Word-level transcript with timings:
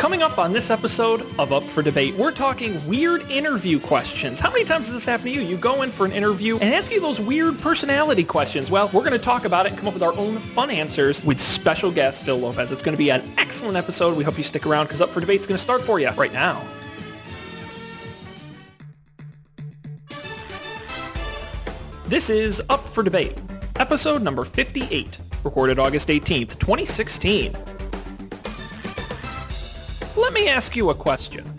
Coming 0.00 0.22
up 0.22 0.38
on 0.38 0.54
this 0.54 0.70
episode 0.70 1.26
of 1.38 1.52
Up 1.52 1.62
for 1.62 1.82
Debate, 1.82 2.16
we're 2.16 2.32
talking 2.32 2.82
weird 2.88 3.30
interview 3.30 3.78
questions. 3.78 4.40
How 4.40 4.50
many 4.50 4.64
times 4.64 4.86
does 4.86 4.94
this 4.94 5.04
happen 5.04 5.26
to 5.26 5.30
you? 5.30 5.42
You 5.42 5.58
go 5.58 5.82
in 5.82 5.90
for 5.90 6.06
an 6.06 6.12
interview 6.12 6.56
and 6.56 6.74
ask 6.74 6.90
you 6.90 7.02
those 7.02 7.20
weird 7.20 7.60
personality 7.60 8.24
questions. 8.24 8.70
Well, 8.70 8.88
we're 8.94 9.02
going 9.02 9.12
to 9.12 9.18
talk 9.18 9.44
about 9.44 9.66
it 9.66 9.72
and 9.72 9.78
come 9.78 9.88
up 9.88 9.92
with 9.92 10.02
our 10.02 10.14
own 10.14 10.38
fun 10.38 10.70
answers 10.70 11.22
with 11.22 11.38
special 11.38 11.92
guest 11.92 12.24
Phil 12.24 12.38
Lopez. 12.38 12.72
It's 12.72 12.82
going 12.82 12.94
to 12.94 12.98
be 12.98 13.10
an 13.10 13.30
excellent 13.36 13.76
episode. 13.76 14.16
We 14.16 14.24
hope 14.24 14.38
you 14.38 14.42
stick 14.42 14.64
around 14.64 14.86
because 14.86 15.02
Up 15.02 15.10
for 15.10 15.20
Debate 15.20 15.40
is 15.40 15.46
going 15.46 15.58
to 15.58 15.62
start 15.62 15.82
for 15.82 16.00
you 16.00 16.08
right 16.12 16.32
now. 16.32 16.66
This 22.06 22.30
is 22.30 22.62
Up 22.70 22.88
for 22.88 23.02
Debate, 23.02 23.36
episode 23.76 24.22
number 24.22 24.46
58, 24.46 25.18
recorded 25.44 25.78
August 25.78 26.08
18th, 26.08 26.58
2016. 26.58 27.54
Let 30.20 30.34
me 30.34 30.48
ask 30.48 30.76
you 30.76 30.90
a 30.90 30.94
question. 30.94 31.50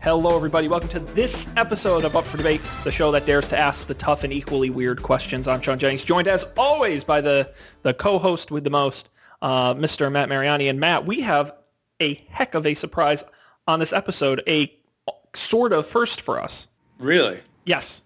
Hello, 0.00 0.36
everybody. 0.36 0.68
Welcome 0.68 0.88
to 0.90 1.00
this 1.00 1.48
episode 1.56 2.04
of 2.04 2.14
Up 2.14 2.24
for 2.24 2.36
Debate, 2.36 2.60
the 2.84 2.92
show 2.92 3.10
that 3.10 3.26
dares 3.26 3.48
to 3.48 3.58
ask 3.58 3.88
the 3.88 3.94
tough 3.94 4.22
and 4.22 4.32
equally 4.32 4.70
weird 4.70 5.02
questions. 5.02 5.48
I'm 5.48 5.60
Sean 5.60 5.80
Jennings, 5.80 6.04
joined 6.04 6.28
as 6.28 6.44
always 6.56 7.02
by 7.02 7.20
the, 7.20 7.50
the 7.82 7.92
co-host 7.92 8.52
with 8.52 8.62
the 8.62 8.70
most, 8.70 9.08
uh, 9.42 9.74
Mr. 9.74 10.12
Matt 10.12 10.28
Mariani. 10.28 10.68
And 10.68 10.78
Matt, 10.78 11.06
we 11.06 11.20
have 11.22 11.52
a 11.98 12.14
heck 12.28 12.54
of 12.54 12.64
a 12.64 12.74
surprise 12.74 13.24
on 13.66 13.80
this 13.80 13.92
episode, 13.92 14.42
a 14.46 14.72
sort 15.34 15.72
of 15.72 15.88
first 15.88 16.20
for 16.20 16.40
us. 16.40 16.68
Really? 17.00 17.40
Yes. 17.64 18.00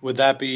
Would 0.00 0.16
that 0.16 0.38
be 0.38 0.46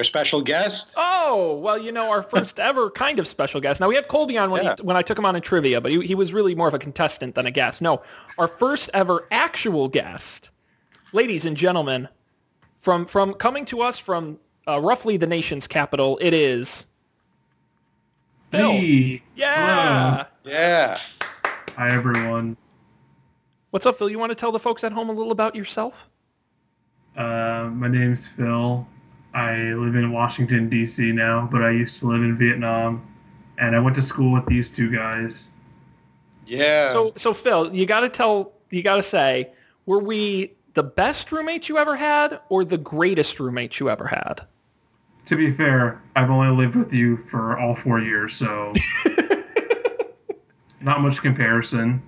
our 0.00 0.04
special 0.04 0.40
guest? 0.40 0.94
Oh, 0.96 1.58
well, 1.62 1.76
you 1.78 1.92
know, 1.92 2.10
our 2.10 2.22
first 2.22 2.58
ever 2.70 2.90
kind 2.90 3.18
of 3.18 3.28
special 3.28 3.60
guest. 3.60 3.80
Now, 3.80 3.88
we 3.88 3.94
had 3.94 4.08
Colby 4.08 4.38
on 4.38 4.50
when, 4.50 4.64
Yeah. 4.64 4.74
he, 4.78 4.82
when 4.82 4.96
I 4.96 5.02
took 5.02 5.18
him 5.18 5.26
on 5.26 5.36
in 5.36 5.42
trivia, 5.42 5.78
but 5.80 5.92
he, 5.92 6.00
he 6.06 6.14
was 6.14 6.32
really 6.32 6.54
more 6.54 6.68
of 6.68 6.72
a 6.74 6.78
contestant 6.78 7.34
than 7.34 7.44
a 7.46 7.50
guest. 7.50 7.82
No, 7.82 8.00
our 8.38 8.48
first 8.48 8.88
ever 8.94 9.26
actual 9.30 9.88
guest, 9.88 10.48
ladies 11.12 11.44
and 11.44 11.54
gentlemen, 11.54 12.08
from, 12.80 13.04
from 13.04 13.34
coming 13.34 13.66
to 13.66 13.82
us 13.82 13.98
from 13.98 14.38
uh, 14.66 14.80
roughly 14.80 15.18
the 15.18 15.26
nation's 15.26 15.66
capital, 15.66 16.16
it 16.22 16.32
is 16.32 16.86
Phil. 18.50 18.70
Hey, 18.72 19.22
Yeah. 19.36 20.24
Yeah. 20.44 20.98
hi 21.76 21.88
everyone. 21.92 22.56
What's 23.70 23.84
up, 23.84 23.98
Phil? 23.98 24.08
You 24.08 24.18
want 24.18 24.30
to 24.30 24.34
tell 24.34 24.50
the 24.50 24.58
folks 24.58 24.82
at 24.82 24.92
home 24.92 25.10
a 25.10 25.12
little 25.12 25.30
about 25.30 25.54
yourself? 25.54 26.08
Uh, 27.18 27.68
my 27.74 27.86
name's 27.88 28.26
Phil. 28.28 28.86
I 29.34 29.54
live 29.74 29.94
in 29.94 30.12
Washington 30.12 30.68
D.C. 30.68 31.12
now, 31.12 31.48
but 31.50 31.62
I 31.62 31.70
used 31.70 31.98
to 32.00 32.06
live 32.08 32.22
in 32.22 32.36
Vietnam, 32.36 33.06
and 33.58 33.76
I 33.76 33.80
went 33.80 33.94
to 33.96 34.02
school 34.02 34.32
with 34.32 34.46
these 34.46 34.70
two 34.70 34.90
guys. 34.90 35.48
Yeah. 36.46 36.88
So, 36.88 37.12
so 37.16 37.32
Phil, 37.32 37.74
you 37.74 37.86
got 37.86 38.00
to 38.00 38.08
tell, 38.08 38.52
you 38.70 38.82
got 38.82 38.96
to 38.96 39.02
say, 39.02 39.52
were 39.86 40.00
we 40.00 40.52
the 40.74 40.82
best 40.82 41.30
roommate 41.30 41.68
you 41.68 41.78
ever 41.78 41.94
had 41.94 42.40
or 42.48 42.64
the 42.64 42.78
greatest 42.78 43.38
roommate 43.38 43.78
you 43.78 43.88
ever 43.88 44.06
had? 44.06 44.42
To 45.26 45.36
be 45.36 45.52
fair, 45.52 46.02
I've 46.16 46.30
only 46.30 46.56
lived 46.56 46.74
with 46.74 46.92
you 46.92 47.18
for 47.30 47.58
all 47.58 47.76
four 47.76 48.00
years, 48.00 48.34
so 48.34 48.72
not 50.80 51.02
much 51.02 51.22
comparison. 51.22 52.02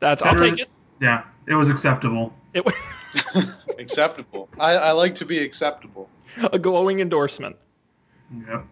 That's, 0.00 0.22
I'll 0.22 0.34
take 0.34 0.58
it. 0.58 0.68
Yeah, 1.00 1.24
it 1.46 1.54
was 1.54 1.68
acceptable. 1.68 2.32
It 2.58 2.64
was 2.64 3.44
acceptable. 3.78 4.48
I, 4.58 4.74
I 4.74 4.92
like 4.92 5.14
to 5.16 5.24
be 5.24 5.38
acceptable. 5.38 6.08
a 6.52 6.58
glowing 6.58 7.00
endorsement. 7.00 7.56
Yeah. 8.46 8.62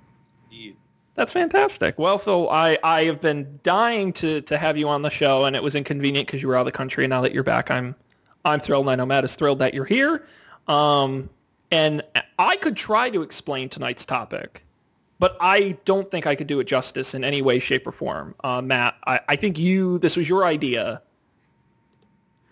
Indeed. 0.51 0.77
That's 1.15 1.33
fantastic. 1.33 1.99
Well, 1.99 2.19
Phil, 2.19 2.49
I, 2.51 2.79
I 2.85 3.05
have 3.05 3.21
been 3.21 3.59
dying 3.63 4.13
to, 4.15 4.43
to 4.43 4.59
have 4.59 4.77
you 4.77 4.89
on 4.89 5.03
the 5.03 5.11
show, 5.11 5.47
and 5.47 5.57
it 5.57 5.63
was 5.63 5.75
inconvenient 5.75 6.27
because 6.27 6.43
you 6.43 6.49
were 6.49 6.57
out 6.57 6.61
of 6.61 6.67
the 6.67 6.73
country. 6.73 7.05
And 7.05 7.11
now 7.11 7.23
that 7.23 7.33
you're 7.33 7.43
back, 7.43 7.71
I'm 7.71 7.95
I'm 8.45 8.61
thrilled. 8.61 8.89
I 8.89 8.95
know 8.95 9.07
Matt 9.07 9.25
is 9.25 9.35
thrilled 9.35 9.59
that 9.61 9.75
you're 9.75 9.85
here. 9.85 10.27
Um, 10.69 11.29
and 11.71 12.03
I 12.39 12.57
could 12.57 12.77
try 12.77 13.11
to 13.11 13.23
explain 13.23 13.69
tonight's 13.69 14.05
topic, 14.05 14.63
but 15.19 15.37
I 15.41 15.77
don't 15.85 16.11
think 16.11 16.27
I 16.27 16.35
could 16.35 16.47
do 16.47 16.61
it 16.61 16.65
justice 16.65 17.15
in 17.15 17.25
any 17.25 17.43
way, 17.43 17.59
shape, 17.59 17.87
or 17.87 17.93
form. 17.93 18.35
Uh, 18.45 18.63
Matt, 18.63 18.97
I, 19.07 19.21
I 19.29 19.37
think 19.37 19.59
you 19.59 19.99
this 19.99 20.17
was 20.17 20.29
your 20.29 20.45
idea. 20.45 21.03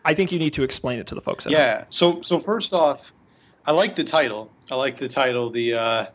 I 0.04 0.14
think 0.14 0.32
you 0.32 0.38
need 0.38 0.54
to 0.54 0.62
explain 0.62 0.98
it 0.98 1.06
to 1.08 1.14
the 1.14 1.20
folks. 1.20 1.46
At 1.46 1.52
home. 1.52 1.60
Yeah. 1.60 1.84
So 1.90 2.22
so 2.22 2.40
first 2.40 2.72
off, 2.72 3.12
I 3.66 3.72
like 3.72 3.96
the 3.96 4.04
title. 4.04 4.50
I 4.70 4.74
like 4.74 4.96
the 4.96 5.08
title. 5.08 5.50
The 5.50 5.74
uh, 5.74 6.06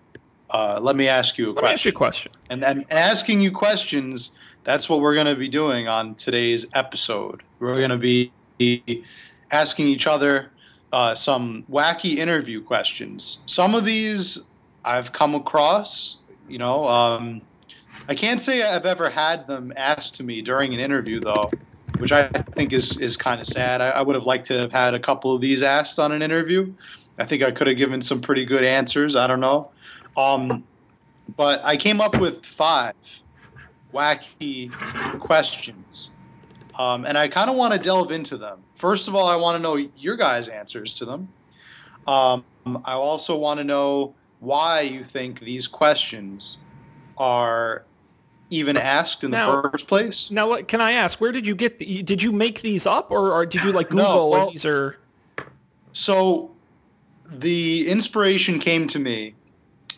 uh, 0.50 0.79
let 0.81 0.95
me 0.95 1.07
ask 1.07 1.38
you 1.38 1.51
a 1.51 1.53
Let 1.53 1.63
me 1.63 1.69
ask 1.72 1.85
you 1.85 1.91
question. 1.94 2.31
a 2.31 2.38
question. 2.38 2.41
And, 2.50 2.63
and 2.63 2.85
and 2.89 3.00
asking 3.00 3.41
you 3.41 3.51
questions. 3.51 4.31
That's 4.66 4.89
what 4.89 5.00
we're 5.00 5.16
going 5.16 5.25
to 5.25 5.35
be 5.35 5.47
doing 5.50 5.88
on 5.88 6.16
today's 6.16 6.67
episode. 6.73 7.41
We're 7.59 7.77
going 7.77 7.89
to 7.89 7.97
be 7.97 8.31
asking 9.51 9.88
each 9.88 10.06
other 10.06 10.51
uh, 10.91 11.16
some 11.16 11.63
wacky 11.71 12.17
interview 12.17 12.61
questions. 12.61 13.39
Some 13.45 13.73
of 13.73 13.85
these 13.85 14.38
I've 14.85 15.11
come 15.13 15.33
across. 15.33 16.17
You 16.47 16.57
know, 16.57 16.88
um, 16.88 17.41
I 18.07 18.16
can't 18.16 18.41
say 18.41 18.63
I've 18.63 18.85
ever 18.85 19.09
had 19.09 19.47
them 19.47 19.71
asked 19.75 20.16
to 20.16 20.23
me 20.23 20.41
during 20.41 20.73
an 20.73 20.79
interview, 20.79 21.19
though, 21.19 21.50
which 22.00 22.12
I 22.12 22.30
think 22.56 22.74
is 22.74 22.98
is 22.98 23.18
kind 23.18 23.40
of 23.40 23.48
sad. 23.48 23.82
I, 23.82 23.90
I 23.90 24.02
would 24.02 24.16
have 24.16 24.26
liked 24.26 24.48
to 24.48 24.58
have 24.58 24.72
had 24.72 24.94
a 24.94 25.00
couple 25.00 25.36
of 25.36 25.42
these 25.42 25.62
asked 25.64 26.00
on 26.00 26.12
an 26.12 26.22
interview. 26.22 26.74
I 27.18 27.26
think 27.26 27.44
I 27.44 27.52
could 27.52 27.68
have 27.68 27.78
given 27.78 28.02
some 28.02 28.22
pretty 28.22 28.46
good 28.46 28.64
answers. 28.64 29.16
I 29.16 29.28
don't 29.28 29.42
know. 29.42 29.72
Um, 30.18 30.64
but 31.36 31.62
I 31.64 31.78
came 31.78 32.02
up 32.02 32.20
with 32.20 32.46
five 32.46 32.94
wacky 33.94 34.72
questions. 35.20 36.12
Um, 36.78 37.06
and 37.06 37.18
I 37.18 37.28
kind 37.28 37.50
of 37.50 37.58
want 37.58 37.74
to 37.74 37.80
delve 37.80 38.12
into 38.12 38.38
them. 38.38 38.60
First 38.78 39.10
of 39.10 39.16
all, 39.16 39.28
I 39.28 39.36
want 39.36 39.58
to 39.58 39.62
know 39.62 39.76
your 39.98 40.16
guys' 40.16 40.48
answers 40.48 40.94
to 40.96 41.06
them. 41.06 41.28
Um, 42.08 42.46
I 42.86 42.94
also 42.94 43.36
want 43.36 43.60
to 43.60 43.66
know 43.66 44.16
why 44.40 44.81
you 44.81 45.04
think 45.04 45.42
these 45.42 45.68
questions 45.68 46.60
are 47.18 47.88
even 48.50 48.78
asked 48.78 49.24
in 49.24 49.32
the 49.32 49.70
first 49.72 49.88
place. 49.88 50.30
Now, 50.32 50.48
what 50.48 50.68
can 50.68 50.82
I 50.82 50.94
ask? 50.94 51.22
Where 51.22 51.32
did 51.32 51.46
you 51.46 51.56
get? 51.56 51.80
The, 51.80 52.04
did 52.04 52.22
you 52.22 52.32
make 52.32 52.62
these 52.62 52.86
up, 52.86 53.12
or, 53.12 53.32
or 53.32 53.46
did 53.46 53.64
you 53.64 53.72
like 53.72 53.92
No, 53.92 54.04
Google? 54.04 54.30
well- 54.32 54.48
or 54.48 54.52
these 54.52 54.66
are 54.66 54.98
So 55.92 56.52
the 57.32 57.88
inspiration 57.88 58.60
came 58.60 58.88
to 58.88 59.00
me 59.00 59.36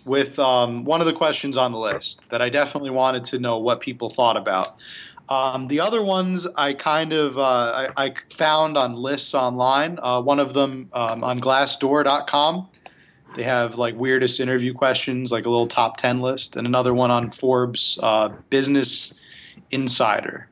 with 0.06 0.38
um, 0.40 0.84
one 0.84 1.00
of 1.00 1.08
the 1.08 1.14
questions 1.14 1.58
on 1.58 1.72
the 1.72 1.78
list 1.78 2.22
that 2.30 2.42
I 2.42 2.50
definitely 2.50 2.90
wanted 2.90 3.24
to 3.26 3.40
know 3.40 3.58
what 3.58 3.80
people 3.80 4.10
thought 4.10 4.36
about. 4.36 4.76
Um, 5.30 5.68
the 5.70 5.80
other 5.80 6.04
ones 6.04 6.46
I 6.58 6.74
kind 6.74 7.14
of 7.14 7.38
uh, 7.38 7.88
I, 7.96 8.06
I 8.06 8.14
found 8.34 8.78
on 8.78 8.94
lists 8.96 9.34
online. 9.34 9.98
Uh, 10.00 10.20
one 10.22 10.40
of 10.40 10.54
them 10.54 10.90
um, 10.92 11.24
on 11.24 11.40
Glassdoor.com. 11.40 12.68
They 13.36 13.44
have 13.44 13.76
like 13.76 13.96
weirdest 13.96 14.40
interview 14.40 14.74
questions, 14.74 15.32
like 15.32 15.46
a 15.46 15.50
little 15.50 15.68
top 15.68 15.98
ten 15.98 16.20
list, 16.22 16.56
and 16.58 16.68
another 16.68 16.94
one 16.94 17.12
on 17.12 17.32
Forbes 17.32 17.98
uh, 18.04 18.30
Business 18.50 19.14
Insider. 19.72 20.48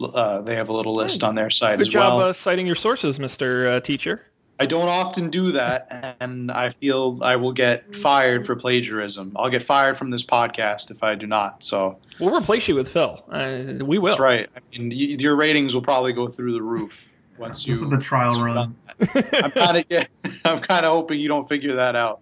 Uh, 0.00 0.40
they 0.42 0.54
have 0.54 0.68
a 0.68 0.72
little 0.72 0.94
list 0.94 1.22
on 1.24 1.34
their 1.34 1.50
site 1.50 1.78
Good 1.78 1.88
as 1.88 1.92
job 1.92 2.18
well. 2.18 2.28
uh, 2.28 2.32
citing 2.32 2.66
your 2.66 2.76
sources, 2.76 3.18
Mr. 3.18 3.66
Uh, 3.76 3.80
teacher. 3.80 4.22
I 4.60 4.66
don't 4.66 4.88
often 4.88 5.30
do 5.30 5.52
that, 5.52 6.16
and 6.20 6.50
I 6.50 6.70
feel 6.80 7.20
I 7.22 7.36
will 7.36 7.52
get 7.52 7.94
fired 7.96 8.44
for 8.44 8.56
plagiarism. 8.56 9.32
I'll 9.36 9.50
get 9.50 9.62
fired 9.62 9.96
from 9.96 10.10
this 10.10 10.24
podcast 10.24 10.90
if 10.90 11.02
I 11.04 11.14
do 11.14 11.28
not. 11.28 11.62
So 11.62 11.98
We'll 12.18 12.36
replace 12.36 12.66
you 12.66 12.74
with 12.74 12.88
Phil. 12.88 13.22
Uh, 13.28 13.60
we 13.84 13.98
will. 13.98 14.06
that's 14.08 14.18
right. 14.20 14.48
I 14.56 14.60
mean, 14.76 14.88
y- 14.90 15.16
your 15.20 15.36
ratings 15.36 15.74
will 15.74 15.82
probably 15.82 16.12
go 16.12 16.26
through 16.26 16.54
the 16.54 16.62
roof 16.62 16.92
once 17.38 17.66
you. 17.66 17.72
This 17.72 17.82
is 17.82 17.88
the 17.88 17.98
trial 17.98 18.42
run. 18.42 18.74
I'm 19.14 19.50
kind 19.50 19.78
of 19.78 19.84
yeah, 19.88 20.06
I'm 20.44 20.60
kind 20.60 20.84
of 20.84 20.92
hoping 20.92 21.20
you 21.20 21.28
don't 21.28 21.48
figure 21.48 21.74
that 21.74 21.96
out. 21.96 22.20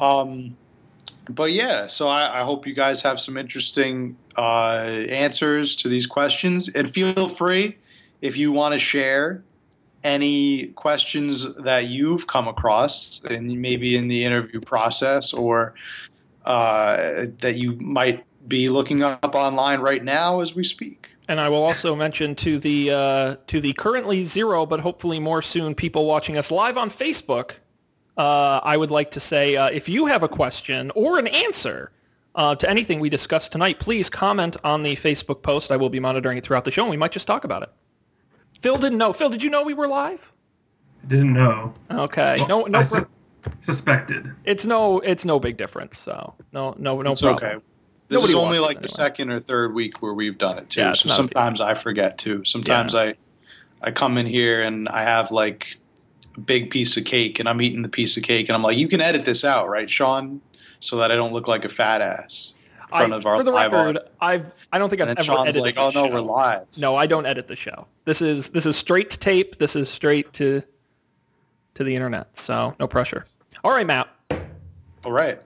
Um, 0.00 0.56
but 1.28 1.52
yeah, 1.52 1.86
so 1.86 2.08
I, 2.08 2.40
I 2.40 2.44
hope 2.44 2.66
you 2.66 2.74
guys 2.74 3.00
have 3.02 3.20
some 3.20 3.36
interesting 3.36 4.16
uh, 4.36 5.04
answers 5.08 5.76
to 5.76 5.88
these 5.88 6.06
questions, 6.06 6.68
and 6.68 6.92
feel 6.92 7.28
free 7.28 7.76
if 8.20 8.36
you 8.36 8.52
want 8.52 8.72
to 8.72 8.78
share 8.78 9.42
any 10.02 10.66
questions 10.68 11.54
that 11.56 11.86
you've 11.86 12.26
come 12.26 12.46
across, 12.46 13.22
and 13.24 13.60
maybe 13.60 13.96
in 13.96 14.08
the 14.08 14.22
interview 14.22 14.60
process, 14.60 15.32
or 15.32 15.74
uh, 16.44 17.24
that 17.40 17.54
you 17.56 17.72
might 17.72 18.24
be 18.46 18.68
looking 18.68 19.02
up 19.02 19.34
online 19.34 19.80
right 19.80 20.04
now 20.04 20.40
as 20.40 20.54
we 20.54 20.62
speak. 20.62 21.08
And 21.28 21.40
I 21.40 21.48
will 21.48 21.62
also 21.62 21.96
mention 21.96 22.34
to 22.36 22.58
the 22.58 22.90
uh, 22.90 23.36
to 23.46 23.60
the 23.60 23.72
currently 23.72 24.24
zero, 24.24 24.66
but 24.66 24.80
hopefully 24.80 25.18
more 25.18 25.40
soon, 25.40 25.74
people 25.74 26.06
watching 26.06 26.36
us 26.36 26.50
live 26.50 26.76
on 26.76 26.90
Facebook. 26.90 27.52
Uh, 28.16 28.60
I 28.62 28.76
would 28.76 28.90
like 28.90 29.10
to 29.12 29.20
say, 29.20 29.56
uh, 29.56 29.68
if 29.70 29.88
you 29.88 30.06
have 30.06 30.22
a 30.22 30.28
question 30.28 30.92
or 30.94 31.18
an 31.18 31.26
answer 31.26 31.90
uh, 32.34 32.54
to 32.56 32.68
anything 32.68 33.00
we 33.00 33.08
discussed 33.08 33.52
tonight, 33.52 33.80
please 33.80 34.08
comment 34.08 34.56
on 34.64 34.82
the 34.82 34.94
Facebook 34.96 35.42
post. 35.42 35.72
I 35.72 35.76
will 35.76 35.90
be 35.90 35.98
monitoring 35.98 36.38
it 36.38 36.44
throughout 36.44 36.64
the 36.64 36.70
show, 36.70 36.82
and 36.82 36.90
we 36.90 36.96
might 36.96 37.10
just 37.12 37.26
talk 37.26 37.44
about 37.44 37.62
it. 37.62 37.70
Phil 38.60 38.76
didn't 38.76 38.98
know. 38.98 39.12
Phil, 39.12 39.30
did 39.30 39.42
you 39.42 39.50
know 39.50 39.62
we 39.62 39.74
were 39.74 39.88
live? 39.88 40.30
Didn't 41.08 41.32
know. 41.32 41.72
Okay. 41.90 42.36
Well, 42.38 42.48
No, 42.48 42.62
no. 42.64 42.78
I, 42.80 42.82
su- 42.82 43.06
Suspected. 43.60 44.30
It's 44.44 44.64
no 44.64 45.00
it's 45.00 45.24
no 45.24 45.38
big 45.38 45.56
difference. 45.58 45.98
So 45.98 46.34
no 46.52 46.74
no 46.78 47.02
no 47.02 47.12
it's 47.12 47.20
problem. 47.20 47.44
okay. 47.56 47.64
This 48.14 48.20
Nobody 48.22 48.32
is 48.32 48.36
only 48.38 48.58
watches 48.60 48.66
like 48.68 48.76
the 48.76 48.82
anyway. 48.84 49.10
second 49.10 49.30
or 49.30 49.40
third 49.40 49.74
week 49.74 50.00
where 50.02 50.14
we've 50.14 50.38
done 50.38 50.58
it 50.58 50.70
too. 50.70 50.80
Yeah, 50.80 50.94
so 50.94 51.08
not 51.08 51.18
a 51.18 51.22
big 51.24 51.32
sometimes 51.32 51.60
I 51.60 51.74
forget 51.74 52.16
too. 52.18 52.44
Sometimes 52.44 52.94
I 52.94 53.14
I 53.82 53.90
come 53.90 54.16
in 54.18 54.26
here 54.26 54.62
and 54.62 54.88
I 54.88 55.02
have 55.02 55.30
like 55.30 55.76
a 56.36 56.40
big 56.40 56.70
piece 56.70 56.96
of 56.96 57.04
cake 57.04 57.38
and 57.40 57.48
I'm 57.48 57.60
eating 57.60 57.82
the 57.82 57.88
piece 57.88 58.16
of 58.16 58.22
cake 58.22 58.48
and 58.48 58.56
I'm 58.56 58.62
like, 58.62 58.76
you 58.78 58.88
can 58.88 59.00
edit 59.00 59.24
this 59.24 59.44
out, 59.44 59.68
right, 59.68 59.90
Sean? 59.90 60.40
So 60.80 60.96
that 60.98 61.10
I 61.10 61.16
don't 61.16 61.32
look 61.32 61.48
like 61.48 61.64
a 61.64 61.68
fat 61.68 62.00
ass 62.00 62.54
in 62.82 62.88
front 62.88 63.12
I, 63.12 63.16
of 63.16 63.26
our 63.26 63.36
for 63.36 63.42
the 63.42 63.50
live 63.50 63.72
record, 63.72 63.96
audience. 63.96 64.08
I've 64.20 64.46
I 64.72 64.78
don't 64.78 64.90
think 64.90 65.02
I've 65.02 65.08
And 65.08 65.18
ever 65.18 65.26
then 65.26 65.36
Sean's 65.36 65.48
edited 65.48 65.62
like, 65.62 65.74
oh, 65.76 65.90
the 65.90 65.98
oh 65.98 66.02
no, 66.02 66.08
show. 66.08 66.14
we're 66.14 66.20
live. 66.20 66.66
No, 66.76 66.94
I 66.96 67.06
don't 67.06 67.26
edit 67.26 67.48
the 67.48 67.56
show. 67.56 67.86
This 68.04 68.22
is 68.22 68.50
this 68.50 68.66
is 68.66 68.76
straight 68.76 69.10
to 69.10 69.18
tape. 69.18 69.58
This 69.58 69.74
is 69.76 69.88
straight 69.88 70.32
to 70.34 70.62
to 71.74 71.84
the 71.84 71.94
internet. 71.94 72.36
So 72.36 72.74
no 72.78 72.86
pressure. 72.86 73.26
All 73.64 73.72
right, 73.72 73.86
Matt. 73.86 74.08
All 75.04 75.12
right. 75.12 75.40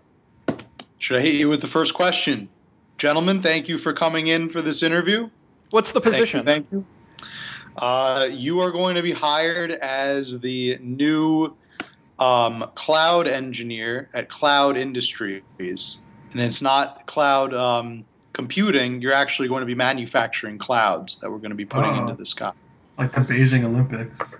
Should 0.98 1.16
I 1.18 1.20
hit 1.22 1.34
you 1.36 1.48
with 1.48 1.60
the 1.60 1.68
first 1.68 1.94
question? 1.94 2.48
Gentlemen, 2.98 3.42
thank 3.42 3.68
you 3.68 3.78
for 3.78 3.92
coming 3.92 4.26
in 4.26 4.50
for 4.50 4.60
this 4.60 4.82
interview. 4.82 5.30
What's 5.70 5.92
the 5.92 6.00
position? 6.00 6.44
Thank 6.44 6.66
you. 6.72 6.84
Thank 7.16 7.26
you. 7.76 7.82
Uh, 7.82 8.28
you 8.30 8.60
are 8.60 8.72
going 8.72 8.96
to 8.96 9.02
be 9.02 9.12
hired 9.12 9.70
as 9.70 10.40
the 10.40 10.76
new 10.80 11.54
um, 12.18 12.68
cloud 12.74 13.28
engineer 13.28 14.08
at 14.14 14.28
Cloud 14.28 14.76
Industries. 14.76 15.98
And 16.32 16.40
it's 16.40 16.60
not 16.60 17.06
cloud 17.06 17.54
um, 17.54 18.04
computing, 18.32 19.00
you're 19.00 19.12
actually 19.12 19.48
going 19.48 19.60
to 19.60 19.66
be 19.66 19.74
manufacturing 19.74 20.58
clouds 20.58 21.18
that 21.18 21.30
we're 21.30 21.38
going 21.38 21.50
to 21.50 21.56
be 21.56 21.64
putting 21.64 21.90
Oh. 21.90 22.00
into 22.02 22.14
the 22.14 22.26
sky. 22.26 22.52
Like 22.98 23.12
the 23.12 23.20
Beijing 23.20 23.64
Olympics. 23.64 24.34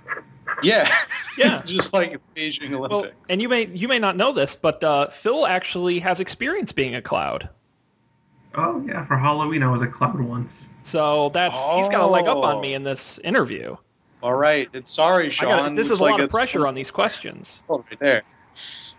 Yeah. 0.62 0.93
Yeah. 1.37 1.62
Just 1.66 1.93
like 1.93 2.20
Beijing 2.37 2.72
Olympics. 2.72 2.90
Well, 2.90 3.06
and 3.28 3.40
you 3.40 3.49
may 3.49 3.66
you 3.69 3.87
may 3.87 4.00
not 4.00 4.16
know 4.16 4.32
this, 4.32 4.56
but 4.56 4.82
uh, 4.82 5.08
Phil 5.08 5.46
actually 5.46 6.00
has 6.00 6.19
experience 6.19 6.72
being 6.72 6.96
a 6.96 7.02
cloud. 7.02 7.49
Oh 8.55 8.83
yeah, 8.87 9.05
for 9.05 9.17
Halloween 9.17 9.62
I 9.62 9.71
was 9.71 9.83
a 9.83 9.87
cloud 9.87 10.21
once. 10.21 10.69
So 10.83 11.29
that's 11.31 11.59
he's 11.77 11.89
got 11.89 12.00
a 12.00 12.06
leg 12.06 12.27
up 12.27 12.39
on 12.45 12.56
Oh. 12.56 12.61
me 12.61 12.75
in 12.75 12.83
this 12.83 13.19
interview. 13.25 13.77
All 14.23 14.35
right. 14.35 14.69
It's 14.73 14.93
sorry, 14.93 15.31
Sean. 15.31 15.49
got 15.49 15.75
this 15.75 15.91
is 15.91 16.00
a 16.00 16.03
like 16.03 16.12
lot 16.12 16.21
of 16.23 16.31
pressure 16.31 16.67
on 16.67 16.75
these 16.75 16.91
questions. 16.91 17.62
Oh, 17.69 17.85
right 17.91 17.99
there. 18.00 18.23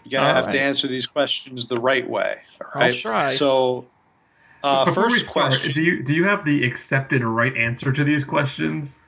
You 0.05 0.11
gotta 0.11 0.27
All 0.29 0.33
have 0.35 0.45
right. 0.45 0.53
to 0.53 0.61
answer 0.61 0.87
these 0.87 1.05
questions 1.05 1.67
the 1.67 1.75
right 1.77 2.07
way. 2.09 2.37
All 2.73 2.81
I'll 2.83 2.93
try. 2.93 3.27
So, 3.29 3.85
uh, 4.63 4.85
Before 4.85 5.09
first 5.09 5.25
start, 5.27 5.49
question. 5.51 5.71
do 5.73 5.81
you 5.81 6.03
do 6.03 6.13
you 6.13 6.23
have 6.25 6.45
the 6.45 6.63
accepted 6.63 7.23
right 7.23 7.55
answer 7.57 7.91
to 7.91 8.03
these 8.03 8.23
questions? 8.23 8.99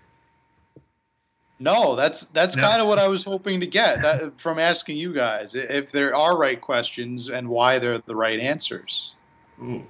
No, 1.59 1.95
that's 1.95 2.21
that's 2.29 2.55
No. 2.55 2.63
kind 2.63 2.81
of 2.81 2.87
what 2.87 2.97
I 2.99 3.07
was 3.07 3.23
hoping 3.23 3.59
to 3.59 3.67
get 3.67 4.01
that, 4.01 4.41
from 4.41 4.57
asking 4.57 4.97
you 4.97 5.13
guys. 5.13 5.53
If 5.55 5.91
there 5.91 6.15
are 6.15 6.35
right 6.37 6.59
questions 6.59 7.29
and 7.29 7.47
why 7.47 7.77
they're 7.79 7.99
the 7.99 8.15
right 8.15 8.39
answers. 8.39 9.13
Ooh. 9.61 9.85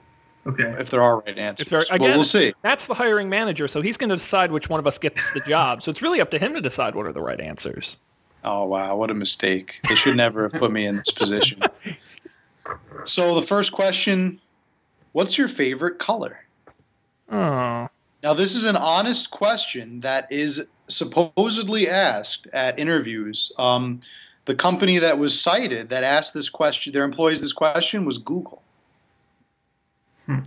Okay. 0.48 0.76
If 0.80 0.90
there 0.90 1.02
are 1.04 1.20
right 1.20 1.38
answers. 1.38 1.62
It's 1.62 1.70
very- 1.70 1.86
well, 1.92 1.96
again- 1.98 2.18
we'll 2.18 2.24
see. 2.24 2.54
That's 2.64 2.88
the 2.88 2.94
hiring 2.96 3.30
manager, 3.30 3.68
so 3.68 3.82
he's 3.82 3.98
going 3.98 4.10
to 4.10 4.16
decide 4.16 4.52
which 4.52 4.70
one 4.70 4.80
of 4.80 4.88
us 4.88 4.98
gets 4.98 5.32
the 5.34 5.40
job. 5.42 5.84
So 5.84 5.92
it's 5.92 6.02
really 6.02 6.20
up 6.20 6.32
to 6.32 6.40
him 6.40 6.54
to 6.56 6.62
decide 6.62 6.96
what 6.96 7.06
are 7.06 7.12
the 7.12 7.22
right 7.22 7.40
answers. 7.40 7.98
Oh 8.44 8.66
wow, 8.66 8.96
what 8.96 9.12
a 9.12 9.14
mistake! 9.14 9.76
They 9.88 9.94
should 9.94 10.18
never 10.18 10.42
have 10.44 10.54
put 10.54 10.72
me 10.72 10.86
in 10.88 10.98
this 10.98 11.12
position. 11.12 11.62
So 13.06 13.36
the 13.40 13.46
first 13.46 13.72
question: 13.72 14.40
What's 15.12 15.38
your 15.38 15.48
favorite 15.48 16.00
color? 16.00 16.40
Oh, 17.32 17.90
Now, 18.24 18.34
this 18.34 18.56
is 18.56 18.66
an 18.66 18.76
honest 18.78 19.32
question 19.32 20.02
that 20.02 20.32
is 20.32 20.68
supposedly 20.88 21.90
asked 21.90 22.48
at 22.54 22.78
interviews. 22.78 23.52
Um, 23.58 24.02
the 24.46 24.56
company 24.56 25.00
that 25.00 25.18
was 25.18 25.40
cited 25.40 25.90
that 25.90 26.04
asked 26.04 26.34
this 26.34 26.50
question, 26.50 26.94
their 26.94 27.04
employees 27.04 27.42
this 27.42 27.54
question, 27.54 28.06
was 28.06 28.18
Google. 28.18 28.62
Hmm. 30.32 30.40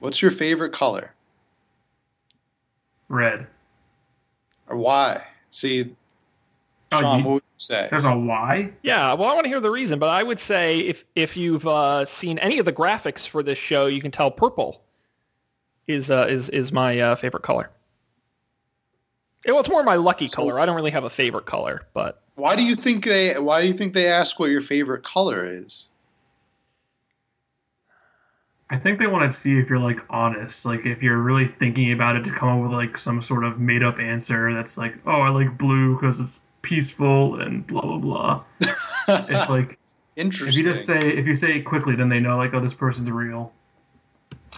What's 0.00 0.20
your 0.20 0.30
favorite 0.30 0.72
color 0.72 1.12
Red. 3.08 3.46
or 4.68 4.76
why? 4.76 5.24
See, 5.50 5.94
Oh, 6.92 7.00
Sean, 7.00 7.18
you- 7.18 7.24
what 7.24 7.32
would 7.34 7.42
you 7.42 7.58
say? 7.60 7.88
there's 7.90 8.04
a 8.04 8.12
why? 8.16 8.70
yeah. 8.82 9.14
Well, 9.14 9.28
I 9.28 9.34
want 9.34 9.44
to 9.44 9.48
hear 9.48 9.60
the 9.60 9.70
reason, 9.70 9.98
but 9.98 10.10
I 10.10 10.22
would 10.22 10.38
say 10.38 10.80
if 10.80 11.04
if 11.14 11.36
you've 11.36 11.66
uh, 11.66 12.04
seen 12.04 12.38
any 12.38 12.58
of 12.58 12.64
the 12.64 12.72
graphics 12.72 13.26
for 13.26 13.42
this 13.42 13.58
show, 13.58 13.86
you 13.86 14.00
can 14.00 14.10
tell 14.10 14.30
purple 14.30 14.82
is 15.86 16.10
uh, 16.10 16.26
is 16.28 16.48
is 16.50 16.70
my 16.72 16.98
uh, 17.00 17.16
favorite 17.16 17.42
color. 17.42 17.70
Yeah, 19.44 19.52
Well, 19.52 19.60
it's 19.60 19.70
more 19.70 19.82
my 19.82 19.96
lucky 19.96 20.26
So- 20.26 20.36
color. 20.36 20.60
I 20.60 20.66
don't 20.66 20.76
really 20.76 20.90
have 20.92 21.04
a 21.04 21.10
favorite 21.10 21.46
color, 21.46 21.86
but 21.94 22.22
Why 22.36 22.54
do 22.56 22.62
you 22.62 22.76
think 22.76 23.04
they? 23.04 23.38
Why 23.38 23.60
do 23.60 23.66
you 23.66 23.74
think 23.76 23.92
they 23.94 24.06
ask 24.06 24.38
what 24.38 24.50
your 24.50 24.62
favorite 24.62 25.02
color 25.04 25.44
is? 25.46 25.86
I 28.70 28.78
think 28.78 28.98
they 28.98 29.06
want 29.06 29.30
to 29.30 29.36
see 29.36 29.58
if 29.58 29.68
you're 29.68 29.78
like 29.78 29.98
honest, 30.08 30.64
like 30.64 30.86
if 30.86 31.02
you're 31.02 31.18
really 31.18 31.46
thinking 31.46 31.92
about 31.92 32.16
it 32.16 32.24
to 32.24 32.30
come 32.30 32.48
up 32.48 32.62
with 32.62 32.72
like 32.72 32.96
some 32.96 33.22
sort 33.22 33.44
of 33.44 33.60
made 33.60 33.82
up 33.82 33.98
answer 33.98 34.52
that's 34.54 34.78
like, 34.78 34.94
oh, 35.06 35.20
I 35.20 35.28
like 35.28 35.58
blue 35.58 35.94
because 35.94 36.18
it's 36.18 36.40
peaceful 36.62 37.40
and 37.40 37.66
blah 37.66 37.82
blah 37.82 37.98
blah. 37.98 38.44
It's 39.08 39.48
like 39.50 39.78
Interesting. 40.16 40.48
if 40.48 40.54
you 40.54 40.64
just 40.64 40.86
say 40.86 40.98
if 40.98 41.26
you 41.26 41.34
say 41.34 41.56
it 41.56 41.62
quickly, 41.62 41.94
then 41.94 42.08
they 42.08 42.20
know 42.20 42.36
like, 42.36 42.54
oh, 42.54 42.60
this 42.60 42.74
person's 42.74 43.10
real. 43.10 43.52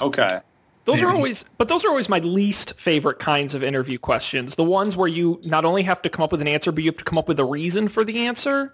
okay. 0.01 0.41
Those 0.85 1.03
are 1.03 1.13
always, 1.13 1.45
but 1.59 1.67
those 1.67 1.85
are 1.85 1.89
always 1.89 2.09
my 2.09 2.21
least 2.21 2.79
favorite 2.79 3.19
kinds 3.19 3.57
of 3.57 3.65
interview 3.65 3.99
questions. 3.99 4.55
The 4.55 4.63
ones 4.63 4.97
where 4.97 5.09
you 5.09 5.41
not 5.43 5.65
only 5.65 5.83
have 5.83 6.01
to 6.03 6.09
come 6.09 6.23
up 6.23 6.31
with 6.31 6.41
an 6.41 6.47
answer, 6.47 6.71
but 6.71 6.85
you 6.85 6.91
have 6.91 6.97
to 6.99 7.05
come 7.05 7.19
up 7.19 7.27
with 7.27 7.41
a 7.41 7.45
reason 7.45 7.89
for 7.89 8.05
the 8.05 8.25
answer. 8.25 8.73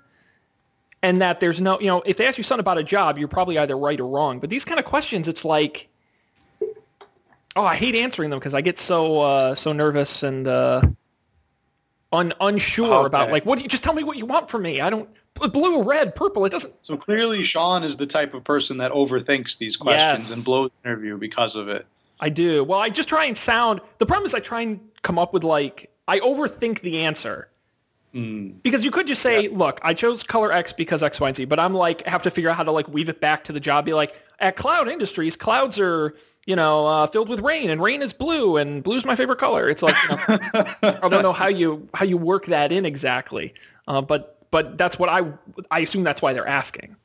And 1.02 1.20
that 1.20 1.40
there's 1.40 1.60
no, 1.60 1.80
you 1.80 1.86
know, 1.86 2.02
if 2.06 2.16
they 2.16 2.26
ask 2.26 2.38
you 2.38 2.44
something 2.44 2.60
about 2.60 2.78
a 2.78 2.84
job, 2.84 3.18
you're 3.18 3.28
probably 3.28 3.58
either 3.58 3.76
right 3.76 3.98
or 3.98 4.08
wrong. 4.08 4.38
But 4.38 4.50
these 4.50 4.64
kind 4.64 4.78
of 4.78 4.84
questions, 4.86 5.26
it's 5.26 5.44
like, 5.44 5.88
oh, 7.56 7.64
I 7.64 7.74
hate 7.74 7.94
answering 7.96 8.30
them 8.30 8.38
because 8.38 8.54
I 8.54 8.60
get 8.60 8.78
so 8.78 9.20
uh, 9.20 9.54
so 9.54 9.72
nervous 9.72 10.22
and 10.22 10.46
uh, 10.46 10.82
un, 12.12 12.32
unsure 12.40 13.06
about 13.06 13.32
like, 13.32 13.44
what 13.44 13.56
do 13.56 13.62
you 13.62 13.68
just 13.68 13.82
tell 13.82 13.94
me 13.94 14.04
what 14.04 14.16
you 14.16 14.26
want 14.26 14.48
from 14.48 14.62
me? 14.62 14.80
I 14.80 14.90
don't 14.90 15.08
blue, 15.34 15.82
red, 15.82 16.14
purple. 16.14 16.44
It 16.44 16.50
doesn't. 16.50 16.74
So 16.82 16.96
clearly, 16.96 17.42
Sean 17.42 17.84
is 17.84 17.96
the 17.96 18.06
type 18.06 18.34
of 18.34 18.44
person 18.44 18.78
that 18.78 18.92
overthinks 18.92 19.58
these 19.58 19.76
questions 19.76 20.28
Yes. 20.28 20.34
and 20.34 20.44
blows 20.44 20.70
the 20.82 20.88
interview 20.88 21.18
because 21.18 21.56
of 21.56 21.68
it. 21.68 21.86
I 22.20 22.28
do. 22.28 22.62
Well, 22.62 22.78
I 22.78 22.88
just 22.88 23.08
try 23.08 23.24
and 23.24 23.36
sound. 23.36 23.80
The 23.98 24.06
problem 24.06 24.26
is 24.26 24.34
I 24.34 24.40
try 24.40 24.60
and 24.60 24.80
come 25.02 25.18
up 25.18 25.32
with 25.32 25.42
like 25.42 25.90
I 26.06 26.20
overthink 26.20 26.80
the 26.80 26.98
answer. 26.98 27.48
Hmm. 28.12 28.50
Because 28.62 28.84
you 28.84 28.90
could 28.90 29.06
just 29.06 29.22
say, 29.22 29.48
look, 29.48 29.80
I 29.82 29.94
chose 29.94 30.22
color 30.22 30.52
X 30.52 30.72
because 30.72 31.02
X, 31.02 31.18
Y, 31.18 31.28
and 31.28 31.36
Z, 31.36 31.44
but 31.46 31.58
I'm 31.58 31.72
like, 31.72 32.06
have 32.06 32.22
to 32.24 32.30
figure 32.30 32.50
out 32.50 32.56
how 32.56 32.64
to 32.64 32.70
like 32.70 32.86
weave 32.88 33.08
it 33.08 33.20
back 33.20 33.44
to 33.44 33.52
the 33.52 33.60
job. 33.60 33.86
Be 33.86 33.94
like, 33.94 34.20
at 34.38 34.56
Cloud 34.56 34.88
Industries, 34.88 35.34
clouds 35.34 35.78
are, 35.78 36.14
you 36.44 36.54
know, 36.54 36.86
uh, 36.86 37.06
filled 37.06 37.28
with 37.28 37.40
rain 37.40 37.70
and 37.70 37.82
rain 37.82 38.02
is 38.02 38.12
blue 38.12 38.58
and 38.58 38.82
blue's 38.82 39.04
my 39.04 39.16
favorite 39.16 39.38
color. 39.38 39.70
It's 39.70 39.82
like, 39.82 39.96
you 40.02 40.16
know, 40.16 40.74
I 40.82 41.08
don't 41.08 41.22
know 41.22 41.32
how 41.32 41.48
you, 41.48 41.88
how 41.94 42.04
you 42.04 42.18
work 42.18 42.46
that 42.46 42.70
in 42.70 42.84
exactly. 42.84 43.54
Uh, 43.88 44.02
but, 44.02 44.44
but 44.50 44.76
that's 44.76 44.98
what 44.98 45.08
I, 45.08 45.32
I 45.70 45.80
assume 45.80 46.04
that's 46.04 46.20
why 46.20 46.34
they're 46.34 46.46
asking. 46.46 46.96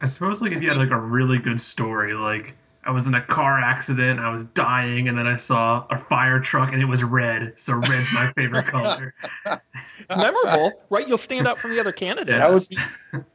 I 0.00 0.06
suppose 0.06 0.42
like 0.42 0.52
if 0.52 0.62
you 0.62 0.68
had 0.68 0.78
like 0.78 0.90
a 0.90 1.00
really 1.00 1.38
good 1.38 1.60
story, 1.60 2.12
like 2.14 2.54
I 2.88 2.90
was 2.90 3.06
in 3.06 3.12
a 3.12 3.20
car 3.20 3.60
accident, 3.60 4.18
I 4.18 4.30
was 4.32 4.46
dying, 4.46 5.08
and 5.08 5.18
then 5.18 5.26
I 5.26 5.36
saw 5.36 5.86
a 5.90 5.98
fire 5.98 6.40
truck 6.40 6.72
and 6.72 6.80
it 6.80 6.86
was 6.86 7.02
red, 7.02 7.52
so 7.56 7.74
red's 7.74 8.10
my 8.14 8.32
favorite 8.32 8.66
color. 8.68 9.14
It's 9.44 10.16
memorable, 10.16 10.72
right? 10.88 11.06
You'll 11.06 11.18
stand 11.18 11.46
out 11.46 11.58
from 11.58 11.72
the 11.72 11.80
other 11.80 11.92
candidates. 11.92 12.38
That 12.38 12.50
would 12.50 12.66
be, 12.66 12.78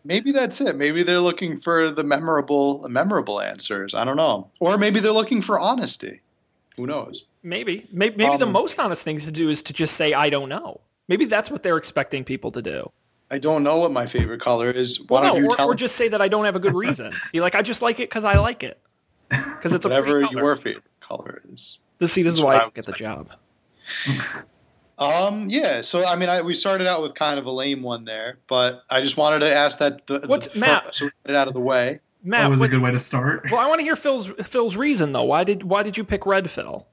maybe 0.04 0.32
that's 0.32 0.60
it. 0.60 0.76
Maybe 0.76 1.04
they're 1.04 1.20
looking 1.20 1.62
for 1.62 1.92
the 1.92 2.04
memorable, 2.04 2.84
memorable 2.90 3.40
answers. 3.40 3.94
I 3.94 4.04
don't 4.04 4.18
know, 4.18 4.50
or 4.60 4.76
maybe 4.80 5.00
they're 5.00 5.12
looking 5.12 5.42
for 5.44 5.60
honesty. 5.60 6.22
Who 6.78 6.88
knows? 6.88 7.26
Maybe, 7.44 7.88
maybe, 7.92 8.16
maybe 8.18 8.38
the 8.38 8.48
Um, 8.48 8.54
most 8.54 8.80
honest 8.80 9.04
things 9.04 9.26
to 9.26 9.32
do 9.32 9.50
is 9.50 9.62
to 9.64 9.74
just 9.74 9.96
say, 9.96 10.14
I 10.14 10.32
don't 10.32 10.50
know. 10.50 10.82
Maybe 11.08 11.26
that's 11.26 11.52
what 11.52 11.62
they're 11.62 11.78
expecting 11.78 12.24
people 12.24 12.50
to 12.52 12.62
do. 12.64 12.92
I 13.30 13.38
don't 13.38 13.62
know 13.64 13.78
what 13.78 13.92
my 13.92 14.08
favorite 14.08 14.42
color 14.42 14.72
is. 14.72 15.00
Why 15.08 15.22
Well, 15.22 15.34
don't 15.34 15.34
no, 15.36 15.44
you 15.44 15.52
or, 15.52 15.56
tell 15.56 15.68
or 15.68 15.76
just 15.76 15.96
say 15.96 16.08
that 16.08 16.22
I 16.22 16.28
don't 16.28 16.46
have 16.46 16.56
a 16.56 16.60
good 16.60 16.74
reason. 16.74 17.14
Be 17.34 17.42
like, 17.42 17.54
I 17.56 17.62
just 17.62 17.82
like 17.84 18.00
it 18.00 18.10
because 18.10 18.24
I 18.24 18.38
like 18.38 18.64
it. 18.64 18.80
Because 19.58 19.74
it's 19.74 19.86
a 19.86 19.90
whatever 19.90 20.20
pretty 20.20 20.28
color. 20.36 20.42
your 20.46 20.56
favorite 20.56 20.84
color 21.02 21.42
is? 21.52 21.80
The 22.00 22.08
see, 22.08 22.22
this 22.24 22.34
is 22.34 22.40
That's 22.40 22.46
why 22.46 22.54
I 22.54 22.58
I 22.58 22.60
don't 22.62 22.74
get 22.74 22.86
the 22.86 22.94
say. 22.94 23.00
job. 23.00 23.30
Um, 25.00 25.50
yeah. 25.50 25.82
So 25.82 26.06
I 26.06 26.16
mean, 26.16 26.30
I, 26.30 26.42
we 26.42 26.54
started 26.54 26.88
out 26.88 27.02
with 27.02 27.16
kind 27.16 27.40
of 27.40 27.46
a 27.48 27.52
lame 27.52 27.82
one 27.82 28.06
there, 28.06 28.38
but 28.48 28.84
I 28.92 29.02
just 29.02 29.18
wanted 29.18 29.40
to 29.40 29.54
ask 29.54 29.80
that. 29.80 30.06
The, 30.08 30.22
What's- 30.28 30.48
the 30.48 30.60
Matt? 30.60 30.94
so 30.94 31.06
get 31.06 31.14
it 31.26 31.36
out 31.36 31.48
of 31.48 31.56
the 31.56 31.60
way. 31.60 32.00
That 32.26 32.50
was 32.50 32.60
what- 32.60 32.68
a 32.68 32.70
good 32.70 32.82
way 32.82 32.92
to 32.92 33.00
start. 33.00 33.44
well, 33.52 33.60
I 33.60 33.68
want 33.68 33.80
to 33.80 33.84
hear 33.84 33.96
Phil's 33.96 34.28
Phil's 34.44 34.76
reason 34.76 35.12
though. 35.12 35.24
Why 35.24 35.44
did 35.44 35.64
why 35.64 35.82
did 35.84 35.98
you 35.98 36.04
pick 36.04 36.26
red, 36.28 36.50
Phil? 36.50 36.86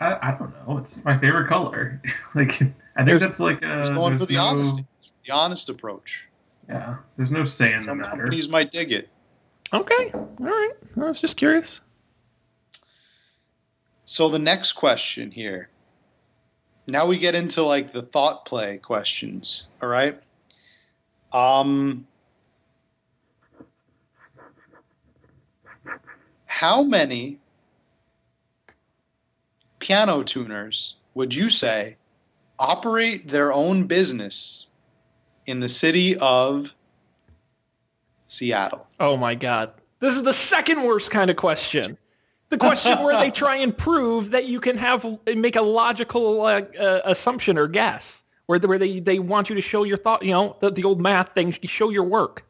I, 0.00 0.18
I 0.28 0.36
don't 0.38 0.52
know. 0.68 0.76
It's 0.78 1.02
my 1.04 1.18
favorite 1.18 1.48
color. 1.48 2.00
like 2.34 2.50
I 2.52 2.56
think 2.58 2.74
There's- 3.06 3.20
that's 3.20 3.40
like 3.40 3.62
uh, 3.64 3.88
going 3.90 4.18
for 4.18 4.26
the 4.26 4.34
no, 4.34 4.40
honesty, 4.44 4.86
the 5.26 5.32
honest 5.32 5.68
approach. 5.70 6.24
Yeah, 6.68 6.96
there's 7.16 7.30
no 7.32 7.44
say 7.46 7.72
in 7.72 7.80
the 7.80 7.94
matter. 7.94 8.10
companies 8.10 8.48
might 8.48 8.70
dig 8.70 8.92
it. 8.92 9.08
Okay, 9.72 10.10
all 10.12 10.28
right. 10.38 10.72
I 10.96 11.00
was 11.00 11.20
just 11.20 11.36
curious. 11.36 11.80
So 14.04 14.28
the 14.28 14.38
next 14.38 14.72
question 14.72 15.30
here. 15.30 15.68
Now 16.88 17.06
we 17.06 17.18
get 17.18 17.36
into 17.36 17.62
like 17.62 17.92
the 17.92 18.02
thought 18.02 18.44
play 18.44 18.78
questions. 18.78 19.68
All 19.80 19.88
right. 19.88 20.20
Um, 21.32 22.08
how 26.46 26.82
many 26.82 27.38
piano 29.78 30.24
tuners 30.24 30.96
would 31.14 31.32
you 31.32 31.48
say 31.48 31.96
operate 32.58 33.28
their 33.28 33.52
own 33.52 33.86
business 33.86 34.66
in 35.46 35.60
the 35.60 35.68
city 35.68 36.16
of 36.16 36.70
Seattle? 38.30 38.86
Oh 39.00 39.16
my 39.16 39.34
god. 39.34 39.72
This 39.98 40.14
is 40.16 40.22
the 40.22 40.32
second 40.32 40.82
worst 40.84 41.10
kind 41.10 41.30
of 41.30 41.36
question. 41.36 41.98
The 42.48 42.56
question 42.56 43.02
where 43.02 43.18
they 43.18 43.30
try 43.30 43.56
and 43.56 43.76
prove 43.76 44.30
that 44.30 44.46
you 44.46 44.60
can 44.60 44.76
have 44.76 45.06
make 45.36 45.56
a 45.56 45.62
logical 45.62 46.42
uh, 46.42 46.62
uh, 46.78 47.00
assumption 47.04 47.58
or 47.58 47.68
guess, 47.68 48.24
where 48.46 48.58
where 48.60 48.78
they 48.78 49.00
they 49.00 49.18
want 49.18 49.50
you 49.50 49.56
to 49.56 49.62
show 49.62 49.84
your 49.84 49.96
thought, 49.96 50.24
you 50.24 50.32
know, 50.32 50.56
the, 50.60 50.70
the 50.70 50.84
old 50.84 51.00
math 51.00 51.34
thing, 51.34 51.52
show 51.62 51.90
your 51.90 52.04
work. 52.04 52.44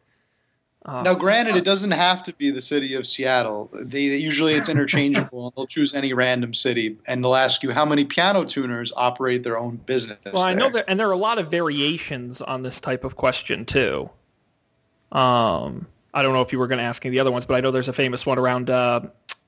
Uh, 0.84 1.02
Now, 1.02 1.14
granted, 1.14 1.56
it 1.56 1.64
doesn't 1.64 1.90
have 1.90 2.24
to 2.24 2.32
be 2.32 2.50
the 2.50 2.60
city 2.62 2.94
of 2.94 3.06
Seattle. 3.06 3.70
They 3.74 4.02
usually 4.02 4.54
it's 4.54 4.70
interchangeable. 4.70 5.52
They'll 5.54 5.66
choose 5.66 5.94
any 5.94 6.14
random 6.14 6.54
city, 6.54 6.96
and 7.06 7.22
they'll 7.22 7.36
ask 7.36 7.62
you 7.62 7.70
how 7.72 7.84
many 7.84 8.06
piano 8.06 8.44
tuners 8.44 8.90
operate 8.96 9.44
their 9.44 9.58
own 9.58 9.76
business. 9.76 10.18
Well, 10.32 10.42
I 10.42 10.54
know 10.54 10.70
there. 10.70 10.82
that, 10.82 10.84
and 10.88 10.98
there 10.98 11.08
are 11.08 11.12
a 11.12 11.18
lot 11.18 11.38
of 11.38 11.50
variations 11.50 12.40
on 12.40 12.62
this 12.62 12.80
type 12.80 13.04
of 13.04 13.16
question 13.16 13.66
too. 13.66 14.08
Um, 15.12 15.86
I 16.14 16.22
don't 16.22 16.32
know 16.32 16.40
if 16.42 16.52
you 16.52 16.58
were 16.58 16.66
going 16.66 16.78
to 16.78 16.84
ask 16.84 17.04
any 17.04 17.10
of 17.10 17.12
the 17.14 17.20
other 17.20 17.32
ones, 17.32 17.46
but 17.46 17.54
I 17.54 17.60
know 17.60 17.70
there's 17.70 17.88
a 17.88 17.92
famous 17.92 18.26
one 18.26 18.38
around, 18.38 18.70
uh, 18.70 19.00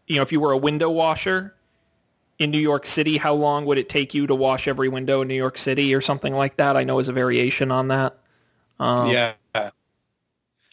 you 0.06 0.16
know, 0.16 0.22
if 0.22 0.32
you 0.32 0.40
were 0.40 0.52
a 0.52 0.56
window 0.56 0.90
washer 0.90 1.54
in 2.38 2.50
New 2.50 2.58
York 2.58 2.86
City, 2.86 3.16
how 3.16 3.34
long 3.34 3.64
would 3.66 3.78
it 3.78 3.88
take 3.88 4.14
you 4.14 4.26
to 4.26 4.34
wash 4.34 4.66
every 4.68 4.88
window 4.88 5.22
in 5.22 5.28
New 5.28 5.34
York 5.34 5.58
City 5.58 5.94
or 5.94 6.00
something 6.00 6.34
like 6.34 6.56
that? 6.56 6.76
I 6.76 6.84
know 6.84 6.98
is 6.98 7.08
a 7.08 7.12
variation 7.12 7.70
on 7.70 7.88
that. 7.88 8.16
Um, 8.80 9.10
yeah. 9.10 9.34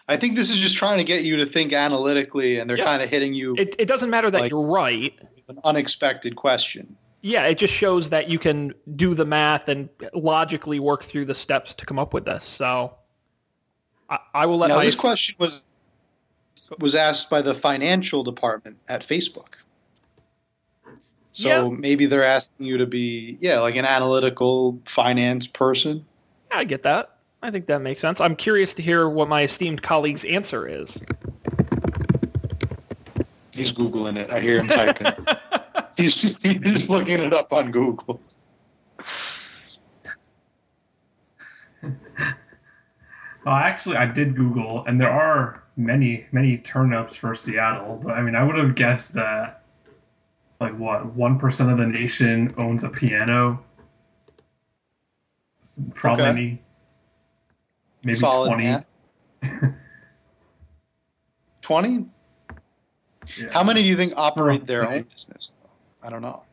I 0.07 0.17
think 0.17 0.35
this 0.35 0.49
is 0.49 0.57
just 0.57 0.75
trying 0.75 0.97
to 0.97 1.03
get 1.03 1.21
you 1.21 1.37
to 1.37 1.45
think 1.45 1.71
analytically, 1.71 2.57
and 2.57 2.67
they're 2.67 2.77
Yeah. 2.77 2.85
kind 2.85 3.03
of 3.03 3.09
hitting 3.11 3.35
you 3.35 3.53
It, 3.55 3.75
it 3.77 3.87
doesn't 3.87 4.09
matter 4.09 4.31
that 4.31 4.41
Like- 4.41 4.49
you're 4.51 4.65
right. 4.65 5.13
an 5.49 5.59
unexpected 5.63 6.35
question. 6.35 6.95
Yeah, 7.21 7.45
it 7.47 7.57
just 7.59 7.73
shows 7.73 8.09
that 8.09 8.29
you 8.29 8.39
can 8.39 8.73
do 8.95 9.13
the 9.13 9.25
math 9.25 9.67
and 9.67 9.89
logically 10.13 10.79
work 10.79 11.03
through 11.03 11.25
the 11.25 11.35
steps 11.35 11.75
to 11.75 11.85
come 11.85 11.99
up 11.99 12.13
with 12.13 12.25
this. 12.25 12.43
So 12.43 12.93
I, 14.09 14.19
I 14.33 14.45
will 14.45 14.57
let 14.57 14.67
Now, 14.69 14.75
my 14.77 14.85
this 14.85 14.95
question 14.95 15.35
was 15.39 15.61
was 16.79 16.93
asked 16.93 17.29
by 17.29 17.41
the 17.41 17.55
financial 17.55 18.23
department 18.23 18.77
at 18.89 19.07
Facebook. 19.07 19.53
So 21.31 21.47
Yeah. 21.47 21.77
maybe 21.77 22.05
they're 22.05 22.25
asking 22.25 22.65
you 22.65 22.77
to 22.77 22.85
be, 22.85 23.37
yeah, 23.39 23.59
like 23.59 23.75
an 23.75 23.85
analytical 23.85 24.77
finance 24.85 25.47
person. 25.47 26.05
Yeah, 26.51 26.57
I 26.57 26.63
get 26.65 26.83
that. 26.83 27.15
I 27.41 27.51
think 27.51 27.67
that 27.67 27.81
makes 27.81 28.01
sense. 28.01 28.19
I'm 28.19 28.35
curious 28.35 28.73
to 28.73 28.81
hear 28.81 29.07
what 29.07 29.29
my 29.29 29.43
esteemed 29.43 29.81
colleague's 29.81 30.25
answer 30.25 30.67
is. 30.67 31.01
He's 33.53 33.71
googling 33.71 34.17
it. 34.17 34.29
I 34.29 34.41
hear 34.41 34.57
him 34.61 34.67
typing. 34.67 35.13
he's 35.97 36.35
he's 36.41 36.89
looking 36.89 37.19
it 37.21 37.33
up 37.33 37.53
on 37.53 37.71
Google. 37.71 38.21
Well, 43.45 43.55
actually, 43.55 43.97
I 43.97 44.05
did 44.05 44.35
Google, 44.35 44.83
and 44.85 44.99
there 44.99 45.09
are 45.11 45.63
many, 45.77 46.25
many 46.31 46.57
turnups 46.57 47.15
for 47.15 47.33
Seattle. 47.35 48.01
But 48.03 48.13
I 48.13 48.21
mean, 48.21 48.35
I 48.35 48.43
would 48.43 48.55
have 48.57 48.75
guessed 48.75 49.13
that, 49.13 49.63
like, 50.59 50.77
what 50.77 51.05
one 51.13 51.39
percent 51.39 51.71
of 51.71 51.77
the 51.77 51.85
nation 51.87 52.53
owns 52.57 52.83
a 52.83 52.89
piano. 52.89 53.63
Probably 55.93 56.23
Okay. 56.25 56.61
maybe 58.03 58.17
Solid 58.17 58.47
twenty. 58.49 58.75
Twenty. 61.61 62.05
Yeah. 63.37 63.47
How 63.53 63.63
many 63.63 63.83
do 63.83 63.87
you 63.87 63.95
think 63.95 64.13
operate 64.17 64.65
their 64.65 64.89
own 64.89 65.03
business? 65.03 65.53
Though? 65.61 65.69
I 66.07 66.09
don't 66.09 66.21
know. 66.21 66.43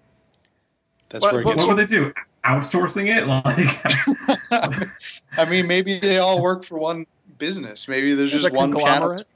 That's 1.09 1.23
What- 1.23 1.33
where 1.33 1.41
it 1.41 1.47
what- 1.47 1.57
What 1.57 1.69
would 1.69 1.79
they 1.79 1.87
do? 1.87 2.13
Outsourcing 2.47 3.09
it? 3.15 3.27
Like, 4.51 4.89
I 5.37 5.45
mean, 5.45 5.67
maybe 5.67 5.99
they 5.99 6.19
all 6.19 6.41
work 6.41 6.65
for 6.65 6.79
one 6.79 7.07
business. 7.39 7.89
Maybe 7.89 8.15
there's 8.15 8.31
There's 8.31 8.43
just 8.43 8.55
a 8.55 8.57
one 8.57 8.73
conglomerate. 8.73 9.27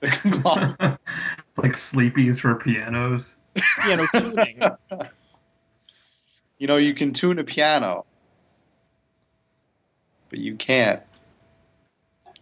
piano. 0.00 0.16
conglomerate. 0.22 0.78
like 1.56 1.72
sleepies 1.72 2.38
for 2.40 2.54
pianos. 2.54 3.34
Piano 3.82 4.06
tuning. 4.14 4.62
you 6.58 6.66
know, 6.66 6.76
you 6.76 6.94
can 6.94 7.12
tune 7.12 7.38
a 7.38 7.44
piano, 7.44 8.06
but 10.30 10.38
you 10.38 10.54
can't 10.56 11.02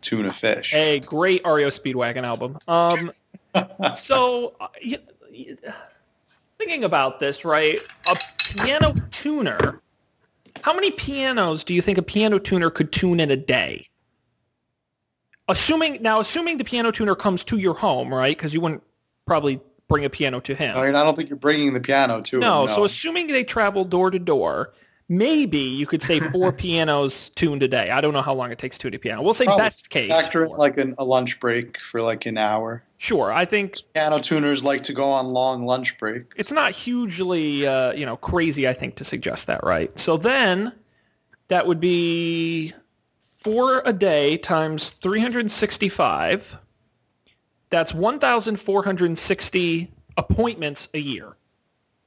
tune 0.02 0.26
a 0.26 0.34
fish. 0.34 0.72
A 0.74 1.00
great 1.00 1.42
REO 1.44 1.68
Speedwagon 1.68 2.24
album. 2.24 2.58
Um, 2.68 3.12
so, 3.94 4.54
uh, 4.60 4.68
y- 4.84 4.98
y- 5.32 5.56
thinking 6.58 6.84
about 6.84 7.18
this, 7.20 7.44
right? 7.44 7.80
A 8.06 8.18
piano 8.44 8.94
tuner. 9.10 9.80
How 10.64 10.72
many 10.72 10.92
pianos 10.92 11.62
do 11.62 11.74
you 11.74 11.82
think 11.82 11.98
a 11.98 12.02
piano 12.02 12.38
tuner 12.38 12.70
could 12.70 12.90
tune 12.90 13.20
in 13.20 13.30
a 13.30 13.36
day? 13.36 13.90
Assuming 15.46 16.00
now, 16.00 16.20
assuming 16.20 16.56
the 16.56 16.64
piano 16.64 16.90
tuner 16.90 17.14
comes 17.14 17.44
to 17.44 17.58
your 17.58 17.74
home, 17.74 18.14
right? 18.14 18.34
Because 18.34 18.54
you 18.54 18.62
wouldn't 18.62 18.82
probably 19.26 19.60
bring 19.90 20.06
a 20.06 20.08
piano 20.08 20.40
to 20.40 20.54
him. 20.54 20.74
I 20.74 20.86
mean, 20.86 20.94
I 20.94 21.04
don't 21.04 21.16
think 21.16 21.28
you're 21.28 21.36
bringing 21.36 21.74
the 21.74 21.80
piano 21.80 22.22
to 22.22 22.38
No, 22.38 22.62
him. 22.62 22.66
No. 22.68 22.74
So 22.74 22.84
assuming 22.84 23.26
they 23.26 23.44
travel 23.44 23.84
door 23.84 24.10
to 24.10 24.18
door, 24.18 24.72
maybe 25.06 25.58
you 25.58 25.86
could 25.86 26.00
say 26.00 26.18
four 26.18 26.50
pianos 26.62 27.28
tuned 27.34 27.62
a 27.62 27.68
day. 27.68 27.90
I 27.90 28.00
don't 28.00 28.14
know 28.14 28.22
how 28.22 28.32
long 28.32 28.50
it 28.50 28.58
takes 28.58 28.78
to 28.78 28.88
tune 28.88 28.94
a 28.94 28.98
piano. 28.98 29.20
We'll 29.20 29.34
say 29.34 29.44
Probably. 29.44 29.64
best 29.64 29.90
case. 29.90 30.10
factor 30.10 30.48
like 30.48 30.78
an, 30.78 30.94
a 30.96 31.04
lunch 31.04 31.40
break 31.40 31.76
for 31.78 32.00
like 32.00 32.24
an 32.24 32.38
hour. 32.38 32.82
Sure, 33.04 33.30
I 33.30 33.44
think 33.44 33.76
Piano 33.92 34.18
tuners 34.18 34.64
like 34.64 34.82
to 34.84 34.94
go 34.94 35.10
on 35.10 35.26
long 35.26 35.66
lunch 35.66 35.98
break. 35.98 36.22
it's 36.36 36.50
not 36.50 36.72
hugely, 36.72 37.66
uh, 37.66 37.92
you 37.92 38.06
know, 38.06 38.16
crazy. 38.16 38.66
I 38.66 38.72
think 38.72 38.94
to 38.94 39.04
suggest 39.04 39.46
that, 39.46 39.62
right? 39.62 39.98
So 39.98 40.16
then, 40.16 40.72
that 41.48 41.66
would 41.66 41.80
be 41.80 42.72
four 43.36 43.82
a 43.84 43.92
day 43.92 44.38
times 44.38 44.88
365. 45.02 46.56
That's 47.68 47.92
1,460 47.92 49.92
appointments 50.16 50.88
a 50.94 50.98
year. 50.98 51.36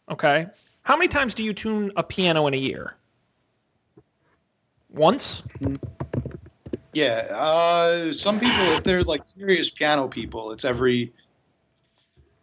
Okay, 0.10 0.48
how 0.82 0.98
many 0.98 1.10
times 1.10 1.36
do 1.36 1.44
you 1.44 1.54
tune 1.54 1.92
a 1.96 2.02
piano 2.02 2.48
in 2.48 2.56
a 2.56 2.58
year? 2.58 2.96
Once. 4.90 5.44
Yeah, 6.98 7.28
uh, 7.30 8.12
some 8.12 8.40
people, 8.40 8.72
if 8.72 8.84
they're 8.84 9.04
like 9.04 9.22
serious 9.28 9.70
piano 9.70 10.08
people, 10.08 10.52
it's 10.52 10.66
every 10.66 11.14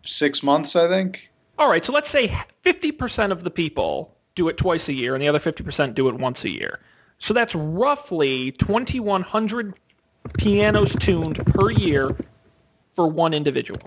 six 0.07 0.45
months, 0.45 0.77
I 0.77 0.87
think. 0.87 1.29
All 1.59 1.69
right, 1.69 1.85
so 1.85 1.93
let's 1.93 2.09
say 2.09 2.29
50% 2.65 3.33
of 3.33 3.43
the 3.43 3.51
people 3.51 4.17
do 4.37 4.49
it 4.49 4.57
twice 4.57 4.89
a 4.89 4.93
year 4.93 5.17
and 5.17 5.21
the 5.21 5.27
other 5.27 5.41
50% 5.41 5.97
do 5.97 6.09
it 6.09 6.15
once 6.15 6.45
a 6.45 6.51
year. 6.51 6.79
So 7.19 7.35
that's 7.35 7.57
roughly 7.57 8.53
2,100 8.53 9.75
pianos 10.39 10.95
tuned 11.01 11.45
per 11.47 11.73
year 11.73 12.17
for 12.93 13.09
one 13.09 13.35
individual. 13.35 13.81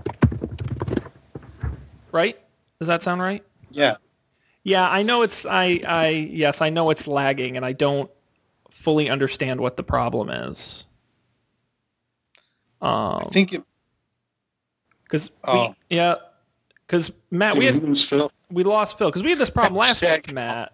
Right? 2.11 2.37
Does 2.79 2.89
that 2.89 3.03
sound 3.03 3.21
right? 3.21 3.41
Yeah. 3.71 3.95
Yeah, 4.65 4.89
I 4.89 5.03
know 5.03 5.21
it's 5.21 5.45
I 5.45 5.79
I 5.87 6.09
yes, 6.29 6.59
I 6.59 6.69
know 6.71 6.89
it's 6.89 7.07
lagging 7.07 7.55
and 7.55 7.65
I 7.65 7.71
don't 7.71 8.11
fully 8.87 9.09
understand 9.09 9.59
what 9.59 9.75
the 9.75 9.83
problem 9.83 10.29
is. 10.29 10.85
Um 12.81 13.25
I 13.27 13.29
think 13.33 13.51
it, 13.51 13.63
cuz 15.09 15.29
Oh. 15.43 15.75
yeah, 15.89 16.15
cuz 16.87 17.11
Matt, 17.29 17.55
did 17.55 17.59
we 17.59 17.65
we 17.65 17.73
had 17.73 17.83
lose 17.83 18.05
Phil? 18.05 18.31
we 18.49 18.63
lost 18.63 18.97
Phil 18.97 19.09
because 19.09 19.23
we 19.23 19.29
had 19.31 19.39
this 19.39 19.49
problem 19.49 19.77
last 19.85 19.99
Check. 19.99 20.27
week, 20.27 20.33
Matt. 20.33 20.71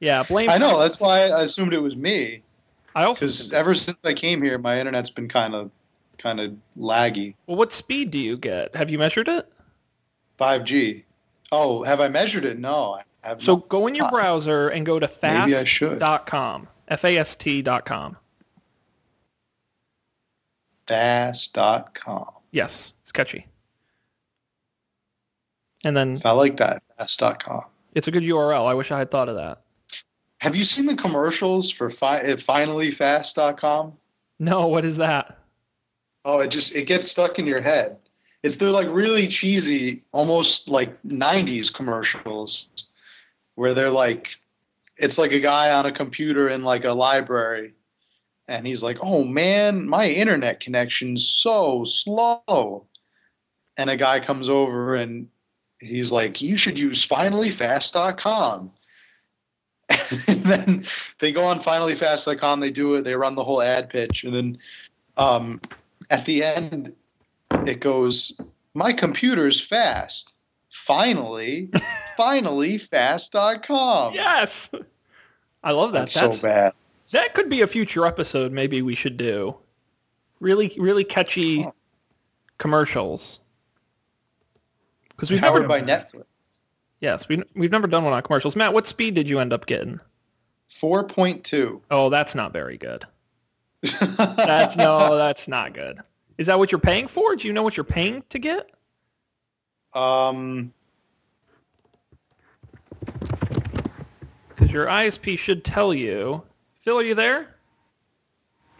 Yeah, 0.00 0.22
blame. 0.22 0.48
I 0.48 0.56
know. 0.56 0.78
That's 0.80 0.98
why 1.00 1.28
I 1.28 1.42
assumed 1.42 1.74
it 1.74 1.80
was 1.80 1.94
me. 1.96 2.42
I 2.94 3.04
also. 3.04 3.26
Because 3.26 3.52
ever 3.52 3.74
since 3.74 3.98
I 4.04 4.14
came 4.14 4.40
here, 4.40 4.56
my 4.56 4.80
internet's 4.80 5.10
been 5.10 5.28
kind 5.28 5.54
of, 5.54 5.70
kind 6.16 6.40
of 6.40 6.54
laggy. 6.78 7.34
Well, 7.46 7.58
what 7.58 7.74
speed 7.74 8.10
do 8.10 8.18
you 8.18 8.38
get? 8.38 8.74
Have 8.74 8.88
you 8.88 8.98
measured 8.98 9.28
it? 9.28 9.46
5G. 10.40 11.04
Oh, 11.52 11.82
have 11.82 12.00
I 12.00 12.08
measured 12.08 12.46
it? 12.46 12.58
No, 12.58 12.94
I 12.94 13.28
have 13.28 13.42
So 13.42 13.56
not. 13.56 13.68
go 13.68 13.86
in 13.86 13.94
your 13.94 14.08
browser 14.10 14.70
and 14.70 14.86
go 14.86 14.98
to 14.98 15.06
Maybe 15.22 15.54
I 15.54 15.64
should. 15.64 16.00
fast.com. 16.00 16.68
F-A-S-T.com. 16.92 18.16
Fast.com. 20.86 22.26
Yes, 22.50 22.92
it's 23.00 23.10
catchy. 23.12 23.46
And 25.84 25.96
then 25.96 26.20
I 26.24 26.32
like 26.32 26.58
that. 26.58 26.82
Fast.com. 26.98 27.64
it's 27.94 28.08
a 28.08 28.10
good 28.10 28.22
URL. 28.22 28.66
I 28.66 28.74
wish 28.74 28.90
I 28.90 28.98
had 28.98 29.10
thought 29.10 29.28
of 29.30 29.36
that. 29.36 29.62
Have 30.38 30.54
you 30.54 30.64
seen 30.64 30.86
the 30.86 30.94
commercials 30.96 31.70
for 31.70 31.88
fi- 31.88 32.20
uh, 32.20 32.36
finallyfast.com? 32.36 33.92
No, 34.38 34.66
what 34.66 34.84
is 34.84 34.96
that? 34.98 35.38
Oh, 36.24 36.40
it 36.40 36.48
just 36.48 36.74
it 36.76 36.84
gets 36.86 37.10
stuck 37.10 37.38
in 37.38 37.46
your 37.46 37.62
head. 37.62 37.96
It's 38.42 38.56
they're 38.56 38.70
like 38.70 38.88
really 38.88 39.28
cheesy, 39.28 40.02
almost 40.12 40.68
like 40.68 41.00
'90s 41.04 41.72
commercials, 41.72 42.66
where 43.54 43.72
they're 43.72 43.90
like, 43.90 44.28
it's 45.02 45.18
like 45.18 45.32
a 45.32 45.40
guy 45.40 45.72
on 45.72 45.84
a 45.84 45.92
computer 45.92 46.48
in 46.48 46.62
like 46.62 46.84
a 46.84 46.92
library, 46.92 47.74
and 48.46 48.64
he's 48.64 48.82
like, 48.84 48.98
"Oh 49.02 49.24
man, 49.24 49.88
my 49.88 50.08
internet 50.08 50.60
connection's 50.60 51.28
so 51.28 51.84
slow." 51.84 52.86
And 53.76 53.90
a 53.90 53.96
guy 53.96 54.24
comes 54.24 54.48
over 54.48 54.94
and 54.94 55.28
he's 55.80 56.12
like, 56.12 56.40
"You 56.40 56.56
should 56.56 56.78
use 56.78 57.06
finallyfast.com." 57.06 58.70
and 60.28 60.44
then 60.44 60.86
they 61.18 61.32
go 61.32 61.42
on 61.42 61.60
finallyfast.com, 61.60 62.60
they 62.60 62.70
do 62.70 62.94
it, 62.94 63.02
they 63.02 63.14
run 63.14 63.34
the 63.34 63.44
whole 63.44 63.60
ad 63.60 63.90
pitch, 63.90 64.22
and 64.22 64.34
then 64.34 64.58
um, 65.16 65.60
at 66.10 66.24
the 66.26 66.44
end 66.44 66.94
it 67.66 67.80
goes, 67.80 68.40
"My 68.72 68.92
computer's 68.92 69.60
fast." 69.60 70.34
Finally, 70.86 71.70
finallyfast.com. 72.18 74.14
Yes. 74.14 74.70
I 75.64 75.72
love 75.72 75.92
that. 75.92 76.00
That's, 76.00 76.14
That's, 76.14 76.36
so 76.36 76.42
bad. 76.42 76.72
That 77.12 77.34
could 77.34 77.48
be 77.48 77.60
a 77.62 77.66
future 77.66 78.06
episode. 78.06 78.52
Maybe 78.52 78.82
we 78.82 78.94
should 78.94 79.16
do 79.16 79.56
really, 80.40 80.74
really 80.78 81.04
catchy 81.04 81.64
Oh. 81.64 81.74
commercials. 82.58 83.40
Because 85.10 85.30
we've 85.30 85.40
Powered 85.40 85.62
never, 85.62 85.68
by 85.68 85.80
Netflix. 85.80 86.24
yes, 87.00 87.28
we 87.28 87.42
we've 87.54 87.70
never 87.70 87.86
done 87.86 88.02
one 88.04 88.12
on 88.12 88.22
commercials. 88.22 88.56
Matt, 88.56 88.72
what 88.74 88.86
speed 88.86 89.14
did 89.14 89.28
you 89.28 89.38
end 89.38 89.52
up 89.52 89.66
getting? 89.66 90.00
Four 90.68 91.04
point 91.04 91.44
two. 91.44 91.80
Oh, 91.90 92.08
that's 92.08 92.34
not 92.34 92.52
very 92.52 92.76
good. 92.78 93.04
That's 93.82 94.76
no, 94.76 95.16
that's 95.16 95.48
not 95.48 95.74
good. 95.74 95.98
Is 96.38 96.46
that 96.46 96.56
what 96.58 96.70
you're 96.70 96.80
paying 96.80 97.08
for? 97.08 97.34
Do 97.34 97.48
you 97.48 97.52
know 97.52 97.64
what 97.64 97.76
you're 97.76 97.82
paying 97.84 98.22
to 98.30 98.38
get? 98.38 98.70
Um, 99.92 100.72
Because 104.54 104.72
your 104.72 104.86
ISP 104.86 105.38
should 105.38 105.64
tell 105.64 105.92
you. 105.94 106.42
Phil, 106.82 106.98
are 106.98 107.02
you 107.02 107.14
there? 107.14 107.56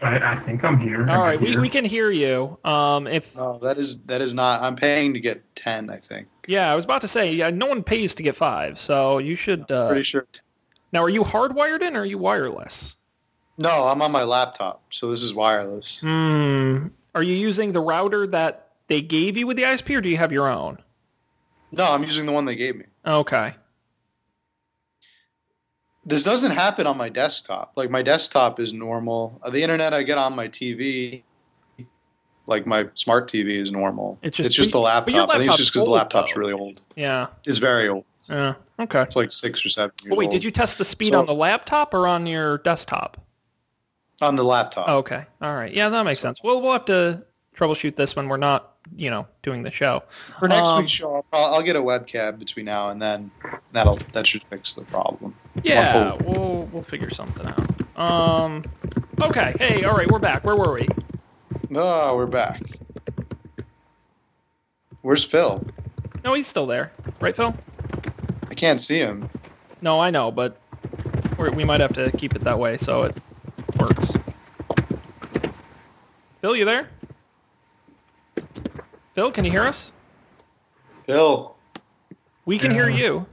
I, 0.02 0.32
I 0.32 0.40
think 0.40 0.64
I'm 0.64 0.80
here. 0.80 1.02
All 1.02 1.10
I'm 1.10 1.20
right, 1.20 1.40
we, 1.40 1.48
here. 1.50 1.60
we 1.60 1.68
can 1.68 1.84
hear 1.84 2.10
you. 2.10 2.58
Um, 2.64 3.06
if 3.06 3.36
no, 3.36 3.58
that 3.62 3.78
is 3.78 3.98
that 4.02 4.20
is 4.20 4.34
not. 4.34 4.60
I'm 4.60 4.74
paying 4.74 5.14
to 5.14 5.20
get 5.20 5.42
ten. 5.54 5.88
I 5.90 5.98
think. 6.00 6.26
yeah, 6.48 6.72
I 6.72 6.74
was 6.74 6.84
about 6.84 7.02
to 7.02 7.08
say, 7.08 7.32
yeah, 7.32 7.50
no 7.50 7.66
one 7.66 7.84
pays 7.84 8.14
to 8.16 8.22
get 8.22 8.34
five, 8.34 8.80
so 8.80 9.18
you 9.18 9.36
should. 9.36 9.70
Uh, 9.70 9.88
Pretty 9.88 10.04
sure. 10.04 10.26
now, 10.92 11.02
are 11.02 11.08
you 11.08 11.22
hardwired 11.22 11.82
in 11.82 11.96
or 11.96 12.00
are 12.00 12.06
you 12.06 12.18
wireless? 12.18 12.96
No, 13.58 13.86
I'm 13.86 14.02
on 14.02 14.10
my 14.10 14.24
laptop, 14.24 14.82
so 14.90 15.10
this 15.12 15.22
is 15.22 15.34
wireless. 15.34 15.98
Hmm. 16.00 16.88
Are 17.14 17.22
you 17.22 17.34
using 17.36 17.70
the 17.70 17.80
router 17.80 18.26
that 18.28 18.70
they 18.88 19.02
gave 19.02 19.36
you 19.36 19.46
with 19.46 19.56
the 19.56 19.62
ISP, 19.62 19.96
or 19.96 20.00
do 20.00 20.08
you 20.08 20.16
have 20.16 20.32
your 20.32 20.48
own? 20.48 20.78
No, 21.70 21.92
I'm 21.92 22.02
using 22.02 22.26
the 22.26 22.32
one 22.32 22.44
they 22.44 22.56
gave 22.56 22.74
me. 22.76 22.86
Okay. 23.06 23.54
This 26.04 26.22
doesn't 26.24 26.50
happen 26.50 26.86
on 26.86 26.96
my 26.96 27.08
desktop. 27.08 27.72
Like 27.76 27.90
my 27.90 28.02
desktop 28.02 28.58
is 28.58 28.72
normal. 28.72 29.38
Uh, 29.42 29.50
The 29.50 29.62
internet 29.62 29.94
I 29.94 30.02
get 30.02 30.18
on 30.18 30.34
my 30.34 30.48
TV, 30.48 31.22
like 32.46 32.66
my 32.66 32.88
smart 32.94 33.30
TV, 33.30 33.62
is 33.62 33.70
normal. 33.70 34.18
It's 34.22 34.36
just- 34.36 34.48
it's 34.48 34.56
just 34.56 34.72
the 34.72 34.78
but 34.80 35.08
your 35.10 35.20
laptop. 35.20 35.34
I 35.36 35.38
think 35.38 35.48
it's 35.50 35.58
just 35.58 35.72
because 35.72 35.84
the 35.84 35.90
laptop's 35.90 36.34
though. 36.34 36.40
really 36.40 36.52
old. 36.52 36.80
Yeah. 36.96 37.28
It's 37.44 37.58
very 37.58 37.88
old. 37.88 38.04
Yeah. 38.28 38.54
Okay. 38.80 39.02
It's 39.02 39.14
like 39.16 39.30
six 39.32 39.64
or 39.64 39.68
seven 39.68 39.92
years 40.02 40.10
But 40.10 40.18
wait, 40.18 40.24
old. 40.26 40.32
did 40.32 40.44
you 40.44 40.50
test 40.50 40.78
the 40.78 40.84
speed 40.84 41.12
So- 41.12 41.20
on 41.20 41.26
the 41.26 41.34
laptop 41.34 41.94
or 41.94 42.08
on 42.08 42.26
your 42.26 42.58
desktop? 42.58 43.18
on 44.20 44.36
the 44.36 44.44
laptop? 44.44 44.88
Okay. 44.88 45.24
All 45.40 45.54
right. 45.54 45.72
Yeah, 45.74 45.88
that 45.88 46.04
makes 46.04 46.20
sense. 46.20 46.40
Well, 46.44 46.60
we'll 46.62 46.72
have 46.72 46.84
to 46.84 47.24
troubleshoot 47.56 47.96
this 47.96 48.14
when 48.14 48.28
we're 48.28 48.36
not, 48.36 48.71
you 48.96 49.10
know, 49.10 49.26
doing 49.42 49.62
the 49.62 49.70
show. 49.70 50.02
For 50.38 50.48
next 50.48 50.60
Um, 50.62 50.80
week's 50.82 50.92
show, 50.92 51.24
I'll, 51.32 51.54
I'll 51.54 51.62
get 51.62 51.76
a 51.76 51.80
webcam 51.80 52.38
between 52.38 52.66
now 52.66 52.90
and 52.90 53.00
then. 53.00 53.30
That'll 53.72 53.98
that 54.12 54.26
should 54.26 54.42
fix 54.50 54.74
the 54.74 54.84
problem. 54.84 55.34
Yeah, 55.62 56.14
we'll 56.24 56.68
we'll 56.72 56.82
figure 56.82 57.10
something 57.10 57.46
out. 57.46 58.00
Um. 58.00 58.64
Okay. 59.20 59.54
Hey. 59.58 59.84
All 59.84 59.96
right. 59.96 60.10
We're 60.10 60.18
back. 60.18 60.44
Where 60.44 60.56
were 60.56 60.72
we? 60.74 60.88
No, 61.70 62.14
we're 62.16 62.26
back. 62.26 62.62
Where's 65.02 65.24
Phil? 65.24 65.64
No, 66.24 66.34
he's 66.34 66.46
still 66.46 66.66
there. 66.66 66.92
Right, 67.20 67.34
Phil? 67.34 67.54
I 68.50 68.54
can't 68.54 68.80
see 68.80 68.98
him. 68.98 69.28
No, 69.80 69.98
I 69.98 70.10
know, 70.10 70.30
but 70.30 70.60
we 71.38 71.64
might 71.64 71.80
have 71.80 71.92
to 71.94 72.10
keep 72.16 72.36
it 72.36 72.42
that 72.44 72.58
way 72.58 72.76
so 72.76 73.02
it 73.04 73.16
works. 73.80 74.12
Phil, 76.40 76.54
you 76.54 76.64
there? 76.64 76.88
Phil, 79.14 79.30
can 79.30 79.44
you 79.44 79.50
hear 79.50 79.62
us? 79.62 79.92
Phil. 81.04 81.54
We 82.46 82.58
can 82.58 82.70
hear 82.70 82.88
you. 82.88 83.26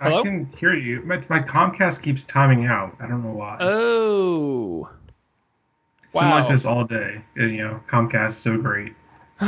Hello? 0.00 0.20
I 0.20 0.22
can 0.22 0.46
hear 0.58 0.74
you. 0.74 1.02
My, 1.02 1.20
my 1.28 1.40
Comcast 1.40 2.02
keeps 2.02 2.24
timing 2.24 2.66
out. 2.66 2.96
I 3.00 3.06
don't 3.06 3.22
know 3.24 3.32
why. 3.32 3.56
Oh. 3.60 4.88
it's 6.04 6.14
been 6.14 6.30
like 6.30 6.48
this 6.48 6.64
all 6.64 6.84
day. 6.84 7.22
And, 7.36 7.54
you 7.54 7.64
know, 7.64 7.80
Comcast's 7.88 8.38
so 8.38 8.56
great. 8.56 8.94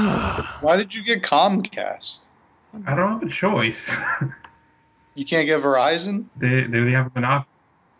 Why 0.61 0.77
did 0.77 0.92
you 0.92 1.05
get 1.05 1.22
Comcast? 1.22 2.24
I 2.87 2.94
don't 2.96 3.12
have 3.12 3.22
a 3.22 3.29
choice. 3.31 3.94
You 5.16 5.24
can't 5.24 5.46
get 5.46 5.62
Verizon? 5.62 6.24
they, 6.37 6.62
they 6.64 6.81
they 6.81 6.90
have 6.90 7.07
a 7.07 7.11
monopoly. 7.14 7.53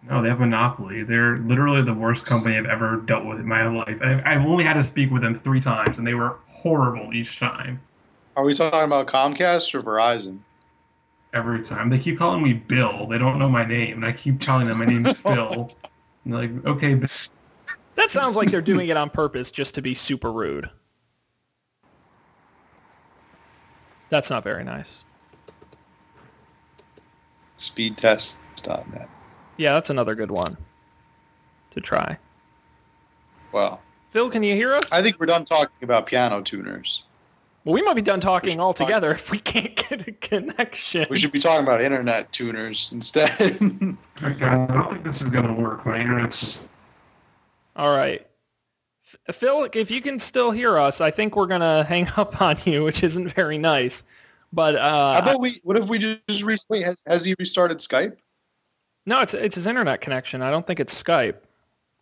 No, 0.09 0.23
they 0.23 0.29
have 0.29 0.41
monopoly. 0.41 1.03
They're 1.03 1.39
literally 1.39 1.81
the 1.83 1.95
worst 1.95 2.27
company 2.27 2.59
I've 2.59 2.67
ever 2.67 2.97
dealt 2.97 3.25
with 3.25 3.41
in 3.41 3.47
my 3.47 3.67
life. 3.67 3.99
I've, 4.03 4.23
I've 4.27 4.47
only 4.47 4.63
had 4.63 4.75
to 4.75 4.83
speak 4.83 5.11
with 5.11 5.23
them 5.23 5.41
three 5.41 5.61
times, 5.61 5.97
and 5.97 6.07
they 6.07 6.13
were 6.13 6.41
horrible 6.49 7.15
each 7.15 7.39
time. 7.39 7.81
Are 8.37 8.45
we 8.45 8.53
talking 8.53 8.81
about 8.81 9.07
Comcast 9.07 9.75
or 9.75 9.83
Verizon? 9.83 10.41
Every 11.33 11.63
time 11.65 11.89
they 11.89 11.99
keep 11.99 12.19
calling 12.19 12.43
me 12.43 12.53
Bill. 12.53 13.07
They 13.09 13.19
don't 13.19 13.39
know 13.39 13.49
my 13.49 13.65
name, 13.65 13.95
and 13.95 14.05
I 14.05 14.13
keep 14.13 14.41
telling 14.41 14.67
them 14.67 14.79
my 14.79 14.85
name's 14.85 15.17
Phil. 15.19 15.71
And 16.25 16.35
they're 16.35 16.41
like, 16.43 16.67
okay, 16.67 16.95
Bill. 16.95 17.09
that 17.95 18.11
sounds 18.11 18.37
like 18.37 18.51
they're 18.51 18.61
doing 18.61 18.89
it 18.89 18.97
on 18.99 19.09
purpose 19.09 19.51
just 19.51 19.75
to 19.77 19.83
be 19.83 19.95
super 19.95 20.31
rude. 20.33 20.69
That's 24.11 24.29
not 24.29 24.45
very 24.45 24.65
nice. 24.65 25.05
Speedtest.net. 27.59 29.09
Yeah, 29.57 29.75
that's 29.75 29.91
another 29.91 30.15
good 30.15 30.31
one 30.31 30.57
to 31.71 31.81
try. 31.81 32.19
Well, 33.53 33.81
Phil, 34.11 34.31
can 34.31 34.43
you 34.43 34.55
hear 34.55 34.75
us? 34.75 34.91
I 34.93 35.03
think 35.03 35.19
we're 35.19 35.27
done 35.27 35.45
talking 35.45 35.83
about 35.83 36.07
piano 36.07 36.41
tuners. 36.43 37.05
well, 37.65 37.75
we 37.75 37.83
might 37.83 37.95
be 37.95 38.03
done 38.03 38.21
talking 38.21 38.61
altogether 38.61 39.13
if 39.13 39.31
we 39.31 39.39
can't 39.39 39.75
get 39.89 40.07
a 40.09 40.13
connection. 40.13 41.07
We 41.11 41.19
should 41.19 41.33
be 41.33 41.41
talking 41.41 41.65
about 41.65 41.81
internet 41.81 42.33
tuners 42.33 42.93
instead. 42.93 43.59
Okay, 44.23 44.45
I 44.45 44.67
don't 44.69 44.93
think 44.93 45.05
this 45.05 45.21
is 45.21 45.29
gonna 45.29 45.53
work. 45.53 45.85
My 45.85 45.99
internet's 46.01 46.39
just 46.39 46.63
All 47.75 47.95
right. 47.95 48.25
Phil, 49.33 49.69
if 49.75 49.91
you 49.91 50.01
can 50.01 50.21
still 50.21 50.53
hear 50.53 50.79
us, 50.79 51.01
I 51.01 51.11
think 51.11 51.35
we're 51.35 51.49
gonna 51.49 51.83
hang 51.83 52.09
up 52.17 52.41
on 52.43 52.57
you, 52.65 52.85
which 52.85 53.03
isn't 53.03 53.33
very 53.35 53.59
nice. 53.59 54.05
But 54.53 54.77
uh, 54.77 55.15
How 55.15 55.19
about 55.19 55.41
we? 55.41 55.61
What 55.65 55.77
if 55.77 55.89
we 55.89 55.99
just 56.29 56.45
recently. 56.45 56.83
Has, 56.83 57.03
has 57.07 57.25
he 57.25 57.35
restarted 57.41 57.79
Skype? 57.79 58.17
No, 59.07 59.21
it's 59.21 59.35
it's 59.35 59.55
his 59.57 59.67
internet 59.67 60.01
connection. 60.01 60.43
I 60.43 60.51
don't 60.51 60.67
think 60.67 60.81
it's 60.81 61.01
Skype 61.03 61.37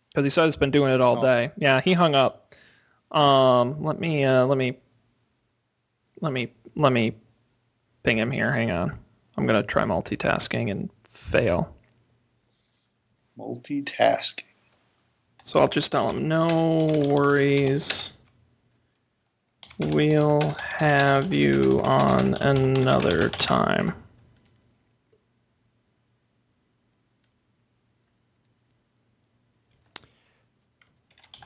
because 0.09 0.23
he 0.23 0.29
said 0.29 0.45
he's 0.45 0.55
been 0.55 0.71
doing 0.71 0.93
it 0.93 1.01
all 1.01 1.19
Oh. 1.19 1.21
day. 1.21 1.51
Yeah, 1.57 1.81
he 1.81 1.93
hung 1.93 2.15
up. 2.15 2.53
Um, 3.11 3.83
let 3.83 3.99
me 3.99 4.23
uh, 4.23 4.45
let 4.45 4.57
me 4.57 4.77
let 6.21 6.31
me 6.33 6.51
let 6.75 6.91
me 6.93 7.13
ping 8.03 8.17
him 8.17 8.31
here. 8.31 8.51
Hang 8.51 8.71
on. 8.71 8.97
I'm 9.37 9.45
gonna 9.45 9.63
try 9.63 9.83
multitasking 9.83 10.71
and 10.71 10.89
fail. 11.09 11.75
Multitasking. 13.37 14.43
So 15.43 15.59
I'll 15.59 15.67
just 15.67 15.91
tell 15.91 16.09
him, 16.09 16.27
no 16.27 17.03
worries. 17.07 18.13
We'll 19.79 20.41
have 20.61 21.33
you 21.33 21.81
on 21.83 22.35
another 22.35 23.29
time. 23.29 23.93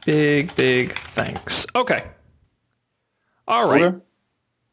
Big, 0.08 0.56
big 0.56 0.93
thanks. 0.93 1.67
Okay. 1.76 2.06
All 3.46 3.70
right. 3.70 3.84
Okay. 3.86 3.98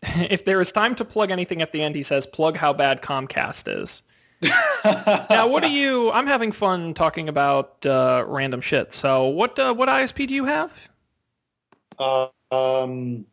If 0.30 0.44
there 0.44 0.60
is 0.60 0.70
time 0.70 0.94
to 0.94 1.04
plug 1.04 1.32
anything 1.32 1.60
at 1.60 1.72
the 1.72 1.82
end, 1.82 1.96
he 1.96 2.04
says, 2.04 2.24
plug 2.24 2.56
how 2.56 2.72
bad 2.72 3.02
Comcast 3.02 3.82
is. 3.82 4.02
Now, 4.84 5.48
what 5.48 5.64
do 5.64 5.70
you? 5.70 6.12
I'm 6.12 6.28
having 6.28 6.52
fun 6.52 6.94
talking 6.94 7.28
about 7.28 7.84
uh, 7.84 8.24
random 8.28 8.60
shit. 8.60 8.92
So, 8.92 9.26
what 9.28 9.58
uh, 9.58 9.74
what 9.74 9.88
ISP 9.88 10.28
do 10.28 10.34
you 10.34 10.44
have? 10.44 10.72
Uh, 11.98 12.28
um, 12.52 13.24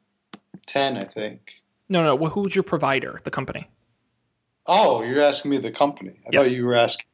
ten, 0.65 0.97
I 0.97 1.03
think. 1.03 1.61
No, 1.89 2.03
no. 2.03 2.17
wh- 2.17 2.31
Who's 2.31 2.55
your 2.55 2.63
provider? 2.63 3.19
The 3.25 3.31
company. 3.31 3.69
Oh, 4.65 5.03
you're 5.03 5.21
asking 5.21 5.51
me 5.51 5.57
the 5.57 5.71
company. 5.71 6.13
I 6.25 6.29
Yes. 6.31 6.47
thought 6.47 6.55
you 6.55 6.65
were 6.65 6.75
asking 6.75 7.05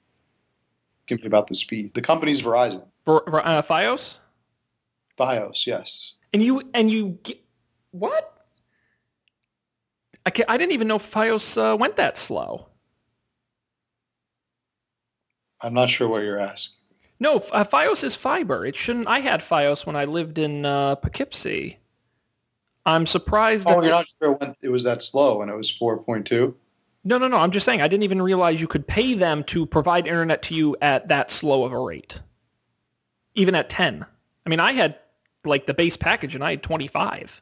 me 1.09 1.17
about 1.25 1.47
the 1.47 1.55
speed. 1.55 1.93
The 1.95 2.01
company's 2.01 2.41
Verizon. 2.41 2.85
Ver, 3.05 3.21
Ver- 3.27 3.41
uh, 3.43 3.61
FiOS. 3.63 4.19
FiOS, 5.17 5.65
yes. 5.65 6.13
And 6.33 6.43
you 6.43 6.61
and 6.73 6.91
you 6.91 7.17
get 7.23 7.41
what? 7.91 8.33
I 10.25 10.29
ca 10.29 10.43
I 10.47 10.57
didn't 10.57 10.73
even 10.73 10.87
know 10.87 10.99
FiOS 10.99 11.57
uh, 11.57 11.77
went 11.77 11.95
that 11.97 12.17
slow. 12.17 12.67
I'm 15.61 15.73
not 15.73 15.89
sure 15.89 16.07
what 16.07 16.19
you're 16.19 16.39
asking. 16.39 16.75
No, 17.19 17.37
uh, 17.51 17.63
FiOS 17.63 18.03
is 18.03 18.15
fiber. 18.15 18.65
It 18.65 18.75
shouldn't. 18.75 19.07
I 19.07 19.19
had 19.19 19.41
FiOS 19.41 19.85
when 19.85 19.95
I 19.95 20.05
lived 20.05 20.37
in 20.37 20.65
uh, 20.65 20.95
Poughkeepsie. 20.97 21.79
I'm 22.85 23.05
surprised 23.05 23.65
that. 23.65 23.77
Oh, 23.77 23.81
you're 23.81 23.91
not 23.91 24.05
sure 24.21 24.33
when 24.33 24.55
it 24.61 24.69
was 24.69 24.83
that 24.83 25.01
slow 25.01 25.39
when 25.39 25.49
it 25.49 25.55
was 25.55 25.71
4.2? 25.71 26.53
No, 27.03 27.17
no, 27.17 27.27
no. 27.27 27.37
I'm 27.37 27.51
just 27.51 27.65
saying 27.65 27.81
I 27.81 27.87
didn't 27.87 28.03
even 28.03 28.21
realize 28.21 28.61
you 28.61 28.67
could 28.67 28.87
pay 28.87 29.13
them 29.13 29.43
to 29.45 29.65
provide 29.65 30.07
internet 30.07 30.41
to 30.43 30.55
you 30.55 30.77
at 30.81 31.07
that 31.07 31.31
slow 31.31 31.65
of 31.65 31.73
a 31.73 31.79
rate. 31.79 32.21
Even 33.33 33.55
at 33.55 33.69
10. 33.69 34.05
I 34.45 34.49
mean, 34.49 34.59
I 34.59 34.73
had 34.73 34.97
like 35.47 35.65
the 35.65 35.73
base 35.73 35.97
package 35.97 36.35
and 36.35 36.43
I 36.43 36.51
had 36.51 36.63
25. 36.63 37.41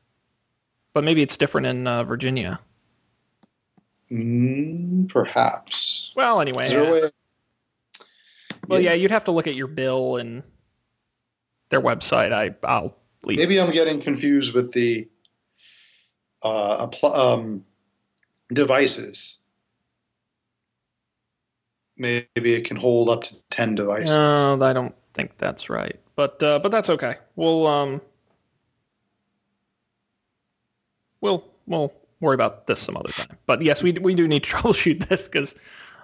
But 0.94 1.04
maybe 1.04 1.22
it's 1.22 1.38
different 1.38 1.68
in 1.68 1.88
uh, 1.88 2.04
Virginia. 2.04 2.60
Mm, 4.12 5.10
perhaps. 5.10 6.12
Well, 6.16 6.40
anyway. 6.40 6.74
Uh, 6.74 7.10
well, 8.68 8.80
yeah, 8.80 8.94
you'd 8.94 9.12
have 9.12 9.26
to 9.26 9.32
look 9.32 9.48
at 9.48 9.56
your 9.56 9.68
bill 9.68 10.18
and 10.18 10.44
their 11.70 11.82
website. 11.82 12.32
I, 12.32 12.56
I'll 12.64 12.96
leave. 13.26 13.40
Maybe 13.40 13.60
I'm 13.60 13.72
getting 13.72 14.02
confused 14.02 14.54
with 14.54 14.72
the 14.72 15.08
uh, 16.44 16.88
um, 17.04 17.66
devices. 18.54 19.38
Maybe 21.98 22.28
it 22.36 22.66
can 22.66 22.78
hold 22.78 23.10
up 23.10 23.24
to 23.24 23.36
10 23.52 23.76
devices. 23.76 24.10
No, 24.10 24.60
I 24.62 24.74
don't 24.74 24.96
think 25.14 25.38
that's 25.38 25.70
right. 25.70 26.00
But 26.16 26.42
uh, 26.42 26.60
but 26.60 26.72
that's 26.72 26.90
okay. 26.90 27.16
We'll 27.36 27.68
um 27.68 28.02
we'll 31.22 31.46
we'll 31.68 31.94
worry 32.22 32.36
about 32.36 32.68
this 32.68 32.80
some 32.80 32.96
other 32.98 33.12
time. 33.12 33.38
But 33.46 33.62
yes, 33.62 33.84
we 33.84 33.92
we 33.94 34.16
do 34.16 34.28
need 34.28 34.44
to 34.44 34.50
troubleshoot 34.56 35.08
this 35.08 35.24
because 35.24 35.56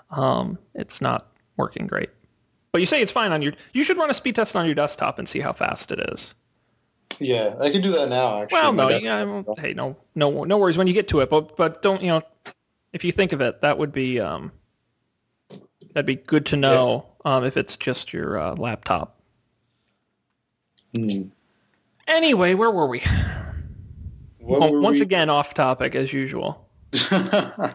um 0.09 0.57
it's 0.75 1.01
not 1.01 1.27
working 1.57 1.87
great. 1.87 2.09
But 2.71 2.79
you 2.79 2.87
say 2.87 3.01
it's 3.01 3.11
fine 3.11 3.31
on 3.31 3.41
your. 3.41 3.53
You 3.73 3.83
should 3.83 3.97
run 3.97 4.09
a 4.09 4.13
speed 4.13 4.35
test 4.35 4.55
on 4.55 4.65
your 4.65 4.75
desktop 4.75 5.19
and 5.19 5.27
see 5.27 5.39
how 5.39 5.53
fast 5.53 5.91
it 5.91 5.99
is. 6.13 6.33
Yeah, 7.19 7.55
I 7.59 7.69
can 7.69 7.81
do 7.81 7.91
that 7.91 8.09
now, 8.09 8.41
actually. 8.41 8.55
Well, 8.55 8.73
no, 8.73 8.87
yeah, 8.89 9.43
hey, 9.57 9.73
no, 9.73 9.97
no, 10.15 10.45
no 10.45 10.57
worries 10.57 10.77
when 10.77 10.87
you 10.87 10.93
get 10.93 11.07
to 11.09 11.19
it. 11.19 11.29
But 11.29 11.57
but 11.57 11.81
don't 11.81 12.01
you 12.01 12.07
know? 12.07 12.21
If 12.93 13.03
you 13.03 13.11
think 13.11 13.31
of 13.33 13.41
it, 13.41 13.61
that 13.61 13.77
would 13.77 13.91
be 13.91 14.19
um 14.19 14.51
that'd 15.93 16.05
be 16.05 16.15
good 16.15 16.45
to 16.47 16.57
know 16.57 17.05
um 17.25 17.43
if 17.43 17.57
it's 17.57 17.77
just 17.77 18.13
your 18.13 18.37
uh, 18.39 18.55
laptop. 18.55 19.20
Hmm. 20.95 21.23
Anyway, 22.07 22.53
where 22.53 22.71
were 22.71 22.87
we? 22.87 23.01
Well, 24.39 24.71
were 24.73 24.81
once 24.81 24.99
we- 24.99 25.03
again, 25.03 25.29
off 25.29 25.53
topic 25.53 25.95
as 25.95 26.11
usual. 26.11 26.67
um, 27.11 27.73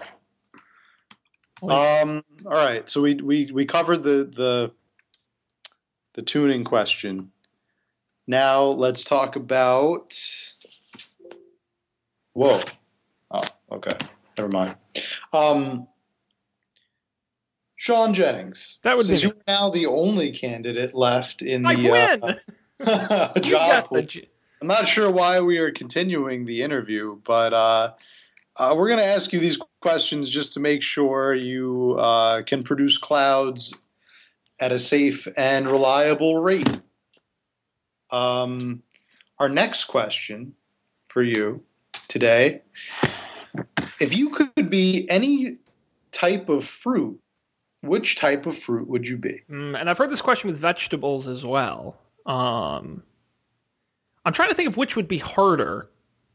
all 1.62 2.22
right. 2.44 2.88
So 2.90 3.00
we, 3.00 3.14
we, 3.14 3.50
we 3.52 3.64
covered 3.64 4.02
the, 4.02 4.30
the 4.36 4.72
the 6.14 6.22
tuning 6.22 6.64
question. 6.64 7.30
Now 8.26 8.64
let's 8.64 9.04
talk 9.04 9.36
about. 9.36 10.18
Whoa. 12.32 12.60
Oh, 13.30 13.42
okay. 13.72 13.96
Never 14.36 14.50
mind. 14.50 14.76
Um, 15.32 15.86
Sean 17.76 18.12
Jennings. 18.14 18.78
That 18.82 18.96
would 18.96 19.06
be 19.06 19.14
me. 19.14 19.18
you're 19.20 19.36
now 19.46 19.70
the 19.70 19.86
only 19.86 20.32
candidate 20.32 20.94
left 20.94 21.42
in 21.42 21.64
I 21.64 21.74
the 21.76 21.90
win. 21.90 22.20
uh, 22.22 22.34
you 22.80 23.42
job 23.42 23.42
got 23.42 23.84
pool. 23.86 23.96
the 23.96 24.02
j- 24.02 24.28
I'm 24.60 24.68
not 24.68 24.88
sure 24.88 25.10
why 25.10 25.40
we 25.40 25.58
are 25.58 25.70
continuing 25.70 26.44
the 26.44 26.62
interview, 26.62 27.18
but 27.24 27.52
uh, 27.52 27.92
uh, 28.56 28.74
we're 28.76 28.88
going 28.88 29.00
to 29.00 29.06
ask 29.06 29.32
you 29.32 29.40
these 29.40 29.58
questions 29.80 30.30
just 30.30 30.52
to 30.54 30.60
make 30.60 30.82
sure 30.82 31.34
you 31.34 31.96
uh, 31.98 32.42
can 32.42 32.62
produce 32.62 32.96
clouds 32.96 33.74
at 34.60 34.72
a 34.72 34.78
safe 34.78 35.28
and 35.36 35.68
reliable 35.68 36.38
rate. 36.38 36.80
Um, 38.10 38.82
our 39.38 39.48
next 39.48 39.84
question 39.84 40.54
for 41.08 41.22
you 41.22 41.62
today 42.08 42.62
if 44.00 44.16
you 44.16 44.30
could 44.30 44.70
be 44.70 45.08
any 45.10 45.56
type 46.12 46.48
of 46.48 46.64
fruit, 46.64 47.18
which 47.82 48.16
type 48.16 48.46
of 48.46 48.56
fruit 48.56 48.88
would 48.88 49.06
you 49.06 49.16
be? 49.16 49.42
Mm, 49.50 49.78
and 49.78 49.90
I've 49.90 49.98
heard 49.98 50.10
this 50.10 50.22
question 50.22 50.50
with 50.50 50.58
vegetables 50.58 51.28
as 51.28 51.44
well. 51.44 51.96
Um, 52.26 53.02
I'm 54.24 54.32
trying 54.32 54.48
to 54.48 54.54
think 54.54 54.68
of 54.68 54.76
which 54.76 54.96
would 54.96 55.08
be 55.08 55.18
harder 55.18 55.88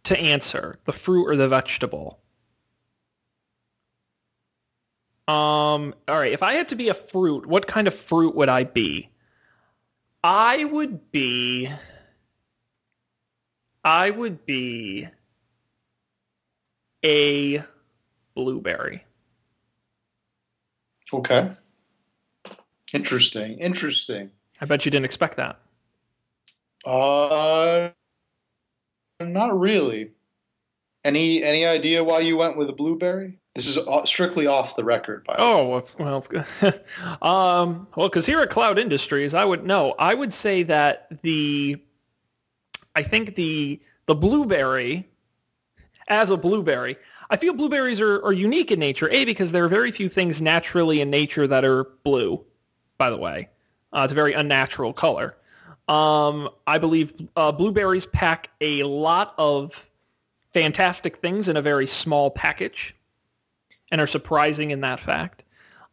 to 0.05 0.19
answer, 0.19 0.79
the 0.85 0.93
fruit 0.93 1.25
or 1.27 1.35
the 1.35 1.47
vegetable. 1.47 2.19
Um, 5.27 5.93
all 6.07 6.17
right, 6.17 6.31
if 6.31 6.41
I 6.43 6.53
had 6.53 6.69
to 6.69 6.75
be 6.75 6.89
a 6.89 6.93
fruit, 6.93 7.45
what 7.45 7.67
kind 7.67 7.87
of 7.87 7.93
fruit 7.93 8.35
would 8.35 8.49
I 8.49 8.63
be? 8.63 9.09
I 10.23 10.65
would 10.65 11.11
be 11.11 11.69
I 13.83 14.11
would 14.11 14.45
be 14.45 15.07
a 17.03 17.63
blueberry. 18.35 19.03
Okay. 21.13 21.51
Interesting. 22.93 23.59
Interesting. 23.59 24.31
I 24.59 24.65
bet 24.65 24.85
you 24.85 24.91
didn't 24.91 25.05
expect 25.05 25.37
that. 25.37 25.60
Uh, 26.85 27.89
not 29.19 29.59
really. 29.59 30.11
Any 31.03 31.43
any 31.43 31.65
idea 31.65 32.03
why 32.03 32.19
you 32.19 32.37
went 32.37 32.57
with 32.57 32.69
a 32.69 32.73
blueberry? 32.73 33.39
This 33.55 33.67
is 33.67 33.79
strictly 34.05 34.47
off 34.47 34.75
the 34.75 34.83
record, 34.83 35.25
by 35.25 35.35
the 35.35 35.43
way. 35.43 35.47
Oh 35.49 35.85
well, 35.99 36.23
um, 37.21 37.87
well, 37.95 38.07
because 38.07 38.25
here 38.25 38.39
at 38.39 38.49
Cloud 38.49 38.79
Industries, 38.79 39.33
I 39.33 39.43
would 39.43 39.65
no, 39.65 39.93
I 39.99 40.13
would 40.13 40.31
say 40.31 40.63
that 40.63 41.21
the, 41.21 41.81
I 42.95 43.03
think 43.03 43.35
the 43.35 43.81
the 44.05 44.15
blueberry, 44.15 45.07
as 46.07 46.29
a 46.29 46.37
blueberry, 46.37 46.97
I 47.29 47.37
feel 47.37 47.53
blueberries 47.53 47.99
are, 47.99 48.23
are 48.23 48.33
unique 48.33 48.71
in 48.71 48.79
nature. 48.79 49.09
A 49.11 49.25
because 49.25 49.51
there 49.51 49.65
are 49.65 49.69
very 49.69 49.91
few 49.91 50.07
things 50.07 50.41
naturally 50.41 51.01
in 51.01 51.09
nature 51.09 51.47
that 51.47 51.65
are 51.65 51.85
blue. 52.03 52.43
By 52.97 53.09
the 53.09 53.17
way, 53.17 53.49
uh, 53.91 54.01
it's 54.03 54.11
a 54.11 54.15
very 54.15 54.33
unnatural 54.33 54.93
color. 54.93 55.35
Um, 55.87 56.49
I 56.67 56.77
believe 56.77 57.13
uh, 57.35 57.51
blueberries 57.51 58.05
pack 58.05 58.49
a 58.61 58.83
lot 58.83 59.33
of 59.37 59.89
fantastic 60.53 61.17
things 61.17 61.47
in 61.47 61.57
a 61.57 61.61
very 61.61 61.87
small 61.87 62.29
package 62.31 62.95
and 63.91 63.99
are 63.99 64.07
surprising 64.07 64.71
in 64.71 64.81
that 64.81 64.99
fact. 64.99 65.43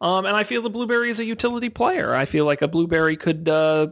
Um, 0.01 0.25
and 0.25 0.35
I 0.35 0.43
feel 0.43 0.61
the 0.61 0.69
blueberry 0.69 1.09
is 1.09 1.19
a 1.19 1.25
utility 1.25 1.69
player. 1.69 2.15
I 2.15 2.25
feel 2.25 2.45
like 2.45 2.61
a 2.61 2.67
blueberry 2.67 3.17
could 3.17 3.49
uh, 3.49 3.87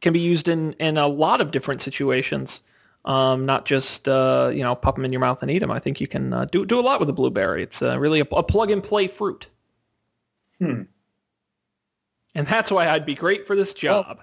can 0.00 0.12
be 0.12 0.20
used 0.20 0.46
in, 0.46 0.74
in 0.74 0.96
a 0.96 1.08
lot 1.08 1.40
of 1.40 1.50
different 1.50 1.82
situations, 1.82 2.60
um, 3.04 3.44
not 3.44 3.64
just 3.64 4.08
uh, 4.08 4.52
you 4.54 4.62
know 4.62 4.76
pop 4.76 4.94
them 4.94 5.04
in 5.04 5.12
your 5.12 5.20
mouth 5.20 5.42
and 5.42 5.50
eat 5.50 5.58
them. 5.58 5.72
I 5.72 5.80
think 5.80 6.00
you 6.00 6.06
can 6.06 6.32
uh, 6.32 6.44
do 6.44 6.64
do 6.64 6.78
a 6.78 6.82
lot 6.82 7.00
with 7.00 7.08
a 7.08 7.12
blueberry. 7.12 7.64
It's 7.64 7.82
uh, 7.82 7.98
really 7.98 8.20
a, 8.20 8.26
a 8.30 8.44
plug 8.44 8.70
and 8.70 8.82
play 8.84 9.08
fruit, 9.08 9.48
Hmm. 10.60 10.82
and 12.36 12.46
that's 12.46 12.70
why 12.70 12.88
I'd 12.88 13.06
be 13.06 13.16
great 13.16 13.44
for 13.46 13.56
this 13.56 13.74
job. 13.74 14.20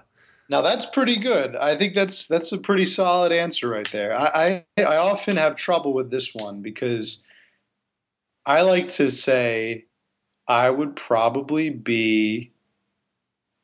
Now 0.48 0.62
that's 0.62 0.86
pretty 0.86 1.16
good. 1.16 1.56
I 1.56 1.76
think 1.76 1.94
that's 1.94 2.28
that's 2.28 2.52
a 2.52 2.58
pretty 2.58 2.86
solid 2.86 3.32
answer 3.32 3.68
right 3.68 3.90
there. 3.90 4.16
I, 4.16 4.64
I 4.76 4.82
I 4.82 4.96
often 4.98 5.36
have 5.36 5.56
trouble 5.56 5.92
with 5.92 6.10
this 6.10 6.34
one 6.34 6.62
because 6.62 7.22
I 8.44 8.62
like 8.62 8.90
to 8.92 9.08
say 9.10 9.86
I 10.46 10.70
would 10.70 10.94
probably 10.94 11.70
be 11.70 12.52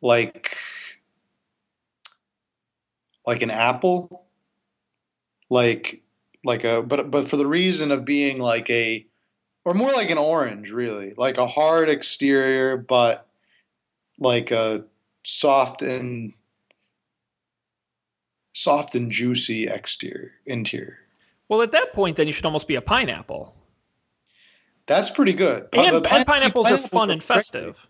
like 0.01 0.57
like 3.25 3.43
an 3.43 3.51
apple, 3.51 4.25
like 5.49 6.03
like 6.45 6.65
a 6.65 6.83
but 6.83 7.13
but 7.13 7.29
for 7.29 7.37
the 7.37 7.47
reason 7.47 7.93
of 7.93 8.05
being 8.05 8.39
like 8.39 8.69
a 8.71 9.07
or 9.65 9.75
more 9.75 9.93
like 9.93 10.11
an 10.11 10.19
orange 10.19 10.73
really, 10.73 11.15
like 11.17 11.39
a 11.39 11.47
hard 11.47 11.89
exterior 11.89 12.77
but 12.77 13.29
like 14.19 14.51
a 14.51 14.85
soft 15.25 15.83
and 15.83 16.33
soft 18.53 18.95
and 18.95 19.11
juicy 19.11 19.67
exterior 19.69 20.33
interior. 20.47 20.99
Well, 21.49 21.63
at 21.63 21.73
that 21.73 21.93
point, 21.93 22.17
then 22.17 22.27
you 22.27 22.33
should 22.33 22.45
almost 22.47 22.69
be 22.69 22.77
a 22.77 22.83
pineapple. 22.83 23.55
That's 24.87 25.11
pretty 25.11 25.33
good. 25.33 25.69
And, 25.73 25.95
Uh, 25.95 25.97
and 25.97 26.05
pine- 26.05 26.25
pineapples 26.25 26.67
are 26.67 26.71
pineapples 26.71 26.91
fun 26.91 27.11
and 27.11 27.21
prickly, 27.21 27.35
festive. 27.37 27.87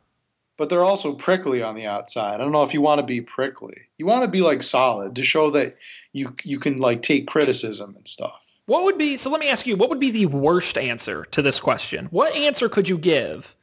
but 0.59 0.69
they're 0.69 0.85
also 0.85 1.15
prickly 1.15 1.63
on 1.63 1.75
the 1.75 1.87
outside. 1.87 2.35
I 2.35 2.39
don't 2.39 2.53
know 2.53 2.63
if 2.65 2.75
you 2.75 2.81
want 2.81 3.01
to 3.01 3.07
be 3.07 3.21
prickly. 3.21 3.75
You 3.99 4.07
want 4.07 4.25
to 4.25 4.29
be 4.29 4.41
like 4.41 4.63
solid 4.63 5.15
to 5.17 5.25
show 5.25 5.51
that 5.53 5.77
you 6.13 6.35
you 6.45 6.59
can 6.59 6.79
like 6.79 7.03
take 7.03 7.27
criticism 7.27 7.95
and 7.97 8.07
stuff. 8.07 8.35
What 8.67 8.85
would 8.85 8.99
be 8.99 9.17
so? 9.17 9.31
Let 9.31 9.41
me 9.41 9.49
ask 9.49 9.67
you. 9.67 9.77
What 9.77 9.89
would 9.91 10.01
be 10.01 10.11
the 10.11 10.27
worst 10.27 10.77
answer 10.79 11.25
to 11.33 11.43
this 11.43 11.59
question? 11.59 12.07
What 12.11 12.35
answer 12.35 12.69
could 12.69 12.89
you 12.89 12.99
give? 12.99 13.57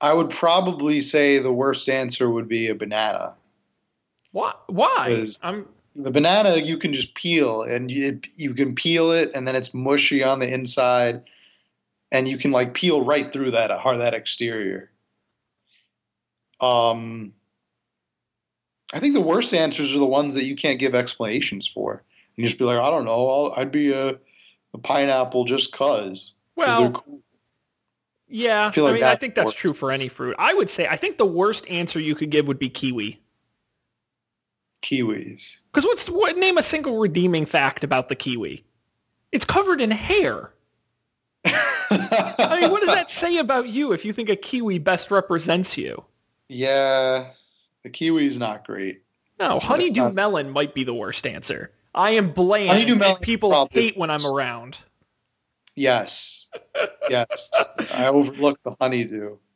I 0.00 0.12
would 0.12 0.30
probably 0.30 1.00
say 1.00 1.38
the 1.40 1.50
worst 1.52 1.88
answer 1.88 2.30
would 2.30 2.46
be 2.48 2.68
a 2.68 2.74
banana. 2.74 3.34
Why? 4.30 4.52
Why? 4.68 5.26
I'm 5.42 5.66
The 6.00 6.12
banana 6.12 6.56
you 6.56 6.78
can 6.78 6.92
just 6.94 7.12
peel 7.14 7.62
and 7.62 7.90
you, 7.90 8.20
you 8.36 8.54
can 8.54 8.76
peel 8.76 9.10
it 9.10 9.32
and 9.34 9.46
then 9.46 9.56
it's 9.56 9.74
mushy 9.74 10.22
on 10.22 10.38
the 10.38 10.46
inside 10.46 11.24
and 12.12 12.28
you 12.28 12.38
can 12.38 12.52
like 12.52 12.72
peel 12.72 13.04
right 13.04 13.32
through 13.32 13.50
that 13.50 13.72
hard 13.72 13.98
that 13.98 14.14
exterior. 14.14 14.92
Um 16.60 17.32
I 18.92 19.00
think 19.00 19.14
the 19.14 19.20
worst 19.20 19.52
answers 19.52 19.92
are 19.94 19.98
the 19.98 20.06
ones 20.06 20.34
that 20.34 20.44
you 20.44 20.54
can't 20.54 20.78
give 20.78 20.94
explanations 20.94 21.66
for. 21.66 21.94
And 21.94 22.44
you 22.44 22.46
just 22.46 22.58
be 22.58 22.64
like, 22.64 22.78
I 22.78 22.90
don't 22.90 23.04
know, 23.04 23.28
I'll, 23.28 23.52
I'd 23.56 23.72
be 23.72 23.92
a, 23.92 24.10
a 24.74 24.78
pineapple 24.78 25.46
just 25.46 25.72
cuz 25.72 26.32
Well, 26.54 26.92
cool. 26.92 27.22
yeah. 28.28 28.70
I, 28.74 28.80
I 28.80 28.92
mean, 28.92 29.02
I 29.02 29.16
think 29.16 29.34
that's 29.34 29.46
worse. 29.46 29.54
true 29.54 29.74
for 29.74 29.90
any 29.90 30.06
fruit. 30.06 30.36
I 30.38 30.54
would 30.54 30.70
say 30.70 30.86
I 30.86 30.96
think 30.96 31.18
the 31.18 31.26
worst 31.26 31.68
answer 31.68 31.98
you 31.98 32.14
could 32.14 32.30
give 32.30 32.46
would 32.46 32.60
be 32.60 32.70
kiwi. 32.70 33.20
Kiwis. 34.82 35.56
Because 35.72 35.84
what's 35.84 36.08
what? 36.08 36.36
Name 36.36 36.58
a 36.58 36.62
single 36.62 36.98
redeeming 36.98 37.46
fact 37.46 37.84
about 37.84 38.08
the 38.08 38.16
kiwi. 38.16 38.64
It's 39.32 39.44
covered 39.44 39.80
in 39.80 39.90
hair. 39.90 40.52
I 41.44 42.58
mean, 42.60 42.70
what 42.70 42.80
does 42.80 42.94
that 42.94 43.10
say 43.10 43.38
about 43.38 43.68
you 43.68 43.92
if 43.92 44.04
you 44.04 44.12
think 44.12 44.28
a 44.28 44.36
kiwi 44.36 44.78
best 44.78 45.10
represents 45.10 45.76
you? 45.78 46.04
Yeah, 46.48 47.30
the 47.82 47.90
kiwi's 47.90 48.38
not 48.38 48.66
great. 48.66 49.02
No, 49.38 49.58
honeydew 49.58 50.02
not- 50.02 50.14
melon 50.14 50.50
might 50.50 50.74
be 50.74 50.84
the 50.84 50.94
worst 50.94 51.26
answer. 51.26 51.72
I 51.94 52.10
am 52.10 52.30
bland. 52.30 52.68
Honeydew 52.68 52.96
melon 52.96 53.20
people 53.20 53.50
probably 53.50 53.82
hate 53.82 53.96
when 53.96 54.10
I'm 54.10 54.26
around. 54.26 54.78
Yes, 55.74 56.46
yes. 57.08 57.50
I 57.94 58.06
overlooked 58.08 58.64
the 58.64 58.74
honeydew. 58.80 59.36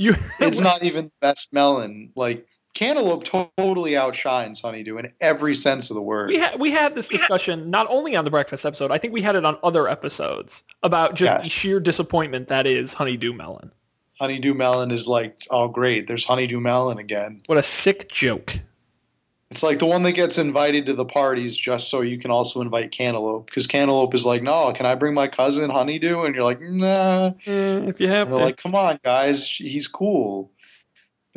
You, 0.00 0.14
It's 0.38 0.60
not 0.60 0.84
even 0.84 1.06
the 1.06 1.12
best 1.20 1.52
melon. 1.52 2.12
Like 2.14 2.46
cantaloupe 2.74 3.24
totally 3.24 3.96
outshines 3.96 4.60
honeydew 4.60 4.98
in 4.98 5.12
every 5.20 5.56
sense 5.56 5.90
of 5.90 5.94
the 5.94 6.02
word. 6.02 6.28
We 6.28 6.36
had 6.36 6.60
we 6.60 6.70
had 6.70 6.94
this 6.94 7.08
discussion 7.08 7.70
not 7.70 7.86
only 7.90 8.14
on 8.14 8.24
the 8.24 8.30
breakfast 8.30 8.64
episode. 8.64 8.90
I 8.90 8.98
think 8.98 9.12
we 9.12 9.22
had 9.22 9.36
it 9.36 9.44
on 9.44 9.58
other 9.62 9.88
episodes 9.88 10.62
about 10.82 11.14
just 11.14 11.42
the 11.42 11.48
sheer 11.48 11.80
disappointment 11.80 12.48
that 12.48 12.66
is 12.66 12.92
honeydew 12.94 13.32
melon. 13.32 13.72
honeydew 14.20 14.54
melon 14.54 14.90
is 14.90 15.06
like, 15.06 15.38
oh 15.50 15.68
great, 15.68 16.06
there's 16.06 16.24
honeydew 16.24 16.60
melon 16.60 16.98
again. 16.98 17.42
What 17.46 17.58
a 17.58 17.62
sick 17.62 18.10
joke. 18.10 18.58
It's 19.50 19.62
like 19.62 19.78
the 19.78 19.86
one 19.86 20.02
that 20.02 20.12
gets 20.12 20.36
invited 20.36 20.84
to 20.86 20.94
the 20.94 21.06
parties 21.06 21.56
just 21.56 21.88
so 21.88 22.02
you 22.02 22.18
can 22.18 22.30
also 22.30 22.60
invite 22.60 22.90
cantaloupe 22.90 23.46
because 23.46 23.66
cantaloupe 23.66 24.14
is 24.14 24.26
like, 24.26 24.42
no, 24.42 24.70
can 24.74 24.84
I 24.84 24.94
bring 24.94 25.14
my 25.14 25.26
cousin 25.26 25.70
honeydew? 25.70 26.24
And 26.24 26.34
you're 26.34 26.44
like, 26.44 26.60
nah. 26.60 27.32
Eh, 27.46 27.78
if 27.88 27.98
you 27.98 28.08
have 28.08 28.28
they're 28.28 28.38
to. 28.38 28.44
like, 28.44 28.58
come 28.58 28.74
on, 28.74 29.00
guys, 29.02 29.48
he's 29.48 29.88
cool. 29.88 30.50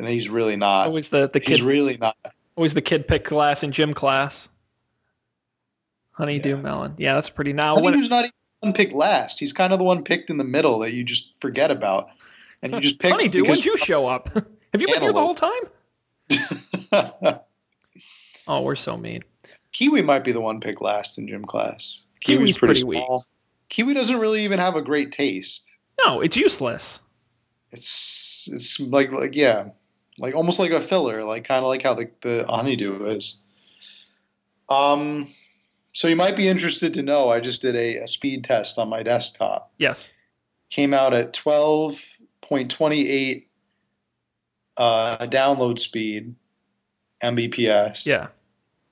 And 0.02 0.10
he's 0.10 0.30
really 0.30 0.56
not. 0.56 0.88
always 0.88 1.10
the 1.10 1.30
the 1.30 1.40
kid. 1.40 1.58
He's 1.58 1.62
really 1.62 1.96
not. 1.98 2.18
always 2.56 2.74
the 2.74 2.82
kid 2.82 3.08
pick 3.08 3.24
class 3.24 3.62
in 3.62 3.72
gym 3.72 3.94
class. 3.94 4.50
Honeydew 6.14 6.56
Yeah. 6.56 6.62
melon. 6.62 6.96
Yeah, 6.98 7.14
that's 7.14 7.30
pretty. 7.30 7.54
Now 7.54 7.76
Honeydew's 7.78 8.10
not 8.10 8.26
even 8.26 8.32
one 8.62 8.74
picked 8.74 8.94
last. 8.94 9.40
He's 9.40 9.54
kind 9.54 9.72
of 9.74 9.78
the 9.78 9.86
one 9.86 10.04
picked 10.04 10.32
in 10.32 10.38
the 10.38 10.44
middle 10.44 10.80
that 10.80 10.94
you 10.94 11.04
just 11.04 11.34
forget 11.40 11.70
about. 11.70 12.08
And 12.64 12.74
you 12.74 12.82
just 12.82 12.98
pick 12.98 13.12
honeydew, 13.12 13.44
when'd 13.46 13.64
you 13.64 13.78
show 13.78 14.08
up? 14.08 14.30
have 14.74 14.82
you 14.82 14.88
been 14.88 15.02
here 15.02 15.14
the 15.14 15.20
whole 15.20 15.36
time? 15.36 15.62
Oh, 18.48 18.62
we're 18.64 18.76
so 18.76 18.98
mean. 18.98 19.22
Kiwi 19.72 20.02
might 20.02 20.24
be 20.24 20.32
the 20.32 20.42
one 20.42 20.60
picked 20.60 20.82
last 20.82 21.18
in 21.20 21.28
gym 21.28 21.46
class. 21.46 22.06
Kiwi's 22.22 22.58
pretty 22.58 22.84
weak. 22.84 23.04
Kiwi 23.70 23.94
doesn't 23.94 24.20
really 24.20 24.44
even 24.44 24.58
have 24.60 24.76
a 24.76 24.82
great 24.82 25.12
taste. 25.12 25.64
No, 26.04 26.22
it's 26.22 26.36
useless. 26.36 27.02
It's 27.72 28.50
it's 28.52 28.80
like 28.80 29.12
like 29.12 29.36
yeah, 29.36 29.70
like 30.22 30.36
almost 30.36 30.60
like 30.60 30.72
a 30.72 30.82
filler, 30.82 31.24
like 31.24 31.44
kind 31.46 31.64
of 31.64 31.70
like 31.70 31.84
how 31.84 31.94
the 31.94 32.10
the 32.22 32.46
honeydew 32.48 33.10
is. 33.18 33.42
Um, 34.70 35.34
so 35.94 36.08
you 36.08 36.16
might 36.16 36.38
be 36.38 36.48
interested 36.48 36.94
to 36.94 37.02
know 37.04 37.30
I 37.30 37.40
just 37.42 37.62
did 37.62 37.76
a, 37.76 37.98
a 37.98 38.08
speed 38.08 38.44
test 38.46 38.78
on 38.78 38.88
my 38.88 39.04
desktop. 39.04 39.72
Yes. 39.78 40.12
Came 40.70 40.94
out 40.94 41.14
at 41.14 41.34
twelve 41.34 42.00
point 42.42 42.72
twenty 42.72 43.10
eight 43.10 43.50
uh, 44.78 45.18
download 45.28 45.80
speed, 45.80 46.34
Mbps. 47.22 48.06
Yeah. 48.06 48.28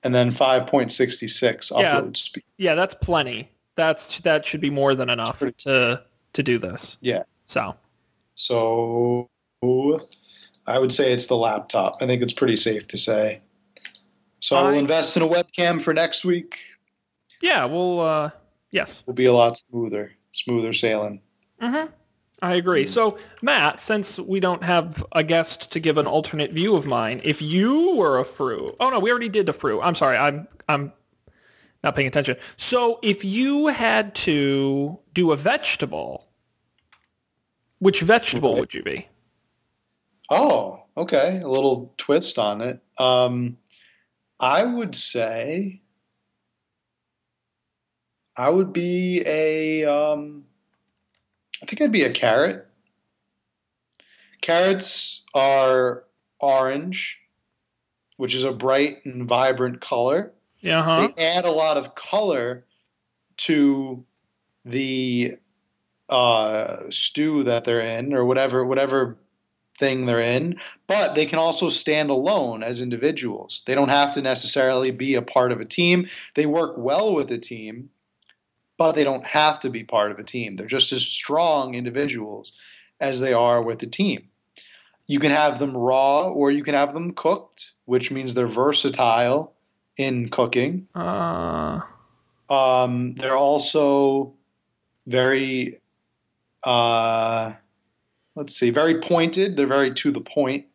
and 0.02 0.14
then 0.14 0.32
five 0.32 0.66
point 0.66 0.92
sixty 0.92 1.28
six 1.28 1.70
Yeah. 1.74 2.00
upload 2.00 2.16
speed. 2.16 2.44
Yeah, 2.58 2.74
that's 2.74 2.94
plenty. 2.94 3.48
That's 3.76 4.20
that 4.20 4.44
should 4.44 4.60
be 4.60 4.68
more 4.70 4.94
than 4.94 5.08
enough 5.08 5.38
Pretty- 5.38 5.54
to 5.64 6.02
to 6.34 6.42
do 6.42 6.58
this. 6.58 6.98
Yeah. 7.00 7.22
So 7.46 7.74
So 8.34 9.28
I 10.66 10.78
would 10.78 10.92
say 10.92 11.12
it's 11.12 11.26
the 11.26 11.36
laptop. 11.36 11.96
I 12.00 12.06
think 12.06 12.22
it's 12.22 12.32
pretty 12.32 12.56
safe 12.56 12.86
to 12.88 12.98
say. 12.98 13.40
So 14.40 14.56
I 14.56 14.62
will 14.62 14.78
invest 14.78 15.16
in 15.16 15.22
a 15.22 15.28
webcam 15.28 15.82
for 15.82 15.92
next 15.92 16.24
week. 16.24 16.58
yeah, 17.42 17.64
well, 17.66 18.00
uh, 18.00 18.30
yes. 18.70 19.02
we'll 19.06 19.14
be 19.14 19.26
a 19.26 19.32
lot 19.32 19.58
smoother, 19.58 20.12
smoother 20.32 20.72
sailing. 20.72 21.20
hmm 21.60 21.86
I 22.42 22.54
agree. 22.54 22.86
So 22.86 23.18
Matt, 23.42 23.82
since 23.82 24.18
we 24.18 24.40
don't 24.40 24.62
have 24.64 25.04
a 25.12 25.22
guest 25.22 25.70
to 25.72 25.80
give 25.80 25.98
an 25.98 26.06
alternate 26.06 26.52
view 26.52 26.74
of 26.74 26.86
mine, 26.86 27.20
if 27.22 27.42
you 27.42 27.94
were 27.96 28.18
a 28.18 28.24
fruit, 28.24 28.76
oh 28.80 28.88
no, 28.88 28.98
we 28.98 29.10
already 29.10 29.28
did 29.28 29.44
the 29.44 29.52
fruit. 29.52 29.78
I'm 29.82 29.94
sorry, 29.94 30.16
I'm 30.16 30.48
I'm 30.66 30.90
not 31.84 31.96
paying 31.96 32.08
attention. 32.08 32.36
So 32.56 32.98
if 33.02 33.26
you 33.26 33.66
had 33.66 34.14
to 34.26 34.98
do 35.12 35.32
a 35.32 35.36
vegetable, 35.36 36.28
which 37.78 38.00
vegetable 38.00 38.52
Okay. 38.52 38.60
would 38.60 38.72
you 38.72 38.82
be? 38.84 39.06
Oh, 40.30 40.84
okay. 40.96 41.40
A 41.42 41.48
little 41.48 41.92
twist 41.98 42.38
on 42.38 42.60
it. 42.60 42.80
Um, 42.98 43.58
I 44.38 44.64
would 44.64 44.94
say 44.94 45.82
I 48.36 48.48
would 48.48 48.72
be 48.72 49.22
a. 49.26 49.84
Um, 49.84 50.44
I 51.62 51.66
think 51.66 51.82
I'd 51.82 51.92
be 51.92 52.04
a 52.04 52.12
carrot. 52.12 52.66
Carrots 54.40 55.24
are 55.34 56.04
orange, 56.38 57.18
which 58.16 58.34
is 58.34 58.44
a 58.44 58.52
bright 58.52 59.04
and 59.04 59.28
vibrant 59.28 59.82
color. 59.82 60.32
Yeah, 60.60 60.82
huh? 60.82 61.10
They 61.14 61.22
add 61.22 61.44
a 61.44 61.50
lot 61.50 61.76
of 61.76 61.94
color 61.94 62.64
to 63.38 64.04
the 64.64 65.36
uh, 66.08 66.78
stew 66.88 67.44
that 67.44 67.64
they're 67.64 67.80
in, 67.80 68.14
or 68.14 68.24
whatever 68.24 68.64
whatever 68.64 69.18
thing 69.80 70.06
they're 70.06 70.20
in. 70.20 70.60
But 70.86 71.14
they 71.14 71.26
can 71.26 71.40
also 71.40 71.70
stand 71.70 72.10
alone 72.10 72.62
as 72.62 72.80
individuals. 72.80 73.62
They 73.66 73.74
don't 73.74 73.88
have 73.88 74.14
to 74.14 74.22
necessarily 74.22 74.92
be 74.92 75.16
a 75.16 75.22
part 75.22 75.50
of 75.50 75.60
a 75.60 75.64
team. 75.64 76.08
They 76.36 76.46
work 76.46 76.74
well 76.76 77.12
with 77.14 77.32
a 77.32 77.38
team, 77.38 77.90
but 78.78 78.92
they 78.92 79.02
don't 79.02 79.26
have 79.26 79.58
to 79.60 79.70
be 79.70 79.82
part 79.82 80.12
of 80.12 80.18
a 80.18 80.24
team. 80.24 80.54
They're 80.54 80.66
just 80.66 80.92
as 80.92 81.02
strong 81.02 81.74
individuals 81.74 82.52
as 83.00 83.18
they 83.18 83.32
are 83.32 83.62
with 83.62 83.82
a 83.82 83.86
team. 83.86 84.28
You 85.06 85.18
can 85.18 85.32
have 85.32 85.58
them 85.58 85.76
raw 85.76 86.28
or 86.28 86.52
you 86.52 86.62
can 86.62 86.74
have 86.74 86.94
them 86.94 87.12
cooked, 87.12 87.72
which 87.86 88.12
means 88.12 88.34
they're 88.34 88.46
versatile 88.46 89.54
in 89.96 90.28
cooking. 90.28 90.86
Uh, 90.94 91.80
Um, 92.48 93.14
they're 93.14 93.36
also 93.36 94.34
very, 95.06 95.80
uh, 96.64 97.52
let's 98.34 98.56
see, 98.56 98.70
very 98.70 99.00
pointed. 99.00 99.56
They're 99.56 99.66
very 99.66 99.92
to 99.94 100.10
the 100.10 100.20
point. 100.20 100.66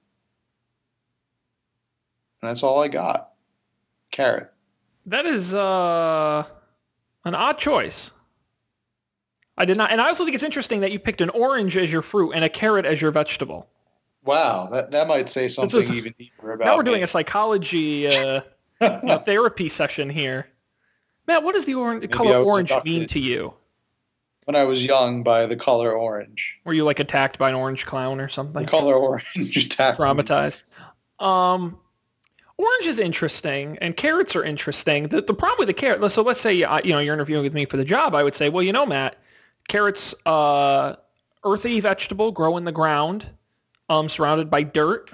And 2.42 2.50
that's 2.50 2.64
all 2.64 2.82
I 2.82 2.88
got. 2.88 3.32
Carrot. 4.12 4.52
that 5.08 5.26
is 5.26 5.54
uh, 5.54 6.44
an 7.26 7.36
odd 7.36 7.58
choice. 7.58 8.12
I 9.58 9.66
did 9.66 9.78
not, 9.78 9.92
and 9.92 10.00
I 10.02 10.08
also 10.08 10.26
think 10.26 10.36
it's 10.36 10.44
interesting 10.44 10.82
that 10.82 10.92
you 10.92 11.00
picked 11.00 11.22
an 11.22 11.30
orange 11.30 11.76
as 11.78 11.92
your 11.92 12.02
fruit 12.02 12.32
and 12.32 12.44
a 12.44 12.50
carrot 12.50 12.86
as 12.86 13.02
your 13.02 13.12
vegetable. 13.12 13.68
Wow, 14.24 14.70
that, 14.72 14.92
that 14.92 15.08
might 15.08 15.30
say 15.30 15.48
something 15.50 15.80
is- 15.80 15.92
even 15.92 16.14
deeper 16.18 16.54
about 16.54 16.66
now 16.66 16.76
we're 16.76 16.84
doing 16.84 17.04
a 17.04 17.08
psychology 17.08 18.08
uh, 18.08 18.42
you 18.82 19.00
know, 19.04 19.18
therapy 19.20 19.70
session 19.70 20.10
here. 20.10 20.48
Matt, 21.28 21.44
what 21.44 21.56
does 21.56 21.66
the 21.66 21.76
orange 21.76 22.10
color 22.12 22.38
orange 22.38 22.72
mean 22.84 23.06
to 23.08 23.20
you? 23.20 23.54
When 24.46 24.56
I 24.56 24.64
was 24.64 24.84
young 24.84 25.24
by 25.24 25.46
the 25.46 25.56
color 25.56 25.92
orange. 25.92 26.56
Were 26.64 26.74
you 26.74 26.84
like 26.84 27.00
attacked 27.00 27.38
by 27.38 27.50
an 27.50 27.56
orange 27.56 27.86
clown 27.86 28.22
or 28.22 28.30
something? 28.30 28.64
The 28.64 28.70
color 28.70 28.96
orange 28.96 29.26
attacked 29.58 30.00
me. 30.00 30.06
Traumatized. 30.06 30.62
Um, 31.20 31.78
orange 32.58 32.86
is 32.86 33.00
interesting, 33.00 33.78
and 33.82 33.98
carrots 33.98 34.36
are 34.36 34.44
interesting. 34.44 35.08
The, 35.08 35.22
the 35.22 35.34
problem 35.34 35.60
with 35.60 35.68
the 35.68 35.74
carrot. 35.74 36.12
So 36.12 36.22
let's 36.22 36.42
say 36.42 36.64
uh, 36.64 36.80
you 36.84 36.92
know 36.92 37.00
you're 37.00 37.14
interviewing 37.14 37.44
with 37.44 37.54
me 37.54 37.66
for 37.66 37.78
the 37.78 37.86
job. 37.86 38.16
I 38.16 38.24
would 38.24 38.36
say, 38.36 38.50
well, 38.50 38.64
you 38.64 38.72
know, 38.72 38.86
Matt, 38.86 39.18
carrots, 39.68 40.14
uh, 40.26 40.96
earthy 41.44 41.80
vegetable, 41.80 42.32
grow 42.32 42.58
in 42.58 42.66
the 42.66 42.72
ground, 42.72 43.28
um, 43.90 44.08
surrounded 44.08 44.50
by 44.50 44.64
dirt. 44.64 45.10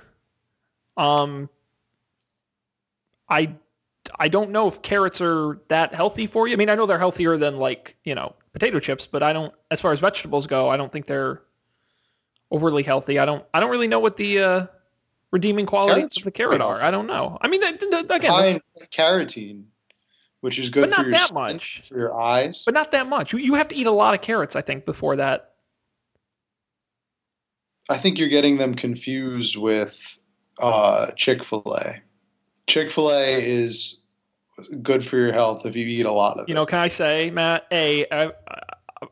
Um, 0.97 1.49
I 3.29 3.55
I 4.19 4.27
don't 4.27 4.49
know 4.49 4.67
if 4.67 4.81
carrots 4.81 5.21
are 5.21 5.61
that 5.69 5.93
healthy 5.93 6.27
for 6.27 6.47
you. 6.47 6.53
I 6.53 6.57
mean, 6.57 6.69
I 6.69 6.75
know 6.75 6.85
they're 6.85 6.99
healthier 6.99 7.37
than 7.37 7.57
like 7.57 7.95
you 8.03 8.13
know 8.13 8.35
potato 8.53 8.79
chips, 8.79 9.07
but 9.07 9.23
I 9.23 9.33
don't. 9.33 9.53
As 9.69 9.81
far 9.81 9.93
as 9.93 9.99
vegetables 9.99 10.47
go, 10.47 10.69
I 10.69 10.77
don't 10.77 10.91
think 10.91 11.05
they're 11.05 11.41
overly 12.51 12.83
healthy. 12.83 13.19
I 13.19 13.25
don't. 13.25 13.45
I 13.53 13.59
don't 13.59 13.71
really 13.71 13.87
know 13.87 13.99
what 13.99 14.17
the 14.17 14.39
uh, 14.39 14.65
redeeming 15.31 15.65
qualities 15.65 15.95
Carrots 15.95 16.17
of 16.17 16.23
the 16.23 16.31
carrot 16.31 16.61
are. 16.61 16.81
I 16.81 16.91
don't 16.91 17.07
know. 17.07 17.37
I 17.41 17.47
mean, 17.47 17.63
again, 17.63 17.77
High 18.31 18.47
in 18.47 18.61
carotene, 18.91 19.63
which 20.41 20.59
is 20.59 20.69
good 20.69 20.81
But 20.81 20.91
for 20.93 20.97
not 20.97 21.05
your 21.05 21.11
that 21.11 21.27
skin, 21.27 21.35
much. 21.35 21.83
for 21.87 21.97
your 21.97 22.19
eyes. 22.19 22.63
but 22.65 22.73
not 22.73 22.91
that 22.91 23.07
much. 23.07 23.33
You, 23.33 23.39
you 23.39 23.53
have 23.55 23.67
to 23.69 23.75
eat 23.75 23.87
a 23.87 23.91
lot 23.91 24.13
of 24.13 24.21
carrots, 24.21 24.55
I 24.55 24.61
think, 24.61 24.85
before 24.85 25.15
that. 25.17 25.47
I 27.89 27.97
think 27.97 28.17
you're 28.17 28.29
getting 28.29 28.57
them 28.57 28.75
confused 28.75 29.57
with 29.57 30.19
uh, 30.59 31.11
Chick 31.17 31.43
Fil 31.43 31.63
A. 31.77 31.95
Chick 32.67 32.91
Fil 32.91 33.11
A 33.11 33.43
is 33.43 34.00
good 34.81 35.05
for 35.05 35.17
your 35.17 35.33
health 35.33 35.65
if 35.65 35.75
you 35.75 35.85
eat 35.85 36.05
a 36.05 36.11
lot 36.11 36.37
of 36.39 36.47
You 36.47 36.53
it. 36.53 36.55
know, 36.55 36.65
can 36.65 36.79
I 36.79 36.87
say, 36.87 37.31
Matt? 37.31 37.65
A, 37.71 38.05
I, 38.11 38.31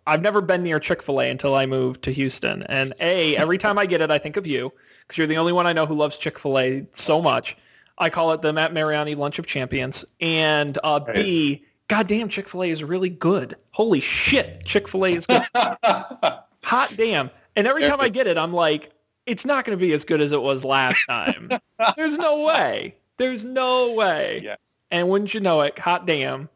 I've 0.05 0.21
never 0.21 0.41
been 0.41 0.63
near 0.63 0.79
Chick 0.79 1.01
Fil 1.01 1.21
A 1.21 1.29
until 1.29 1.55
I 1.55 1.65
moved 1.65 2.03
to 2.03 2.11
Houston, 2.11 2.63
and 2.63 2.93
a 2.99 3.35
every 3.37 3.57
time 3.57 3.77
I 3.79 3.85
get 3.85 4.01
it, 4.01 4.11
I 4.11 4.17
think 4.17 4.37
of 4.37 4.45
you 4.45 4.71
because 5.07 5.17
you're 5.17 5.27
the 5.27 5.37
only 5.37 5.53
one 5.53 5.65
I 5.67 5.73
know 5.73 5.85
who 5.85 5.95
loves 5.95 6.17
Chick 6.17 6.37
Fil 6.37 6.59
A 6.59 6.85
so 6.93 7.21
much. 7.21 7.57
I 7.97 8.09
call 8.09 8.31
it 8.31 8.41
the 8.41 8.53
Matt 8.53 8.71
Mariani 8.73 9.15
Lunch 9.15 9.39
of 9.39 9.45
Champions, 9.47 10.05
and 10.21 10.77
uh, 10.83 10.99
B, 10.99 11.65
goddamn, 11.87 12.29
Chick 12.29 12.47
Fil 12.47 12.63
A 12.63 12.69
is 12.69 12.83
really 12.83 13.09
good. 13.09 13.55
Holy 13.71 13.99
shit, 13.99 14.63
Chick 14.65 14.87
Fil 14.87 15.05
A 15.05 15.11
is 15.13 15.25
good. 15.25 15.41
Hot 15.55 16.93
damn! 16.95 17.29
And 17.55 17.67
every 17.67 17.83
time 17.83 17.99
I 17.99 18.09
get 18.09 18.27
it, 18.27 18.37
I'm 18.37 18.53
like, 18.53 18.91
it's 19.25 19.43
not 19.45 19.65
going 19.65 19.77
to 19.77 19.81
be 19.81 19.91
as 19.93 20.05
good 20.05 20.21
as 20.21 20.31
it 20.31 20.41
was 20.41 20.63
last 20.63 21.03
time. 21.09 21.49
There's 21.97 22.17
no 22.17 22.43
way. 22.45 22.95
There's 23.17 23.43
no 23.43 23.91
way. 23.93 24.41
Yeah. 24.43 24.55
And 24.91 25.09
wouldn't 25.09 25.33
you 25.33 25.39
know 25.39 25.61
it, 25.61 25.77
hot 25.77 26.07
damn. 26.07 26.49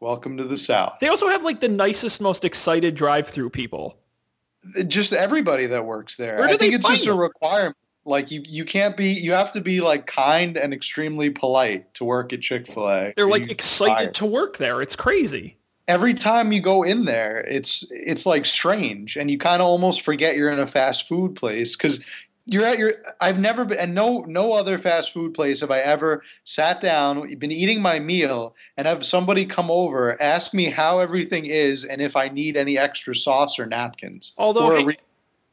Welcome 0.00 0.36
to 0.38 0.44
the 0.44 0.56
South. 0.56 0.98
They 1.00 1.08
also 1.08 1.28
have 1.28 1.44
like 1.44 1.60
the 1.60 1.68
nicest, 1.68 2.20
most 2.20 2.44
excited 2.44 2.94
drive-through 2.96 3.50
people. 3.50 3.96
Just 4.88 5.12
everybody 5.12 5.66
that 5.66 5.84
works 5.84 6.16
there. 6.16 6.42
I 6.42 6.56
think 6.56 6.74
it's 6.74 6.86
just 6.86 7.04
find 7.04 7.16
a 7.16 7.20
requirement. 7.20 7.76
Like 8.04 8.32
you, 8.32 8.42
you 8.44 8.64
can't 8.64 8.96
be. 8.96 9.12
You 9.12 9.32
have 9.34 9.52
to 9.52 9.60
be 9.60 9.80
like 9.80 10.08
kind 10.08 10.56
and 10.56 10.74
extremely 10.74 11.30
polite 11.30 11.94
to 11.94 12.04
work 12.04 12.32
at 12.32 12.40
Chick 12.40 12.66
Fil 12.66 12.88
A. 12.88 13.12
They're 13.14 13.28
like 13.28 13.48
excited 13.48 14.14
to 14.14 14.26
work 14.26 14.56
there. 14.56 14.82
It's 14.82 14.96
crazy. 14.96 15.56
every 15.88 16.14
time 16.14 16.52
you 16.52 16.60
go 16.60 16.82
in 16.82 17.04
there, 17.04 17.38
it's 17.38 17.84
it's 17.90 18.26
like 18.26 18.46
strange, 18.46 19.16
and 19.16 19.30
you 19.30 19.38
kind 19.38 19.60
of 19.60 19.66
almost 19.66 20.02
forget 20.02 20.36
you're 20.36 20.50
in 20.50 20.60
a 20.60 20.66
fast 20.66 21.08
food 21.08 21.34
place 21.36 21.76
because 21.76 22.04
you're 22.46 22.64
at 22.64 22.78
your. 22.78 22.92
I've 23.20 23.38
never 23.38 23.64
been, 23.64 23.78
and 23.78 23.94
no 23.94 24.20
no 24.26 24.52
other 24.52 24.78
fast 24.78 25.12
food 25.12 25.34
place 25.34 25.60
have 25.60 25.70
I 25.70 25.80
ever 25.80 26.22
sat 26.44 26.80
down, 26.80 27.32
been 27.38 27.52
eating 27.52 27.80
my 27.80 27.98
meal, 27.98 28.54
and 28.76 28.86
have 28.86 29.06
somebody 29.06 29.46
come 29.46 29.70
over, 29.70 30.20
ask 30.20 30.52
me 30.52 30.64
how 30.70 31.00
everything 31.00 31.46
is, 31.46 31.84
and 31.84 32.02
if 32.02 32.16
I 32.16 32.28
need 32.28 32.56
any 32.56 32.76
extra 32.78 33.14
sauce 33.14 33.58
or 33.58 33.66
napkins. 33.66 34.32
Although 34.36 34.66
Or 34.66 34.76
hey, 34.76 34.84
re- 34.84 34.98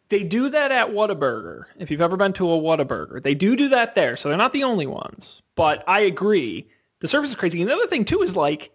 they 0.10 0.24
do 0.24 0.50
that 0.50 0.72
at 0.72 0.90
Whataburger. 0.90 1.66
If 1.78 1.92
you've 1.92 2.02
ever 2.02 2.18
been 2.18 2.34
to 2.34 2.52
a 2.52 2.58
Whataburger, 2.58 3.22
they 3.22 3.36
do 3.36 3.56
do 3.56 3.70
that 3.70 3.94
there. 3.96 4.18
So 4.18 4.28
they're 4.28 4.38
not 4.38 4.54
the 4.54 4.64
only 4.64 4.88
ones. 4.88 5.42
But 5.56 5.84
I 5.88 6.02
agree. 6.02 6.68
The 7.00 7.08
service 7.08 7.30
is 7.30 7.36
crazy. 7.36 7.62
And 7.62 7.70
the 7.70 7.76
other 7.76 7.88
thing 7.88 8.06
too 8.06 8.22
is 8.24 8.36
like 8.36 8.72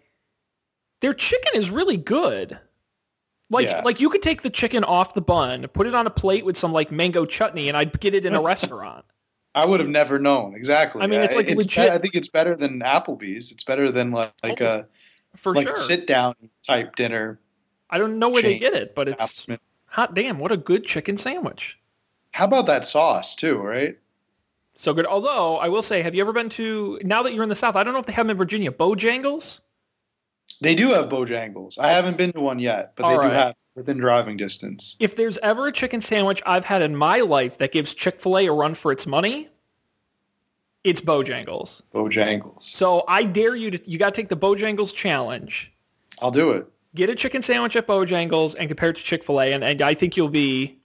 their 1.01 1.13
chicken 1.13 1.51
is 1.55 1.69
really 1.69 1.97
good. 1.97 2.57
Like 3.49 3.67
Yeah. 3.67 3.81
like 3.85 3.99
you 3.99 4.09
could 4.09 4.21
take 4.23 4.41
the 4.41 4.49
chicken 4.49 4.83
off 4.83 5.13
the 5.13 5.21
bun, 5.21 5.67
put 5.67 5.87
it 5.87 5.93
on 5.95 6.07
a 6.07 6.09
plate 6.09 6.45
with 6.45 6.57
some 6.57 6.71
like 6.73 6.91
mango 6.91 7.25
chutney, 7.25 7.67
and 7.67 7.77
I'd 7.77 7.99
get 7.99 8.13
it 8.13 8.25
in 8.25 8.33
a 8.35 8.41
restaurant. 8.53 9.05
I 9.53 9.65
would 9.65 9.79
have 9.79 9.87
never 9.89 10.19
known 10.19 10.55
exactly. 10.55 11.01
I 11.01 11.07
mean, 11.07 11.21
it's 11.21 11.35
like 11.35 11.49
legit- 11.49 11.89
I 11.91 11.97
think 11.97 12.15
it's 12.15 12.27
better 12.27 12.55
than 12.55 12.79
Applebee's. 12.81 13.51
It's 13.51 13.63
better 13.63 13.91
than 13.91 14.11
like, 14.11 14.33
oh, 14.43 14.47
like 14.47 14.61
Oh, 14.61 14.65
a 15.33 15.37
For 15.37 15.53
like 15.53 15.67
sure. 15.67 15.77
sit 15.77 16.07
down 16.07 16.35
type 16.67 16.95
dinner. 16.95 17.39
I 17.89 17.97
don't 17.99 18.19
know 18.19 18.29
where 18.29 18.41
they 18.41 18.57
get 18.57 18.73
it, 18.73 18.95
but 18.95 19.07
it's 19.07 19.45
hot 19.85 20.13
damn, 20.13 20.39
what 20.39 20.51
a 20.51 20.57
good 20.57 20.83
chicken 20.85 21.17
sandwich. 21.17 21.77
How 22.31 22.45
about 22.45 22.65
that 22.67 22.85
sauce 22.85 23.35
too? 23.35 23.57
Right. 23.57 23.97
So 24.73 24.93
good. 24.93 25.05
Although 25.05 25.55
I 25.57 25.69
will 25.69 25.83
say, 25.83 26.01
have 26.01 26.13
you 26.13 26.21
ever 26.21 26.33
been 26.33 26.49
to? 26.49 26.99
Now 27.03 27.23
that 27.23 27.33
you're 27.33 27.43
in 27.43 27.49
the 27.49 27.55
South, 27.55 27.77
I 27.77 27.83
don't 27.85 27.93
know 27.93 27.99
if 27.99 28.05
they 28.07 28.11
have 28.11 28.25
them 28.25 28.31
in 28.31 28.37
Virginia. 28.37 28.71
Bojangles. 28.71 29.61
They 30.61 30.75
do 30.75 30.91
have 30.91 31.09
Bojangles. 31.09 31.77
I 31.77 31.91
haven't 31.91 32.17
been 32.17 32.31
to 32.33 32.39
one 32.39 32.59
yet, 32.59 32.93
but 32.95 33.03
they 33.07 33.15
All 33.15 33.23
do 33.23 33.29
have 33.29 33.55
within 33.75 33.97
driving 33.97 34.37
distance. 34.37 34.95
If 34.99 35.15
there's 35.15 35.37
ever 35.39 35.67
a 35.67 35.71
chicken 35.71 36.01
sandwich 36.01 36.41
I've 36.45 36.65
had 36.65 36.81
in 36.81 36.95
my 36.95 37.19
life 37.19 37.57
that 37.57 37.71
gives 37.71 37.93
Chick 37.93 38.21
Fil 38.21 38.37
A 38.37 38.45
a 38.47 38.53
run 38.53 38.73
for 38.73 38.91
its 38.91 39.05
money, 39.05 39.49
it's 40.83 41.01
Bojangles. 41.01 41.81
Bojangles. 41.93 42.63
So 42.63 43.03
I 43.07 43.23
dare 43.23 43.55
you 43.55 43.71
to. 43.71 43.89
You 43.89 43.97
got 43.97 44.13
to 44.13 44.21
take 44.21 44.29
the 44.29 44.37
Bojangles 44.37 44.93
challenge. 44.93 45.71
I'll 46.19 46.31
do 46.31 46.51
it. 46.51 46.67
Get 46.93 47.09
a 47.09 47.15
chicken 47.15 47.41
sandwich 47.41 47.75
at 47.75 47.87
Bojangles 47.87 48.55
and 48.57 48.69
compare 48.69 48.91
it 48.91 48.97
to 48.97 49.03
Chick 49.03 49.23
Fil 49.25 49.41
A, 49.41 49.51
and, 49.51 49.63
and 49.63 49.81
I 49.81 49.93
think 49.93 50.15
you'll 50.15 50.29
be, 50.29 50.79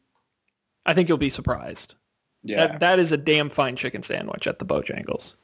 I 0.84 0.92
think 0.92 1.08
you'll 1.08 1.18
be 1.18 1.30
surprised. 1.30 1.94
Yeah, 2.42 2.66
That 2.66 2.80
that 2.80 2.98
is 2.98 3.12
a 3.12 3.16
damn 3.16 3.50
fine 3.50 3.76
chicken 3.76 4.02
sandwich 4.02 4.46
at 4.48 4.58
the 4.58 4.64
Bojangles. 4.64 5.36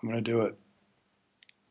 I'm 0.00 0.08
gonna 0.08 0.20
do 0.20 0.42
it. 0.42 0.56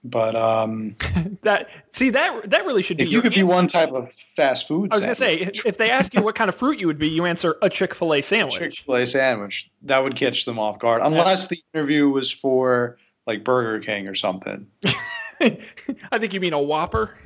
But 0.07 0.35
um, 0.35 0.95
That 1.41 1.67
see 1.89 2.11
that 2.11 2.49
that 2.51 2.65
really 2.65 2.83
should 2.83 2.97
be 2.97 3.03
if 3.03 3.11
you 3.11 3.21
could 3.21 3.33
be 3.33 3.41
one 3.41 3.67
type 3.67 3.91
of 3.91 4.09
fast 4.35 4.67
food, 4.67 4.91
I 4.91 4.95
was 4.97 5.03
gonna 5.03 5.15
say, 5.15 5.37
if 5.39 5.65
if 5.65 5.77
they 5.79 5.89
ask 5.89 6.13
you 6.13 6.21
what 6.21 6.35
kind 6.35 6.47
of 6.47 6.55
fruit 6.55 6.79
you 6.79 6.85
would 6.85 6.99
be, 6.99 7.07
you 7.07 7.25
answer 7.25 7.55
a 7.63 7.69
Chick 7.69 7.95
Fil 7.95 8.13
A 8.13 8.21
sandwich. 8.21 8.53
Chick 8.53 8.61
sandwich. 8.61 8.83
Fil 8.85 8.95
A 8.95 9.05
sandwich, 9.07 9.69
that 9.81 9.97
would 9.99 10.15
catch 10.15 10.45
them 10.45 10.59
off 10.59 10.77
guard, 10.79 11.01
unless 11.03 11.47
the 11.47 11.59
interview 11.73 12.07
was 12.09 12.29
for 12.31 12.97
like 13.25 13.43
Burger 13.43 13.83
King 13.83 14.07
or 14.07 14.13
something. 14.13 14.67
I 15.41 16.19
think 16.19 16.33
you 16.33 16.39
mean 16.39 16.53
a 16.53 16.61
Whopper. 16.61 17.17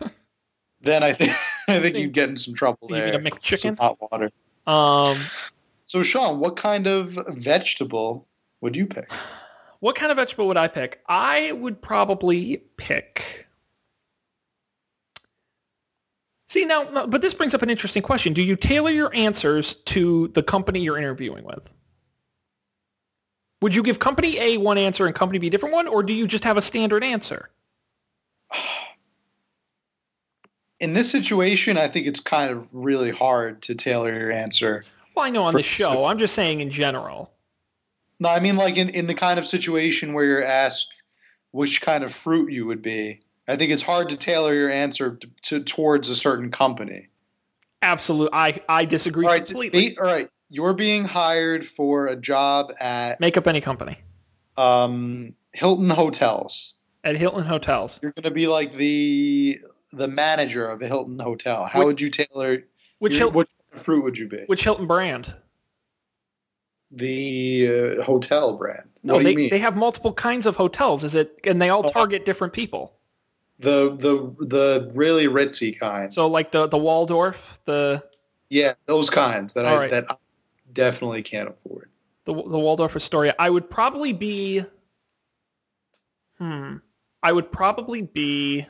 Then 0.82 1.04
I 1.04 1.14
think 1.14 1.34
I 1.68 1.82
think 1.82 1.98
you'd 1.98 2.14
get 2.14 2.30
in 2.30 2.38
some 2.38 2.54
trouble 2.54 2.88
You 2.90 2.96
there. 2.96 3.06
mean 3.20 3.28
a 3.28 3.32
McChicken? 3.32 3.60
Some 3.60 3.78
hot 3.78 3.98
water. 4.00 4.32
Um, 4.66 5.26
So 5.84 6.02
Sean, 6.04 6.40
what 6.40 6.56
kind 6.56 6.88
of 6.88 7.18
vegetable 7.36 8.26
would 8.62 8.76
you 8.76 8.86
pick? 8.86 9.12
What 9.80 9.96
kind 9.96 10.12
of 10.12 10.18
vegetable 10.18 10.48
would 10.48 10.58
I 10.58 10.68
pick? 10.68 11.02
I 11.08 11.54
would 11.54 11.82
probably 11.82 12.64
pick. 12.78 13.48
See 16.50 16.66
now, 16.66 17.06
but 17.06 17.22
this 17.22 17.34
brings 17.34 17.54
up 17.54 17.62
an 17.62 17.70
interesting 17.70 18.02
question. 18.02 18.34
Do 18.34 18.42
you 18.42 18.56
tailor 18.56 18.90
your 18.90 19.14
answers 19.14 19.76
to 19.86 20.30
the 20.30 20.42
company 20.42 20.80
you're 20.80 20.98
interviewing 20.98 21.44
with? 21.44 21.72
Would 23.62 23.76
you 23.76 23.84
give 23.84 24.00
company 24.00 24.40
A 24.40 24.58
one 24.58 24.78
answer 24.78 25.06
and 25.06 25.14
company 25.14 25.38
B 25.38 25.48
a 25.48 25.50
different 25.50 25.76
one, 25.76 25.88
or 25.88 26.02
do 26.02 26.14
you 26.14 26.28
just 26.28 26.44
have 26.44 26.58
a 26.58 26.62
standard 26.62 27.04
answer? 27.04 27.50
In 30.80 30.94
this 30.94 31.12
situation, 31.12 31.78
I 31.78 31.90
think 31.90 32.08
it's 32.08 32.22
kind 32.22 32.50
of 32.50 32.66
really 32.72 33.12
hard 33.12 33.62
to 33.64 33.76
tailor 33.76 34.18
your 34.18 34.32
answer. 34.32 34.86
Well, 35.14 35.26
I 35.26 35.30
know 35.30 35.44
on 35.44 35.54
the 35.54 35.62
show. 35.62 36.06
I'm 36.06 36.18
just 36.18 36.34
saying 36.34 36.62
in 36.62 36.72
general. 36.72 37.32
No, 38.20 38.30
I 38.30 38.40
mean 38.40 38.56
like 38.58 38.76
in, 38.78 38.90
in 38.90 39.08
the 39.08 39.14
kind 39.16 39.40
of 39.40 39.48
situation 39.48 40.14
where 40.14 40.26
you're 40.26 40.44
asked 40.46 41.04
which 41.52 41.82
kind 41.82 42.04
of 42.04 42.14
fruit 42.14 42.52
you 42.52 42.66
would 42.66 42.82
be. 42.82 43.22
I 43.48 43.56
think 43.56 43.72
it's 43.72 43.82
hard 43.84 44.10
to 44.10 44.18
tailor 44.18 44.54
your 44.54 44.70
answer 44.70 45.16
to, 45.16 45.28
to 45.44 45.64
towards 45.64 46.10
a 46.10 46.16
certain 46.16 46.52
company. 46.52 47.08
Absolutely, 47.82 48.34
I 48.34 48.62
I 48.68 48.86
disagree 48.86 49.26
All 49.26 49.32
right, 49.32 49.46
completely. 49.46 49.90
be- 49.92 49.98
all 49.98 50.06
right. 50.06 50.30
You're 50.52 50.74
being 50.74 51.06
hired 51.06 51.68
for 51.68 52.08
a 52.08 52.16
job 52.16 52.72
at 52.80 53.20
Make 53.20 53.38
up 53.38 53.48
any 53.48 53.62
company 53.62 53.98
um, 54.58 55.34
Hilton 55.54 55.90
Hotels. 55.90 56.74
at 57.04 57.16
Hilton 57.16 57.46
Hotels. 57.46 58.00
You're 58.02 58.12
going 58.14 58.24
to 58.24 58.32
be 58.32 58.48
like 58.48 58.76
the 58.76 59.60
the 59.94 60.08
manager 60.08 60.68
of 60.70 60.82
a 60.82 60.88
Hilton 60.88 61.18
hotel. 61.20 61.66
How 61.66 61.80
Which- 61.80 61.86
would 61.86 62.02
you 62.02 62.10
tailor? 62.10 62.64
Which 63.00 63.14
your, 63.14 63.20
Hilton, 63.32 63.36
what 63.36 63.48
fruit 63.82 64.04
would 64.04 64.18
you 64.18 64.28
be? 64.28 64.44
which 64.48 64.64
Hilton 64.64 64.86
brand? 64.88 65.34
The 66.92 67.98
uh, 68.00 68.04
hotel 68.04 68.58
brand. 68.58 68.90
No, 69.04 69.22
they, 69.22 69.32
you 69.32 69.36
mean? 69.38 69.50
they 69.50 69.60
have 69.60 69.76
multiple 69.78 70.14
kinds 70.14 70.46
of 70.46 70.56
hotels. 70.56 71.04
Is 71.04 71.16
it 71.16 71.40
and 71.46 71.62
they 71.62 71.70
all 71.70 71.86
Oh. 71.86 71.90
target 71.90 72.26
different 72.26 72.54
people. 72.54 72.94
the 73.60 73.96
the 73.98 74.46
the 74.46 74.92
really 74.96 75.28
ritzy 75.28 75.78
kind. 75.78 76.14
So 76.14 76.28
like 76.28 76.52
the 76.52 76.68
the 76.68 76.78
Waldorf, 76.78 77.60
the 77.66 78.04
Yeah, 78.50 78.74
those 78.86 79.10
kinds 79.10 79.54
that 79.54 79.66
All 79.66 79.76
I 79.76 79.78
right. 79.78 79.92
that 79.92 80.06
I 80.12 80.16
definitely 80.74 81.22
can't 81.24 81.50
afford. 81.50 81.90
the 82.26 82.34
the 82.34 82.60
Waldorf 82.60 82.96
Astoria. 82.96 83.36
I 83.38 83.50
would 83.50 83.70
probably 83.70 84.14
be. 84.14 84.64
Hmm. 86.38 86.78
I 87.22 87.32
would 87.34 87.52
probably 87.52 88.02
be. 88.02 88.66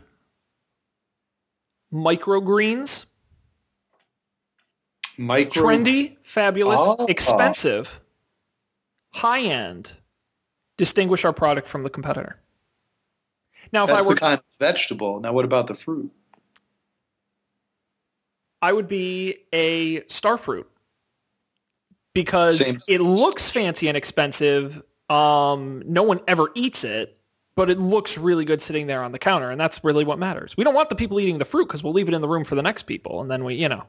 Microgreens, 1.94 3.06
Micro 5.18 5.64
trendy, 5.64 6.18
fabulous, 6.24 6.80
Oh. 6.82 7.06
expensive, 7.08 8.00
high 9.12 9.42
end. 9.42 9.92
Distinguish 10.78 11.26
our 11.26 11.34
product 11.34 11.68
from 11.68 11.84
the 11.84 11.90
competitor. 11.90 12.40
Now, 13.72 13.84
if 13.84 13.90
That's 13.90 14.06
I 14.06 14.08
were 14.08 14.14
the 14.16 14.20
kind 14.20 14.34
of 14.36 14.44
vegetable. 14.60 15.20
Now, 15.20 15.34
what 15.34 15.46
about 15.46 15.68
the 15.68 15.76
fruit? 15.76 16.12
I 18.62 18.74
would 18.74 18.88
be 18.88 19.38
a 19.54 20.02
starfruit 20.02 20.66
because 22.14 22.60
Same. 22.60 22.80
it 22.88 23.02
looks 23.02 23.50
fancy 23.50 23.88
and 23.88 23.96
expensive. 23.96 24.82
Um, 25.10 25.84
no 25.86 26.04
one 26.04 26.20
ever 26.28 26.50
eats 26.56 26.84
it, 26.84 27.18
but 27.56 27.70
it 27.70 27.80
looks 27.80 28.18
really 28.18 28.46
good 28.46 28.62
sitting 28.62 28.88
there 28.88 29.04
on 29.04 29.12
the 29.12 29.20
counter, 29.20 29.52
and 29.52 29.60
that's 29.60 29.84
really 29.84 30.04
what 30.04 30.20
matters. 30.20 30.56
We 30.58 30.64
don't 30.64 30.74
want 30.76 30.90
the 30.90 30.96
people 30.96 31.20
eating 31.20 31.38
the 31.38 31.46
fruit 31.46 31.68
because 31.68 31.84
we'll 31.84 31.94
leave 31.94 32.08
it 32.08 32.14
in 32.14 32.22
the 32.22 32.28
room 32.28 32.44
for 32.44 32.56
the 32.56 32.64
next 32.64 32.84
people, 32.84 33.22
and 33.22 33.30
then 33.30 33.44
we, 33.44 33.56
you 33.56 33.70
know, 33.70 33.84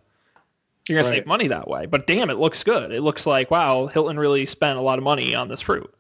you're 0.90 0.98
gonna 0.98 1.08
Right. 1.08 1.16
save 1.18 1.26
money 1.26 1.46
that 1.48 1.68
way. 1.68 1.86
But 1.86 2.06
damn, 2.06 2.28
it 2.30 2.38
looks 2.38 2.62
good. 2.62 2.92
It 2.92 3.00
looks 3.02 3.24
like 3.26 3.50
wow, 3.50 3.86
Hilton 3.86 4.18
really 4.18 4.44
spent 4.46 4.78
a 4.78 4.82
lot 4.82 4.98
of 4.98 5.04
money 5.04 5.34
on 5.34 5.48
this 5.48 5.60
fruit, 5.60 5.92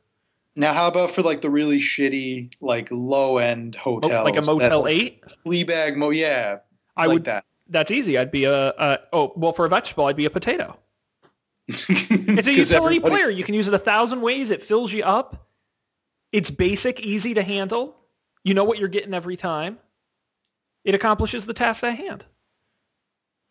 Now, 0.56 0.74
how 0.74 0.88
about 0.88 1.12
for 1.12 1.22
like 1.22 1.40
the 1.42 1.48
really 1.50 1.78
shitty, 1.78 2.52
like 2.60 2.88
low 2.90 3.38
end 3.38 3.76
hotels? 3.76 4.24
like 4.24 4.36
a 4.36 4.40
that- 4.40 4.46
Motel 4.46 4.86
Eight. 4.88 5.22
Fleabag 5.46 5.96
Mo. 5.96 6.10
Yeah, 6.10 6.58
I 6.96 7.06
like 7.06 7.14
would. 7.14 7.24
that. 7.24 7.44
That's 7.68 7.90
easy. 7.92 8.18
I'd 8.18 8.32
be 8.32 8.44
a, 8.44 8.68
a 8.76 8.98
oh 9.12 9.32
well 9.36 9.52
for 9.52 9.64
a 9.64 9.68
vegetable, 9.68 10.06
I'd 10.06 10.16
be 10.16 10.24
a 10.26 10.30
potato. 10.30 10.76
It's 11.68 11.88
a 12.48 12.52
utility 12.52 12.96
everybody- 12.96 13.00
player. 13.14 13.30
You 13.30 13.44
can 13.44 13.54
use 13.54 13.68
it 13.68 13.74
a 13.74 13.78
thousand 13.78 14.20
ways. 14.22 14.50
It 14.50 14.62
fills 14.62 14.92
you 14.92 15.04
up. 15.04 15.46
It's 16.32 16.50
basic, 16.50 17.00
easy 17.00 17.34
to 17.34 17.42
handle. 17.42 17.96
You 18.44 18.54
know 18.54 18.64
what 18.64 18.78
you're 18.78 18.88
getting 18.88 19.14
every 19.14 19.36
time. 19.36 19.78
It 20.84 20.94
accomplishes 20.94 21.44
the 21.46 21.52
task 21.54 21.84
at 21.84 21.96
hand. 21.96 22.24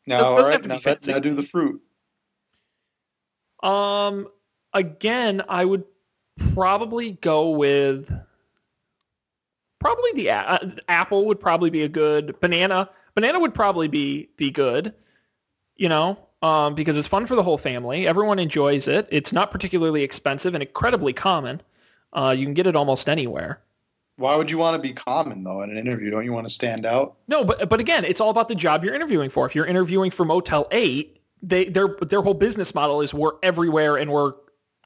Now, 0.10 0.18
Doesn't- 0.18 0.32
all 0.34 0.38
doesn't 0.38 0.49
right, 0.49 0.53
have 0.53 0.62
to 0.64 0.70
be 0.70 0.74
now, 0.76 0.80
fancy. 0.80 1.12
now 1.12 1.20
do 1.20 1.36
the 1.36 1.43
fruit. 1.43 1.82
Um, 3.62 4.28
again, 4.74 5.43
I 5.47 5.64
would 5.64 5.84
probably 6.55 7.12
go 7.12 7.51
with 7.51 8.12
probably 9.80 10.12
the 10.16 10.32
uh, 10.32 10.57
apple 10.88 11.28
would 11.28 11.39
probably 11.39 11.70
be 11.70 11.84
a 11.84 11.88
good 11.88 12.39
banana. 12.39 12.89
Banana 13.14 13.39
would 13.39 13.53
probably 13.53 13.88
be 13.88 14.30
be 14.36 14.49
good, 14.49 14.95
you 15.76 15.89
know, 15.89 16.18
um, 16.41 16.74
because 16.74 16.97
it's 16.97 17.07
fun 17.07 17.28
for 17.28 17.36
the 17.36 17.43
whole 17.43 17.60
family. 17.60 18.07
Everyone 18.07 18.39
enjoys 18.39 18.88
it. 18.88 19.07
It's 19.12 19.32
not 19.32 19.51
particularly 19.51 20.01
expensive 20.01 20.55
and 20.55 20.64
incredibly 20.64 21.14
common. 21.14 21.62
Uh, 22.14 22.34
you 22.36 22.45
can 22.45 22.55
get 22.55 22.66
it 22.66 22.76
almost 22.76 23.07
anywhere. 23.07 23.62
Why 24.20 24.36
would 24.36 24.51
you 24.51 24.57
want 24.57 24.76
to 24.76 24.82
be 24.82 24.93
common 24.93 25.43
though 25.43 25.61
in 25.61 25.72
an 25.72 25.78
interview? 25.78 26.11
Don't 26.11 26.26
you 26.26 26.34
want 26.34 26.47
to 26.47 26.53
stand 26.53 26.86
out? 26.86 27.15
No, 27.28 27.43
but 27.43 27.70
but 27.70 27.80
again, 27.80 28.03
it's 28.03 28.20
all 28.20 28.30
about 28.30 28.49
the 28.49 28.55
job 28.55 28.84
you're 28.84 28.93
interviewing 28.93 29.30
for. 29.30 29.45
If 29.45 29.55
you're 29.55 29.65
interviewing 29.65 30.11
for 30.11 30.26
Motel 30.26 30.67
Eight, 30.72 31.22
they 31.41 31.65
their 31.65 31.95
their 32.01 32.22
whole 32.22 32.34
business 32.34 32.76
model 32.76 33.01
is 33.01 33.13
we're 33.13 33.32
everywhere 33.43 33.97
and 33.97 34.11
we're 34.11 34.34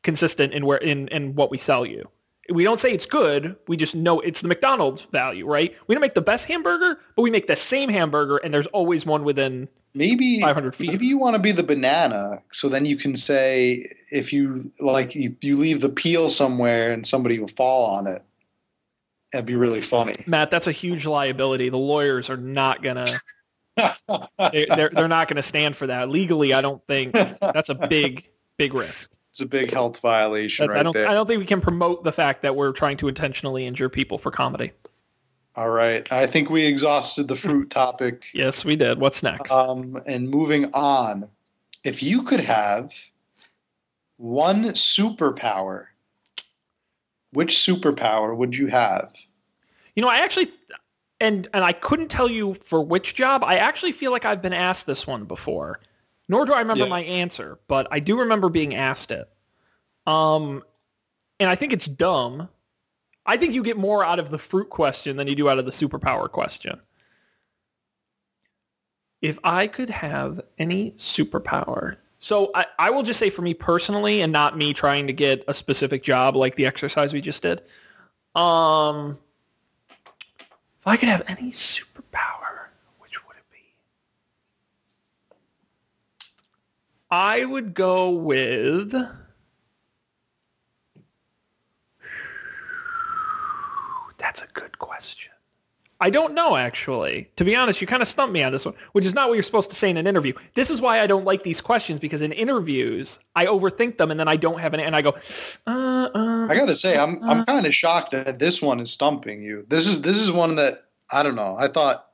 consistent 0.04 0.54
in 0.54 0.66
where 0.66 0.78
in 0.78 1.08
in 1.08 1.34
what 1.34 1.50
we 1.50 1.58
sell 1.58 1.86
you. 1.86 2.08
We 2.50 2.64
don't 2.64 2.80
say 2.80 2.94
it's 2.94 3.06
good. 3.06 3.56
We 3.68 3.78
just 3.78 3.96
know 3.96 4.20
it's 4.20 4.42
the 4.42 4.50
McDonald's 4.50 5.02
value, 5.06 5.48
right? 5.48 5.74
We 5.88 5.96
don't 5.96 6.02
make 6.02 6.14
the 6.14 6.22
best 6.22 6.46
hamburger, 6.46 7.00
but 7.16 7.22
we 7.22 7.32
make 7.32 7.48
the 7.48 7.56
same 7.56 7.90
hamburger, 7.90 8.38
and 8.38 8.54
there's 8.54 8.68
always 8.68 9.06
one 9.06 9.24
within 9.24 9.70
Maybe 9.96 10.42
500 10.42 10.76
feet. 10.76 10.90
Maybe 10.90 11.06
you 11.06 11.18
want 11.18 11.36
to 11.36 11.40
be 11.40 11.52
the 11.52 11.64
banana, 11.64 12.42
so 12.52 12.68
then 12.68 12.86
you 12.86 12.98
can 12.98 13.16
say 13.16 13.92
if 14.12 14.34
you 14.34 14.72
like 14.80 15.16
you, 15.16 15.36
you 15.42 15.58
leave 15.58 15.82
the 15.82 15.90
peel 15.90 16.30
somewhere 16.30 16.92
and 16.92 17.06
somebody 17.08 17.40
will 17.40 17.48
fall 17.48 17.86
on 17.86 18.08
it. 18.08 18.24
That'd 19.34 19.48
be 19.48 19.56
really 19.56 19.82
funny. 19.82 20.14
Matt. 20.28 20.52
That's 20.52 20.68
a 20.68 20.72
huge 20.72 21.08
liability. 21.08 21.70
The 21.70 21.78
lawyers 21.78 22.30
are 22.30 22.38
not 22.38 22.82
gonna. 22.82 23.08
They, 24.52 24.68
they're 24.68 24.90
they're 24.90 25.08
not 25.08 25.28
gonna 25.28 25.42
stand 25.42 25.76
for 25.76 25.88
that 25.88 26.08
legally. 26.08 26.54
I 26.54 26.62
don't 26.62 26.86
think 26.86 27.14
that's 27.42 27.70
a 27.70 27.74
big 27.74 28.30
big 28.58 28.76
risk. 28.76 29.12
it's 29.32 29.42
a 29.42 29.48
big 29.48 29.72
health 29.72 29.98
violation 30.00 30.68
right 30.68 30.78
I 30.78 30.84
don't 30.84 30.94
there. 30.94 31.08
I 31.08 31.16
don't 31.16 31.26
think 31.26 31.40
we 31.40 31.46
can 31.48 31.60
promote 31.60 32.04
the 32.04 32.12
fact 32.12 32.44
that 32.44 32.56
we're 32.56 32.72
trying 32.72 32.98
to 32.98 33.08
intentionally 33.08 33.66
injure 33.66 33.90
people 33.90 34.20
for 34.20 34.30
comedy. 34.30 34.74
All 35.56 35.70
right, 35.72 36.10
I 36.12 36.28
think 36.28 36.52
we 36.52 36.64
exhausted 36.66 37.28
the 37.28 37.36
fruit 37.36 37.70
topic. 37.72 38.26
Yes, 38.36 38.64
we 38.64 38.76
did. 38.76 39.00
What's 39.00 39.24
next? 39.24 39.52
Um, 39.52 40.00
and 40.06 40.30
moving 40.30 40.72
on, 40.76 41.28
if 41.84 42.04
you 42.04 42.22
could 42.22 42.42
have 42.42 42.92
one 44.18 44.66
superpower, 44.74 45.86
which 47.34 47.56
superpower 47.58 48.36
would 48.36 48.56
you 48.56 48.68
have? 48.68 49.12
you 49.96 50.02
know, 50.02 50.10
I 50.10 50.18
actually 50.20 50.52
and 51.20 51.48
and 51.54 51.64
I 51.64 51.72
couldn't 51.72 52.10
tell 52.10 52.28
you 52.30 52.54
for 52.56 52.84
which 52.84 53.14
job. 53.16 53.44
I 53.44 53.58
actually 53.58 53.92
feel 53.92 54.12
like 54.12 54.26
I've 54.26 54.42
been 54.42 54.54
asked 54.54 54.86
this 54.88 55.06
one 55.06 55.26
before. 55.26 55.80
Nor 56.30 56.46
do 56.46 56.54
I 56.54 56.60
remember 56.60 56.86
Yeah. 56.86 56.90
my 56.90 57.02
answer, 57.02 57.60
but 57.68 57.88
I 57.92 58.00
do 58.00 58.18
remember 58.20 58.50
being 58.50 58.74
asked 58.76 59.12
it. 59.12 59.30
Um 60.08 60.64
and 61.40 61.50
I 61.50 61.56
think 61.56 61.74
it's 61.74 61.86
dumb. 61.86 62.50
I 63.26 63.38
think 63.38 63.54
you 63.54 63.64
get 63.64 63.78
more 63.78 64.04
out 64.04 64.20
of 64.20 64.32
the 64.32 64.40
fruit 64.40 64.70
question 64.70 65.16
than 65.18 65.28
you 65.28 65.36
do 65.36 65.48
out 65.48 65.60
of 65.60 65.66
the 65.66 65.72
superpower 65.72 66.30
question. 66.30 66.80
If 69.22 69.40
I 69.44 69.68
could 69.68 69.90
have 69.90 70.42
any 70.58 70.92
superpower. 70.92 71.98
So 72.24 72.52
I, 72.56 72.66
I 72.80 72.90
will 72.90 73.04
just 73.04 73.20
say 73.20 73.30
for 73.30 73.42
me 73.42 73.54
personally 73.54 74.22
and 74.22 74.32
not 74.32 74.58
me 74.58 74.74
trying 74.74 75.08
to 75.08 75.14
get 75.14 75.44
a 75.50 75.54
specific 75.54 76.04
job 76.04 76.38
like 76.38 76.56
the 76.56 76.66
exercise 76.66 77.12
we 77.12 77.20
just 77.20 77.44
did. 77.44 77.62
Um 78.34 79.18
if 79.90 80.88
I 80.88 80.96
could 80.96 81.10
have 81.10 81.24
any 81.28 81.52
superpower, 81.52 82.68
which 83.00 83.28
would 83.28 83.36
it 83.36 83.44
be? 83.52 83.58
I 87.12 87.44
would 87.44 87.74
go 87.74 88.12
with 88.12 88.94
That's 94.18 94.42
a 94.42 94.48
good 94.54 94.80
question. 94.80 95.34
I 96.04 96.10
don't 96.10 96.34
know 96.34 96.58
actually. 96.58 97.30
To 97.38 97.46
be 97.46 97.56
honest, 97.56 97.80
you 97.80 97.88
kind 97.88 98.02
of 98.02 98.10
stumped 98.10 98.34
me 98.34 98.44
on 98.44 98.52
this 98.52 98.66
one, 98.66 98.74
which 98.92 99.06
is 99.06 99.14
not 99.14 99.30
what 99.30 99.36
you're 99.36 99.44
supposed 99.44 99.70
to 99.70 99.76
say 99.78 99.90
in 99.90 99.96
an 99.96 100.06
interview. 100.06 100.34
This 100.54 100.70
is 100.70 100.82
why 100.82 101.00
I 101.00 101.08
don't 101.08 101.24
like 101.24 101.44
these 101.44 101.62
questions 101.62 101.98
because 101.98 102.22
in 102.22 102.34
interviews 102.34 103.20
I 103.38 103.46
overthink 103.46 103.98
them 103.98 104.12
and 104.12 104.20
then 104.20 104.28
I 104.28 104.36
don't 104.36 104.60
have 104.60 104.74
an 104.74 104.82
and 104.82 104.98
I 104.98 105.02
go, 105.02 105.16
uh, 105.66 106.10
uh, 106.14 106.48
I 106.50 106.56
gotta 106.56 106.76
say, 106.76 106.98
I'm 106.98 107.16
Uh. 107.24 107.28
I'm 107.28 107.46
kind 107.46 107.66
of 107.66 107.74
shocked 107.74 108.12
that 108.12 108.38
this 108.38 108.62
one 108.62 108.82
is 108.82 108.92
stumping 108.92 109.42
you. 109.42 109.66
This 109.70 109.88
is 109.88 110.02
this 110.02 110.18
is 110.18 110.30
one 110.30 110.58
that 110.58 110.84
I 111.10 111.24
don't 111.24 111.36
know. 111.36 111.56
I 111.58 111.70
thought 111.70 112.06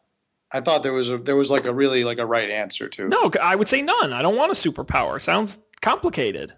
I 0.51 0.61
thought 0.61 0.83
there 0.83 0.93
was 0.93 1.09
a 1.09 1.17
there 1.17 1.35
was 1.35 1.49
like 1.49 1.65
a 1.65 1.73
really 1.73 2.03
like 2.03 2.19
a 2.19 2.25
right 2.27 2.51
answer 2.51 2.89
to. 2.89 3.07
No, 3.07 3.31
I 3.41 3.55
would 3.55 3.67
say 3.67 3.81
none. 3.81 4.13
I 4.13 4.21
don't 4.21 4.35
want 4.35 4.51
a 4.51 4.55
superpower. 4.55 5.19
Sounds 5.19 5.57
complicated. 5.81 6.53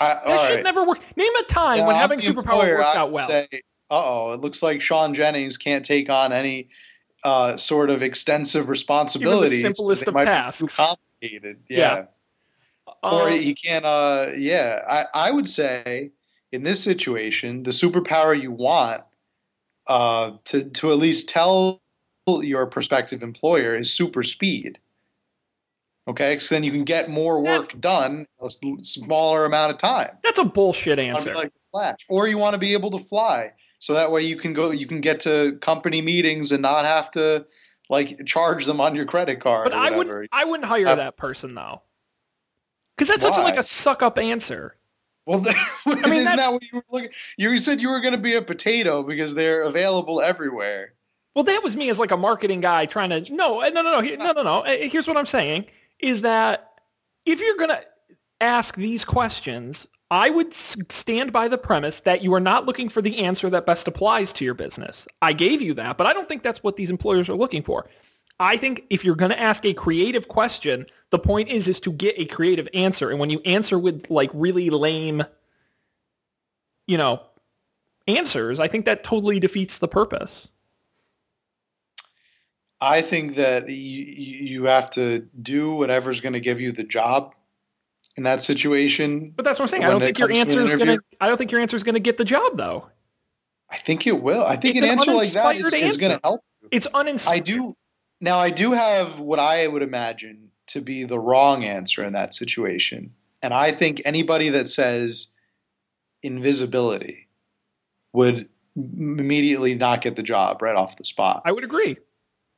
I, 0.00 0.20
That 0.26 0.48
should 0.48 0.54
right. 0.56 0.64
never 0.64 0.84
work. 0.84 0.98
Name 1.16 1.34
a 1.36 1.42
time 1.44 1.78
Now, 1.78 1.86
when 1.86 1.96
I'm 1.96 2.02
having 2.02 2.18
superpower 2.18 2.38
employer, 2.38 2.74
worked 2.78 2.96
out 2.96 3.12
well. 3.12 3.28
Say, 3.28 3.48
uh 3.90 3.94
oh, 3.94 4.32
it 4.32 4.40
looks 4.40 4.62
like 4.62 4.80
Sean 4.80 5.14
Jennings 5.14 5.56
can't 5.56 5.84
take 5.84 6.08
on 6.08 6.32
any 6.32 6.68
uh, 7.24 7.56
sort 7.56 7.90
of 7.90 8.02
extensive 8.02 8.68
responsibilities. 8.68 9.62
simplest 9.62 10.06
of 10.06 10.14
tasks. 10.14 10.60
Too 10.60 10.68
complicated. 10.68 11.58
Yeah. 11.68 12.04
Yeah. 12.86 12.92
or 13.02 13.30
Um, 13.30 13.32
he 13.32 13.54
can't. 13.54 13.84
Uh, 13.84 14.28
yeah, 14.36 14.80
I, 14.88 15.28
I 15.28 15.30
would 15.30 15.48
say 15.48 16.10
in 16.52 16.62
this 16.62 16.82
situation, 16.82 17.62
the 17.62 17.70
superpower 17.70 18.40
you 18.40 18.52
want 18.52 19.02
uh, 19.86 20.32
to 20.46 20.64
to 20.70 20.92
at 20.92 20.98
least 20.98 21.28
tell 21.28 21.80
your 22.26 22.66
prospective 22.66 23.22
employer 23.22 23.76
is 23.76 23.92
super 23.92 24.22
speed. 24.22 24.78
Okay, 26.08 26.38
so 26.38 26.54
then 26.54 26.64
you 26.64 26.72
can 26.72 26.84
get 26.84 27.10
more 27.10 27.40
work 27.40 27.78
done 27.80 28.26
in 28.40 28.46
a 28.46 28.84
smaller 28.84 29.44
amount 29.44 29.72
of 29.72 29.78
time. 29.78 30.10
that's 30.22 30.38
a 30.38 30.44
bullshit 30.44 30.98
answer. 30.98 31.34
like 31.34 31.52
Flash, 31.70 31.98
or 32.08 32.26
you 32.26 32.36
want 32.36 32.54
to 32.54 32.58
be 32.58 32.72
able 32.72 32.90
to 32.90 33.04
fly, 33.04 33.52
so 33.80 33.94
that 33.94 34.12
way 34.12 34.22
you 34.22 34.36
can 34.36 34.52
go, 34.52 34.70
you 34.70 34.86
can 34.86 35.00
get 35.00 35.20
to 35.22 35.58
company 35.60 36.00
meetings 36.00 36.52
and 36.52 36.62
not 36.62 36.84
have 36.84 37.10
to 37.12 37.44
like 37.88 38.24
charge 38.26 38.64
them 38.66 38.80
on 38.80 38.94
your 38.94 39.06
credit 39.06 39.40
card. 39.40 39.64
but 39.64 39.72
I 39.74 39.90
wouldn't. 39.90 40.28
I 40.30 40.44
wouldn't 40.44 40.68
hire 40.68 40.86
Uh, 40.86 40.94
that 40.94 41.16
person 41.16 41.54
though, 41.54 41.82
because 42.96 43.08
that's 43.08 43.22
such 43.22 43.36
a, 43.36 43.40
like 43.42 43.56
a 43.56 43.62
suck 43.64 44.02
up 44.02 44.16
answer. 44.18 44.76
Well, 45.26 45.44
I 45.86 45.94
mean, 45.94 45.98
isn't 46.12 46.24
that's- 46.24 46.36
that 46.46 46.52
what 46.52 46.62
you 46.62 46.68
were 46.74 46.84
looking? 46.90 47.10
You 47.36 47.58
said 47.58 47.80
you 47.80 47.88
were 47.88 48.00
going 48.00 48.12
to 48.12 48.18
be 48.18 48.36
a 48.36 48.42
potato 48.42 49.02
because 49.02 49.34
they're 49.34 49.62
available 49.62 50.20
everywhere. 50.20 50.94
Well, 51.34 51.44
that 51.44 51.62
was 51.62 51.76
me 51.76 51.88
as 51.90 51.98
like 51.98 52.10
a 52.10 52.16
marketing 52.16 52.60
guy 52.60 52.86
trying 52.86 53.10
to 53.10 53.20
no, 53.32 53.60
no, 53.60 53.68
no, 53.82 53.82
no, 53.82 54.00
no, 54.00 54.32
no, 54.32 54.42
no. 54.42 54.58
Uh, 54.60 54.76
Here's 54.82 55.06
what 55.08 55.16
I'm 55.16 55.26
saying: 55.26 55.66
is 56.00 56.22
that 56.22 56.70
if 57.24 57.40
you're 57.40 57.56
gonna 57.56 57.82
ask 58.40 58.74
these 58.76 59.04
questions, 59.04 59.86
I 60.10 60.30
would 60.30 60.52
stand 60.52 61.32
by 61.32 61.46
the 61.46 61.58
premise 61.58 62.00
that 62.00 62.22
you 62.22 62.34
are 62.34 62.40
not 62.40 62.66
looking 62.66 62.88
for 62.88 63.00
the 63.00 63.18
answer 63.18 63.48
that 63.50 63.64
best 63.64 63.86
applies 63.86 64.32
to 64.34 64.44
your 64.44 64.54
business. 64.54 65.06
I 65.22 65.32
gave 65.32 65.62
you 65.62 65.72
that, 65.74 65.98
but 65.98 66.06
I 66.06 66.12
don't 66.12 66.28
think 66.28 66.42
that's 66.42 66.64
what 66.64 66.76
these 66.76 66.90
employers 66.90 67.28
are 67.28 67.34
looking 67.34 67.62
for. 67.62 67.88
I 68.40 68.56
think 68.56 68.84
if 68.90 69.04
you're 69.04 69.14
going 69.14 69.30
to 69.30 69.40
ask 69.40 69.64
a 69.64 69.74
creative 69.74 70.26
question, 70.26 70.86
the 71.10 71.18
point 71.18 71.48
is 71.48 71.68
is 71.68 71.78
to 71.80 71.92
get 71.92 72.14
a 72.18 72.24
creative 72.24 72.66
answer, 72.74 73.10
and 73.10 73.20
when 73.20 73.30
you 73.30 73.40
answer 73.44 73.78
with 73.78 74.10
like 74.10 74.30
really 74.32 74.70
lame, 74.70 75.22
you 76.86 76.96
know, 76.96 77.22
answers, 78.08 78.58
I 78.58 78.66
think 78.66 78.86
that 78.86 79.04
totally 79.04 79.38
defeats 79.38 79.78
the 79.78 79.88
purpose. 79.88 80.48
I 82.80 83.02
think 83.02 83.36
that 83.36 83.68
you 83.68 83.74
you 83.74 84.64
have 84.64 84.90
to 84.92 85.28
do 85.42 85.72
whatever's 85.74 86.20
going 86.20 86.32
to 86.32 86.40
give 86.40 86.60
you 86.60 86.72
the 86.72 86.82
job 86.82 87.34
in 88.20 88.24
that 88.24 88.42
situation. 88.42 89.32
But 89.34 89.46
that's 89.46 89.58
what 89.58 89.64
I'm 89.64 89.68
saying. 89.68 89.84
I 89.84 89.88
don't 89.88 90.02
think 90.02 90.18
your 90.18 90.30
answer 90.30 90.60
is 90.60 90.74
going 90.74 90.88
to. 90.88 91.00
I 91.22 91.26
don't 91.26 91.38
think 91.38 91.50
your 91.50 91.60
answer 91.62 91.74
is 91.76 91.82
going 91.82 91.94
to 91.94 92.00
get 92.00 92.18
the 92.18 92.24
job, 92.24 92.58
though. 92.58 92.86
I 93.70 93.78
think 93.78 94.06
it 94.06 94.20
will. 94.22 94.44
I 94.44 94.56
think 94.56 94.76
It's 94.76 94.84
an 94.84 94.90
an 94.90 94.98
answer 94.98 95.14
like 95.14 95.30
that 95.32 95.56
is, 95.56 95.94
is 95.94 95.96
going 95.96 96.12
to 96.12 96.20
help. 96.22 96.42
It's 96.70 96.86
uninspired. 96.92 97.34
I 97.34 97.38
do 97.38 97.76
now. 98.20 98.38
I 98.38 98.50
do 98.50 98.72
have 98.72 99.18
what 99.18 99.38
I 99.38 99.66
would 99.66 99.82
imagine 99.82 100.50
to 100.68 100.82
be 100.82 101.04
the 101.04 101.18
wrong 101.18 101.64
answer 101.64 102.04
in 102.04 102.12
that 102.12 102.34
situation, 102.34 103.10
and 103.42 103.54
I 103.54 103.72
think 103.72 104.02
anybody 104.04 104.50
that 104.50 104.68
says 104.68 105.28
invisibility 106.22 107.26
would 108.12 108.48
immediately 108.76 109.74
not 109.74 110.02
get 110.02 110.16
the 110.16 110.22
job 110.22 110.60
right 110.60 110.76
off 110.76 110.96
the 110.98 111.04
spot. 111.04 111.40
I 111.46 111.52
would 111.52 111.64
agree. 111.64 111.96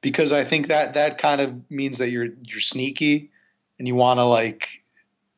because 0.02 0.32
I 0.32 0.44
think 0.44 0.66
that 0.68 0.94
that 0.94 1.18
kind 1.18 1.40
of 1.40 1.54
means 1.70 1.98
that 1.98 2.10
you're 2.10 2.30
you're 2.42 2.60
sneaky 2.60 3.30
and 3.78 3.86
you 3.86 3.94
want 3.94 4.18
to 4.18 4.24
like 4.24 4.82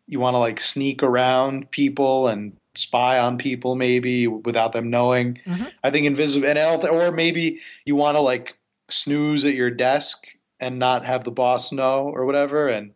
you 0.07 0.21
want 0.21 0.35
to 0.35 0.39
like 0.39 0.61
sneak 0.61 1.03
around 1.03 1.71
people 1.71 2.29
and 2.29 2.57
spy 2.75 3.19
on 3.19 3.39
people 3.39 3.75
maybe 3.75 4.27
without 4.27 4.73
them 4.73 4.91
knowing. 4.91 5.39
Mhm. 5.47 5.71
I 5.83 5.91
think 5.91 6.07
invisible 6.07 6.47
and 6.49 6.59
I 6.59 6.63
don't 6.63 6.83
thi- 6.83 6.89
or 6.89 7.13
maybe 7.13 7.61
you 7.85 7.97
want 7.97 8.17
to 8.17 8.21
like 8.21 8.57
snooze 8.91 9.45
at 9.45 9.55
your 9.55 9.71
desk 9.71 10.27
and 10.61 10.79
not 10.79 11.05
have 11.05 11.25
the 11.25 11.31
boss 11.31 11.73
know 11.73 12.11
or 12.15 12.27
whatever 12.27 12.69
and 12.69 12.93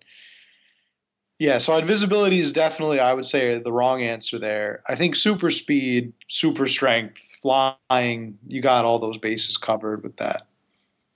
Yeah, 1.38 1.58
so 1.58 1.76
invisibility 1.76 2.40
is 2.40 2.52
definitely, 2.52 2.98
I 2.98 3.14
would 3.14 3.24
say, 3.24 3.60
the 3.60 3.72
wrong 3.72 4.02
answer 4.02 4.40
there. 4.40 4.82
I 4.88 4.96
think 4.96 5.14
super 5.14 5.52
speed, 5.52 6.12
super 6.26 6.66
strength, 6.66 7.22
flying, 7.40 8.36
you 8.48 8.60
got 8.60 8.84
all 8.84 8.98
those 8.98 9.18
bases 9.18 9.56
covered 9.56 10.02
with 10.02 10.16
that. 10.16 10.48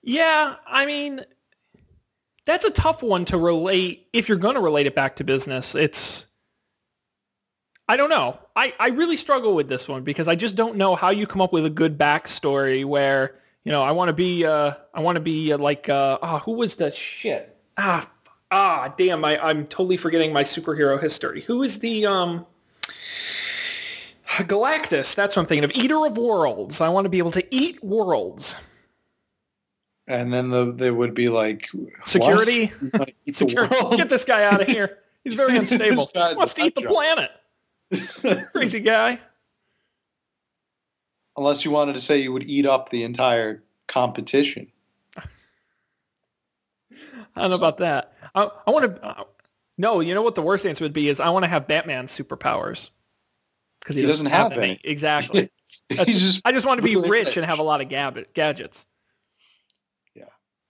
Yeah, 0.01 0.55
I 0.65 0.85
mean, 0.85 1.25
that's 2.45 2.65
a 2.65 2.71
tough 2.71 3.01
one 3.03 3.25
to 3.25 3.37
relate. 3.37 4.07
If 4.13 4.27
you're 4.27 4.37
going 4.37 4.55
to 4.55 4.61
relate 4.61 4.85
it 4.85 4.95
back 4.95 5.15
to 5.17 5.23
business, 5.23 5.75
it's, 5.75 6.27
I 7.87 7.97
don't 7.97 8.09
know. 8.09 8.39
I, 8.55 8.73
I 8.79 8.89
really 8.89 9.17
struggle 9.17 9.55
with 9.55 9.69
this 9.69 9.87
one 9.87 10.03
because 10.03 10.27
I 10.27 10.35
just 10.35 10.55
don't 10.55 10.75
know 10.75 10.95
how 10.95 11.09
you 11.09 11.27
come 11.27 11.41
up 11.41 11.53
with 11.53 11.65
a 11.65 11.69
good 11.69 11.97
backstory 11.97 12.85
where, 12.85 13.35
you 13.63 13.71
know, 13.71 13.81
I 13.81 13.91
want 13.91 14.09
to 14.09 14.13
be, 14.13 14.45
uh, 14.45 14.73
I 14.93 15.01
want 15.01 15.15
to 15.15 15.21
be 15.21 15.53
uh, 15.53 15.57
like, 15.57 15.89
uh, 15.89 16.19
oh, 16.21 16.39
who 16.39 16.53
was 16.53 16.75
the 16.75 16.93
shit? 16.93 17.57
Ah, 17.77 18.09
ah, 18.51 18.93
damn, 18.97 19.23
I, 19.25 19.37
I'm 19.41 19.65
totally 19.67 19.97
forgetting 19.97 20.33
my 20.33 20.43
superhero 20.43 21.01
history. 21.01 21.41
Who 21.41 21.63
is 21.63 21.79
the 21.79 22.05
um 22.05 22.45
Galactus? 24.27 25.15
That's 25.15 25.35
what 25.35 25.43
I'm 25.43 25.47
thinking 25.47 25.63
of. 25.63 25.71
Eater 25.71 26.05
of 26.05 26.17
worlds. 26.17 26.81
I 26.81 26.89
want 26.89 27.05
to 27.05 27.09
be 27.09 27.19
able 27.19 27.31
to 27.31 27.55
eat 27.55 27.83
worlds. 27.83 28.55
And 30.07 30.33
then 30.33 30.49
the 30.49 30.73
there 30.73 30.93
would 30.93 31.13
be 31.13 31.29
like 31.29 31.69
security. 32.05 32.71
security. 33.31 33.75
Get 33.95 34.09
this 34.09 34.25
guy 34.25 34.43
out 34.43 34.61
of 34.61 34.67
here. 34.67 34.99
He's 35.23 35.33
very 35.33 35.57
unstable. 35.57 36.09
He 36.13 36.35
wants 36.35 36.53
to 36.55 36.63
eat 36.63 36.75
the 36.75 36.81
job. 36.81 36.91
planet. 36.91 37.31
Crazy 38.53 38.81
guy. 38.81 39.19
Unless 41.37 41.65
you 41.65 41.71
wanted 41.71 41.93
to 41.93 42.01
say 42.01 42.21
you 42.21 42.33
would 42.33 42.49
eat 42.49 42.65
up 42.65 42.89
the 42.89 43.03
entire 43.03 43.63
competition. 43.87 44.67
I 47.35 47.41
don't 47.41 47.49
know 47.49 47.55
about 47.55 47.79
that. 47.79 48.13
I, 48.35 48.49
I 48.67 48.71
want 48.71 48.95
to. 48.95 49.05
Uh, 49.05 49.23
no, 49.77 50.01
you 50.01 50.13
know 50.13 50.21
what 50.21 50.35
the 50.35 50.41
worst 50.41 50.65
answer 50.65 50.83
would 50.83 50.93
be 50.93 51.09
is 51.09 51.19
I 51.19 51.29
want 51.29 51.43
to 51.43 51.49
have 51.49 51.67
Batman 51.67 52.05
superpowers 52.05 52.91
because 53.79 53.95
he, 53.95 54.01
he, 54.01 54.07
doesn't, 54.07 54.27
have, 54.27 54.51
have 54.51 54.61
any. 54.61 54.79
Exactly. 54.83 55.49
just 55.91 56.41
I 56.45 56.51
just 56.51 56.65
want 56.65 56.77
to 56.77 56.83
be 56.83 56.95
rich, 56.95 57.09
rich 57.09 57.37
and 57.37 57.45
have 57.45 57.59
a 57.59 57.63
lot 57.63 57.81
of 57.81 57.89
gab- 57.89 58.31
gadgets. 58.33 58.85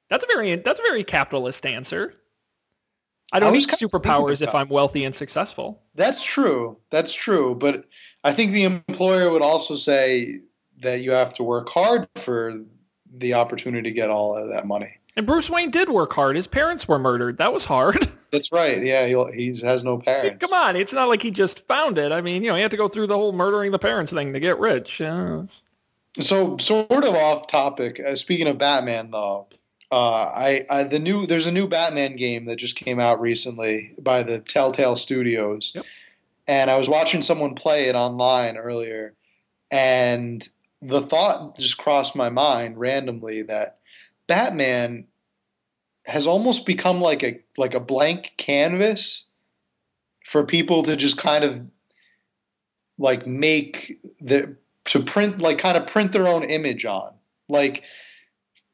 Yeah, 0.09 0.17
that's 0.17 0.23
a 0.23 0.27
very 0.27 0.55
that's 0.57 0.79
a 0.79 0.83
very 0.83 1.03
capitalist 1.03 1.65
answer. 1.65 2.15
I 3.31 3.39
don't 3.39 3.53
I 3.53 3.57
need 3.57 3.69
superpowers 3.69 4.41
if 4.41 4.53
I'm 4.53 4.69
wealthy 4.69 5.05
and 5.05 5.15
successful. 5.15 5.81
That's 5.95 6.23
true. 6.23 6.77
That's 6.91 7.11
true. 7.11 7.55
But 7.55 7.85
I 8.23 8.31
think 8.31 8.51
the 8.51 8.63
employer 8.63 9.31
would 9.31 9.41
also 9.41 9.75
say 9.75 10.41
that 10.83 11.01
you 11.01 11.11
have 11.11 11.33
to 11.35 11.43
work 11.43 11.69
hard 11.69 12.07
for 12.17 12.61
the 13.15 13.33
opportunity 13.33 13.89
to 13.89 13.93
get 13.93 14.09
all 14.09 14.37
of 14.37 14.49
that 14.49 14.67
money. 14.67 14.97
And 15.15 15.25
Bruce 15.25 15.49
Wayne 15.49 15.71
did 15.71 15.89
work 15.89 16.13
hard. 16.13 16.35
His 16.35 16.47
parents 16.47 16.87
were 16.87 16.99
murdered. 16.99 17.37
That 17.37 17.53
was 17.53 17.65
hard. 17.65 18.11
That's 18.31 18.51
right. 18.51 18.83
Yeah, 18.83 19.05
he, 19.31 19.59
has 19.61 19.83
no 19.83 19.99
parents. 19.99 20.37
Come 20.39 20.53
on, 20.53 20.75
it's 20.75 20.91
not 20.91 21.07
like 21.07 21.21
he 21.21 21.29
just 21.29 21.67
found 21.67 21.99
it. 21.99 22.11
I 22.11 22.21
mean, 22.21 22.41
you 22.43 22.49
know, 22.49 22.55
he 22.55 22.63
had 22.63 22.71
to 22.71 22.77
go 22.77 22.87
through 22.87 23.07
the 23.07 23.15
whole 23.15 23.31
murdering 23.31 23.71
the 23.71 23.77
parents 23.77 24.11
thing 24.11 24.33
to 24.33 24.39
get 24.39 24.57
rich. 24.59 24.99
so, 26.19 26.57
sort 26.57 26.91
of 26.91 27.13
off 27.13 27.45
topic. 27.45 27.99
Uh, 27.99 28.15
speaking 28.15 28.47
of 28.47 28.57
Batman, 28.57 29.11
though, 29.11 29.47
uh, 29.93 30.31
I, 30.35 30.65
I, 30.71 30.83
the 30.85 30.97
new 30.97 31.27
there's 31.27 31.45
a 31.45 31.51
new 31.51 31.67
Batman 31.67 32.15
game 32.15 32.45
that 32.45 32.55
just 32.55 32.75
came 32.75 32.99
out 32.99 33.21
recently 33.21 33.93
by 33.99 34.23
the 34.23 34.39
Telltale 34.39 34.95
Studios, 34.95 35.73
yep. 35.75 35.85
and 36.47 36.71
I 36.71 36.77
was 36.77 36.89
watching 36.89 37.21
someone 37.21 37.53
play 37.53 37.89
it 37.89 37.95
online 37.95 38.57
earlier, 38.57 39.13
and 39.69 40.47
the 40.81 41.01
thought 41.01 41.59
just 41.59 41.77
crossed 41.77 42.15
my 42.15 42.29
mind 42.29 42.79
randomly 42.79 43.43
that 43.43 43.77
Batman 44.25 45.05
has 46.05 46.25
almost 46.25 46.65
become 46.65 46.99
like 46.99 47.21
a 47.21 47.39
like 47.55 47.75
a 47.75 47.79
blank 47.79 48.33
canvas 48.37 49.27
for 50.25 50.43
people 50.43 50.81
to 50.81 50.95
just 50.95 51.19
kind 51.19 51.43
of 51.43 51.61
like 52.97 53.27
make 53.27 54.01
the 54.19 54.55
to 54.85 55.03
print 55.03 55.37
like 55.37 55.59
kind 55.59 55.77
of 55.77 55.85
print 55.85 56.13
their 56.13 56.27
own 56.27 56.41
image 56.43 56.83
on. 56.83 57.11
Like 57.47 57.83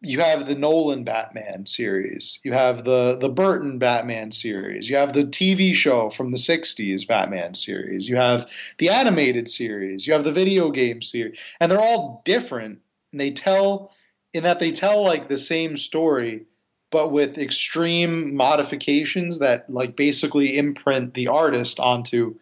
you 0.02 0.22
have 0.22 0.48
the 0.48 0.56
Nolan 0.56 1.04
Batman 1.04 1.66
series, 1.66 2.40
you 2.44 2.54
have 2.54 2.86
the 2.86 3.18
the 3.20 3.30
Burton 3.30 3.78
Batman 3.80 4.32
series, 4.32 4.90
you 4.90 4.96
have 4.96 5.14
the 5.14 5.26
TV 5.26 5.74
show 5.74 6.10
from 6.10 6.32
the 6.32 6.38
60s 6.38 7.08
Batman 7.08 7.54
series, 7.54 8.08
you 8.08 8.16
have 8.16 8.48
the 8.78 8.90
animated 8.90 9.50
series, 9.50 10.08
you 10.08 10.14
have 10.14 10.24
the 10.24 10.32
video 10.32 10.72
game 10.72 11.02
series, 11.02 11.38
and 11.60 11.72
they're 11.72 11.82
all 11.82 12.22
different 12.26 12.80
and 13.12 13.20
they 13.20 13.32
tell 13.32 13.92
in 14.34 14.44
that 14.44 14.60
they 14.60 14.72
tell 14.72 15.04
like 15.04 15.28
the 15.28 15.38
same 15.38 15.76
story 15.76 16.46
but 16.92 17.12
with 17.12 17.38
extreme 17.38 18.36
modifications 18.36 19.40
that 19.40 19.70
like 19.70 19.96
basically 19.96 20.58
imprint 20.58 21.14
the 21.14 21.28
artist 21.28 21.80
onto 21.80 22.36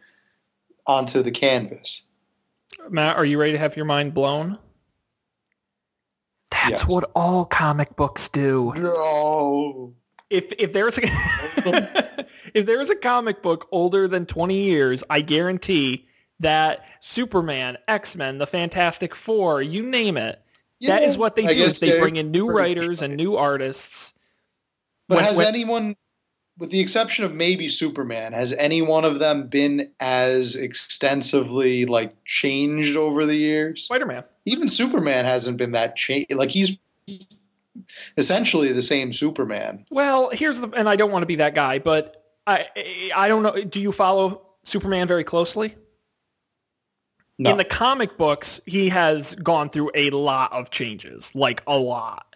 onto 0.85 1.21
the 1.21 1.31
canvas. 1.31 2.03
Matt, 2.89 3.17
are 3.17 3.25
you 3.25 3.39
ready 3.39 3.51
to 3.53 3.57
have 3.57 3.75
your 3.75 3.85
mind 3.85 4.13
blown? 4.13 4.57
That's 6.51 6.81
yes. 6.81 6.87
what 6.87 7.09
all 7.15 7.45
comic 7.45 7.95
books 7.95 8.29
do. 8.29 8.73
No. 8.75 9.93
If 10.29 10.51
if 10.57 10.73
there's 10.73 10.97
a 10.97 11.01
if 12.53 12.65
there 12.65 12.81
is 12.81 12.89
a 12.89 12.95
comic 12.95 13.41
book 13.41 13.67
older 13.71 14.07
than 14.07 14.25
20 14.25 14.55
years, 14.55 15.03
I 15.09 15.21
guarantee 15.21 16.07
that 16.39 16.85
Superman, 17.01 17.77
X-Men, 17.87 18.37
the 18.37 18.47
Fantastic 18.47 19.15
Four, 19.15 19.61
you 19.61 19.83
name 19.83 20.17
it, 20.17 20.41
yeah, 20.79 20.95
that 20.95 21.03
is 21.03 21.17
what 21.17 21.35
they 21.35 21.47
I 21.47 21.53
do. 21.53 21.63
Is 21.63 21.79
they 21.79 21.99
bring 21.99 22.17
in 22.17 22.31
new 22.31 22.49
writers 22.49 23.01
and 23.01 23.15
new 23.15 23.35
artists. 23.35 24.13
But 25.07 25.15
when, 25.15 25.25
has 25.25 25.37
when, 25.37 25.47
anyone, 25.47 25.95
with 26.59 26.71
the 26.71 26.79
exception 26.79 27.23
of 27.23 27.33
maybe 27.33 27.69
Superman, 27.69 28.33
has 28.33 28.53
any 28.53 28.81
one 28.81 29.05
of 29.05 29.19
them 29.19 29.47
been 29.47 29.91
as 29.99 30.55
extensively 30.55 31.85
like 31.85 32.15
changed 32.25 32.97
over 32.97 33.25
the 33.25 33.35
years? 33.35 33.83
Spider-Man. 33.83 34.23
Even 34.45 34.67
Superman 34.67 35.25
hasn't 35.25 35.57
been 35.57 35.71
that 35.73 35.95
changed. 35.95 36.33
Like 36.33 36.49
he's 36.49 36.77
essentially 38.17 38.73
the 38.73 38.81
same 38.81 39.13
Superman. 39.13 39.85
Well, 39.89 40.29
here's 40.29 40.59
the, 40.59 40.69
and 40.69 40.89
I 40.89 40.95
don't 40.95 41.11
want 41.11 41.23
to 41.23 41.27
be 41.27 41.35
that 41.35 41.55
guy, 41.55 41.79
but 41.79 42.25
I, 42.47 42.65
I 43.15 43.27
don't 43.27 43.43
know. 43.43 43.61
Do 43.63 43.79
you 43.79 43.91
follow 43.91 44.47
Superman 44.63 45.07
very 45.07 45.23
closely? 45.23 45.75
No. 47.39 47.51
In 47.51 47.57
the 47.57 47.65
comic 47.65 48.17
books, 48.17 48.59
he 48.65 48.89
has 48.89 49.35
gone 49.35 49.69
through 49.69 49.91
a 49.93 50.09
lot 50.09 50.51
of 50.53 50.71
changes, 50.71 51.35
like 51.35 51.61
a 51.67 51.77
lot. 51.77 52.35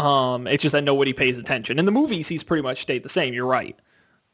Um, 0.00 0.46
it's 0.46 0.62
just 0.62 0.72
that 0.72 0.84
nobody 0.84 1.12
pays 1.12 1.36
attention. 1.36 1.78
In 1.78 1.84
the 1.84 1.92
movies, 1.92 2.26
he's 2.26 2.42
pretty 2.42 2.62
much 2.62 2.82
stayed 2.82 3.02
the 3.02 3.08
same. 3.08 3.34
You're 3.34 3.46
right. 3.46 3.78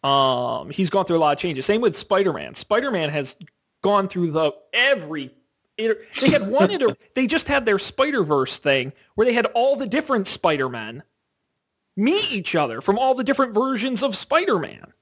Um, 0.05 0.71
he's 0.71 0.91
gone 0.91 1.05
through 1.05 1.17
a 1.17 1.19
lot 1.19 1.37
of 1.37 1.41
changes. 1.41 1.67
Same 1.67 1.81
with 1.81 1.97
Spider-Man. 1.97 2.55
Spider-Man 2.55 3.11
has 3.11 3.37
gone 3.83 4.09
through 4.09 4.31
the 4.31 4.53
every. 4.73 5.35
They 5.77 6.31
had 6.31 6.49
one. 6.49 6.71
inter, 6.73 6.97
they 7.15 7.27
just 7.27 7.49
had 7.49 7.67
their 7.67 7.79
Spider-Verse 7.79 8.59
thing 8.59 8.93
where 9.17 9.25
they 9.25 9.33
had 9.33 9.47
all 9.55 9.77
the 9.77 9.87
different 9.87 10.29
Spider-Men 10.29 11.03
meet 11.97 12.33
each 12.33 12.55
other 12.55 12.81
from 12.81 12.99
all 12.99 13.15
the 13.15 13.25
different 13.25 13.53
versions 13.53 14.03
of 14.03 14.17
Spider-Man. 14.17 14.93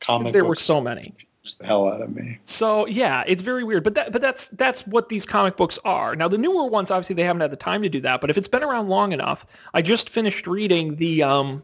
Comic 0.00 0.32
there 0.32 0.44
were 0.44 0.56
so 0.56 0.80
many 0.80 1.14
the 1.58 1.66
hell 1.66 1.88
out 1.88 2.00
of 2.00 2.14
me. 2.14 2.38
So 2.44 2.86
yeah, 2.86 3.24
it's 3.26 3.42
very 3.42 3.64
weird. 3.64 3.82
But 3.84 3.94
that 3.94 4.12
but 4.12 4.22
that's 4.22 4.48
that's 4.48 4.86
what 4.86 5.08
these 5.08 5.26
comic 5.26 5.56
books 5.56 5.78
are. 5.84 6.14
Now 6.14 6.28
the 6.28 6.38
newer 6.38 6.66
ones, 6.66 6.90
obviously, 6.90 7.14
they 7.14 7.24
haven't 7.24 7.40
had 7.40 7.50
the 7.50 7.56
time 7.56 7.82
to 7.82 7.88
do 7.88 8.00
that. 8.00 8.20
But 8.20 8.30
if 8.30 8.38
it's 8.38 8.48
been 8.48 8.62
around 8.62 8.88
long 8.88 9.12
enough, 9.12 9.44
I 9.74 9.82
just 9.82 10.10
finished 10.10 10.46
reading 10.46 10.96
the 10.96 11.22
um, 11.22 11.62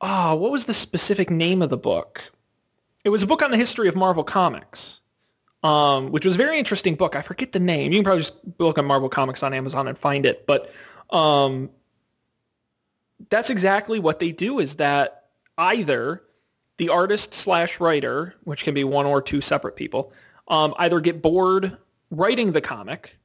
oh, 0.00 0.34
what 0.36 0.52
was 0.52 0.66
the 0.66 0.74
specific 0.74 1.30
name 1.30 1.62
of 1.62 1.70
the 1.70 1.78
book? 1.78 2.22
It 3.04 3.08
was 3.08 3.22
a 3.22 3.26
book 3.26 3.42
on 3.42 3.50
the 3.50 3.56
history 3.56 3.88
of 3.88 3.96
Marvel 3.96 4.24
Comics. 4.24 5.00
Um, 5.64 6.10
which 6.10 6.24
was 6.24 6.34
a 6.34 6.38
very 6.38 6.58
interesting 6.58 6.96
book. 6.96 7.14
I 7.14 7.22
forget 7.22 7.52
the 7.52 7.60
name. 7.60 7.92
You 7.92 7.98
can 7.98 8.04
probably 8.04 8.22
just 8.22 8.34
look 8.58 8.78
on 8.78 8.84
Marvel 8.84 9.08
Comics 9.08 9.44
on 9.44 9.54
Amazon 9.54 9.86
and 9.86 9.96
find 9.96 10.26
it. 10.26 10.44
But 10.44 10.72
um, 11.10 11.70
that's 13.30 13.48
exactly 13.48 14.00
what 14.00 14.18
they 14.18 14.32
do. 14.32 14.58
Is 14.58 14.74
that 14.74 15.26
either 15.58 16.24
the 16.82 16.88
artist 16.88 17.32
slash 17.32 17.78
writer, 17.78 18.34
which 18.42 18.64
can 18.64 18.74
be 18.74 18.82
one 18.82 19.06
or 19.06 19.22
two 19.22 19.40
separate 19.40 19.76
people, 19.76 20.12
um, 20.48 20.74
either 20.78 20.98
get 20.98 21.22
bored 21.22 21.76
writing 22.10 22.50
the 22.50 22.60
comic 22.60 23.16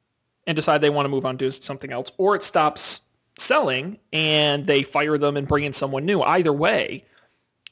and 0.45 0.55
decide 0.55 0.79
they 0.79 0.91
want 0.91 1.05
to 1.05 1.09
move 1.09 1.25
on 1.25 1.39
to 1.39 1.51
something 1.51 1.91
else, 1.91 2.11
or 2.19 2.35
it 2.35 2.43
stops 2.43 3.01
selling 3.35 3.97
and 4.13 4.67
they 4.67 4.83
fire 4.83 5.17
them 5.17 5.35
and 5.37 5.47
bring 5.47 5.63
in 5.63 5.73
someone 5.73 6.05
new. 6.05 6.21
Either 6.21 6.53
way, 6.53 7.03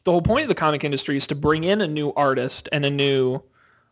the 0.06 0.12
whole 0.12 0.24
point 0.24 0.42
of 0.42 0.50
the 0.50 0.56
comic 0.56 0.84
industry 0.84 1.18
is 1.18 1.28
to 1.28 1.36
bring 1.36 1.64
in 1.64 1.82
a 1.82 1.88
new 1.88 2.12
artist 2.14 2.68
and 2.72 2.84
a 2.84 2.90
new 2.90 3.40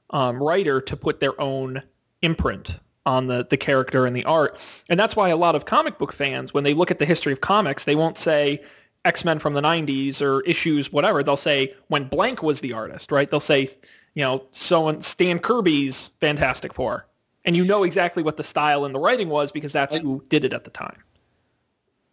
um, 0.09 0.41
writer 0.41 0.81
to 0.81 0.97
put 0.97 1.19
their 1.19 1.39
own 1.39 1.79
imprint 2.23 2.79
on 3.05 3.27
the, 3.27 3.45
the 3.51 3.57
character 3.57 4.07
and 4.07 4.15
the 4.15 4.25
art. 4.25 4.57
And 4.89 4.99
that's 4.99 5.15
why 5.15 5.29
a 5.29 5.37
lot 5.37 5.53
of 5.53 5.65
comic 5.65 5.99
book 5.99 6.11
fans, 6.11 6.55
when 6.55 6.63
they 6.63 6.73
look 6.73 6.89
at 6.89 6.97
the 6.97 7.05
history 7.05 7.33
of 7.33 7.41
comics, 7.41 7.83
they 7.83 7.95
won't 7.95 8.17
say, 8.17 8.63
X-Men 9.05 9.39
from 9.39 9.53
the 9.53 9.61
90s 9.61 10.21
or 10.21 10.41
issues, 10.43 10.91
whatever, 10.91 11.23
they'll 11.23 11.35
say 11.37 11.73
when 11.87 12.05
blank 12.07 12.41
was 12.41 12.61
the 12.61 12.73
artist, 12.73 13.11
right? 13.11 13.29
They'll 13.29 13.39
say, 13.39 13.67
you 14.13 14.23
know, 14.23 14.43
so 14.51 14.87
and 14.87 15.03
Stan 15.03 15.39
Kirby's 15.39 16.11
Fantastic 16.21 16.73
Four. 16.73 17.07
And 17.45 17.57
you 17.57 17.65
know 17.65 17.83
exactly 17.83 18.23
what 18.23 18.37
the 18.37 18.43
style 18.43 18.85
and 18.85 18.95
the 18.95 18.99
writing 18.99 19.27
was 19.27 19.51
because 19.51 19.73
that's 19.73 19.95
who 19.97 20.23
did 20.29 20.45
it 20.45 20.53
at 20.53 20.63
the 20.63 20.69
time. 20.69 21.03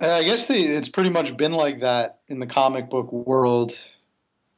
I 0.01 0.25
guess 0.25 0.47
they, 0.47 0.63
it's 0.63 0.89
pretty 0.89 1.11
much 1.11 1.37
been 1.37 1.53
like 1.53 1.81
that 1.81 2.21
in 2.29 2.41
the 2.41 2.47
comic 2.47 2.89
book 2.91 3.13
world 3.13 3.79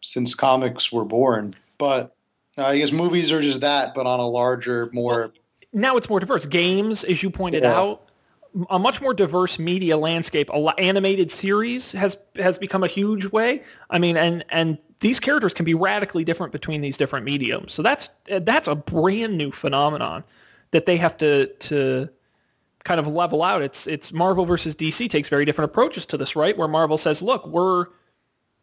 since 0.00 0.34
comics 0.34 0.90
were 0.92 1.04
born. 1.04 1.54
But 1.78 2.14
uh, 2.56 2.64
I 2.66 2.78
guess 2.78 2.92
movies 2.92 3.32
are 3.32 3.42
just 3.42 3.60
that, 3.60 3.92
but 3.94 4.06
on 4.06 4.20
a 4.20 4.26
larger, 4.26 4.88
more. 4.92 5.32
now 5.72 5.96
it's 5.96 6.08
more 6.08 6.20
diverse. 6.20 6.46
Games, 6.46 7.04
as 7.04 7.22
you 7.22 7.28
pointed 7.30 7.64
Yeah. 7.64 7.78
out, 7.78 8.08
a 8.70 8.78
much 8.78 9.00
more 9.00 9.14
diverse 9.14 9.58
media 9.58 9.96
landscape. 9.96 10.50
Animated 10.78 11.30
series 11.30 11.92
has 11.92 12.16
has 12.36 12.58
become 12.58 12.84
a 12.84 12.88
huge 12.88 13.26
way. 13.26 13.62
I 13.90 13.98
mean, 13.98 14.16
and 14.16 14.44
and 14.50 14.78
these 15.00 15.18
characters 15.18 15.52
can 15.52 15.64
be 15.64 15.74
radically 15.74 16.24
different 16.24 16.52
between 16.52 16.80
these 16.80 16.96
different 16.96 17.24
mediums. 17.24 17.72
So 17.72 17.82
that's 17.82 18.10
that's 18.26 18.68
a 18.68 18.74
brand 18.74 19.36
new 19.36 19.50
phenomenon 19.50 20.24
that 20.70 20.86
they 20.86 20.96
have 20.96 21.16
to 21.18 21.46
to 21.46 22.08
kind 22.84 23.00
of 23.00 23.06
level 23.06 23.42
out. 23.42 23.62
It's 23.62 23.86
it's 23.86 24.12
Marvel 24.12 24.44
versus 24.46 24.74
DC 24.74 25.08
takes 25.08 25.28
very 25.28 25.44
different 25.44 25.70
approaches 25.70 26.06
to 26.06 26.16
this, 26.16 26.36
right? 26.36 26.56
Where 26.56 26.68
Marvel 26.68 26.98
says, 26.98 27.22
look, 27.22 27.46
we're 27.46 27.86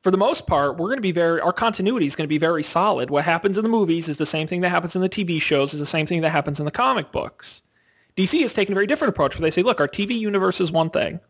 for 0.01 0.11
the 0.11 0.17
most 0.17 0.47
part, 0.47 0.77
we're 0.77 0.87
going 0.87 0.97
to 0.97 1.01
be 1.01 1.11
very, 1.11 1.41
our 1.41 1.51
continuity 1.51 2.05
is 2.05 2.15
going 2.15 2.25
to 2.25 2.29
be 2.29 2.37
very 2.37 2.63
solid. 2.63 3.09
What 3.09 3.25
happens 3.25 3.57
in 3.57 3.63
the 3.63 3.69
movies 3.69 4.07
is 4.07 4.17
the 4.17 4.25
same 4.25 4.47
thing 4.47 4.61
that 4.61 4.69
happens 4.69 4.95
in 4.95 5.01
the 5.01 5.09
TV 5.09 5.41
shows, 5.41 5.73
is 5.73 5.79
the 5.79 5.85
same 5.85 6.05
thing 6.05 6.21
that 6.21 6.29
happens 6.29 6.59
in 6.59 6.65
the 6.65 6.71
comic 6.71 7.11
books. 7.11 7.61
DC 8.19 8.41
has 8.41 8.53
taken 8.53 8.73
a 8.73 8.75
very 8.75 8.85
different 8.85 9.13
approach 9.13 9.35
where 9.35 9.41
they 9.41 9.51
say, 9.51 9.63
look, 9.63 9.79
our 9.79 9.87
TV 9.87 10.19
universe 10.19 10.59
is 10.59 10.73
one 10.73 10.89
thing. 10.89 11.21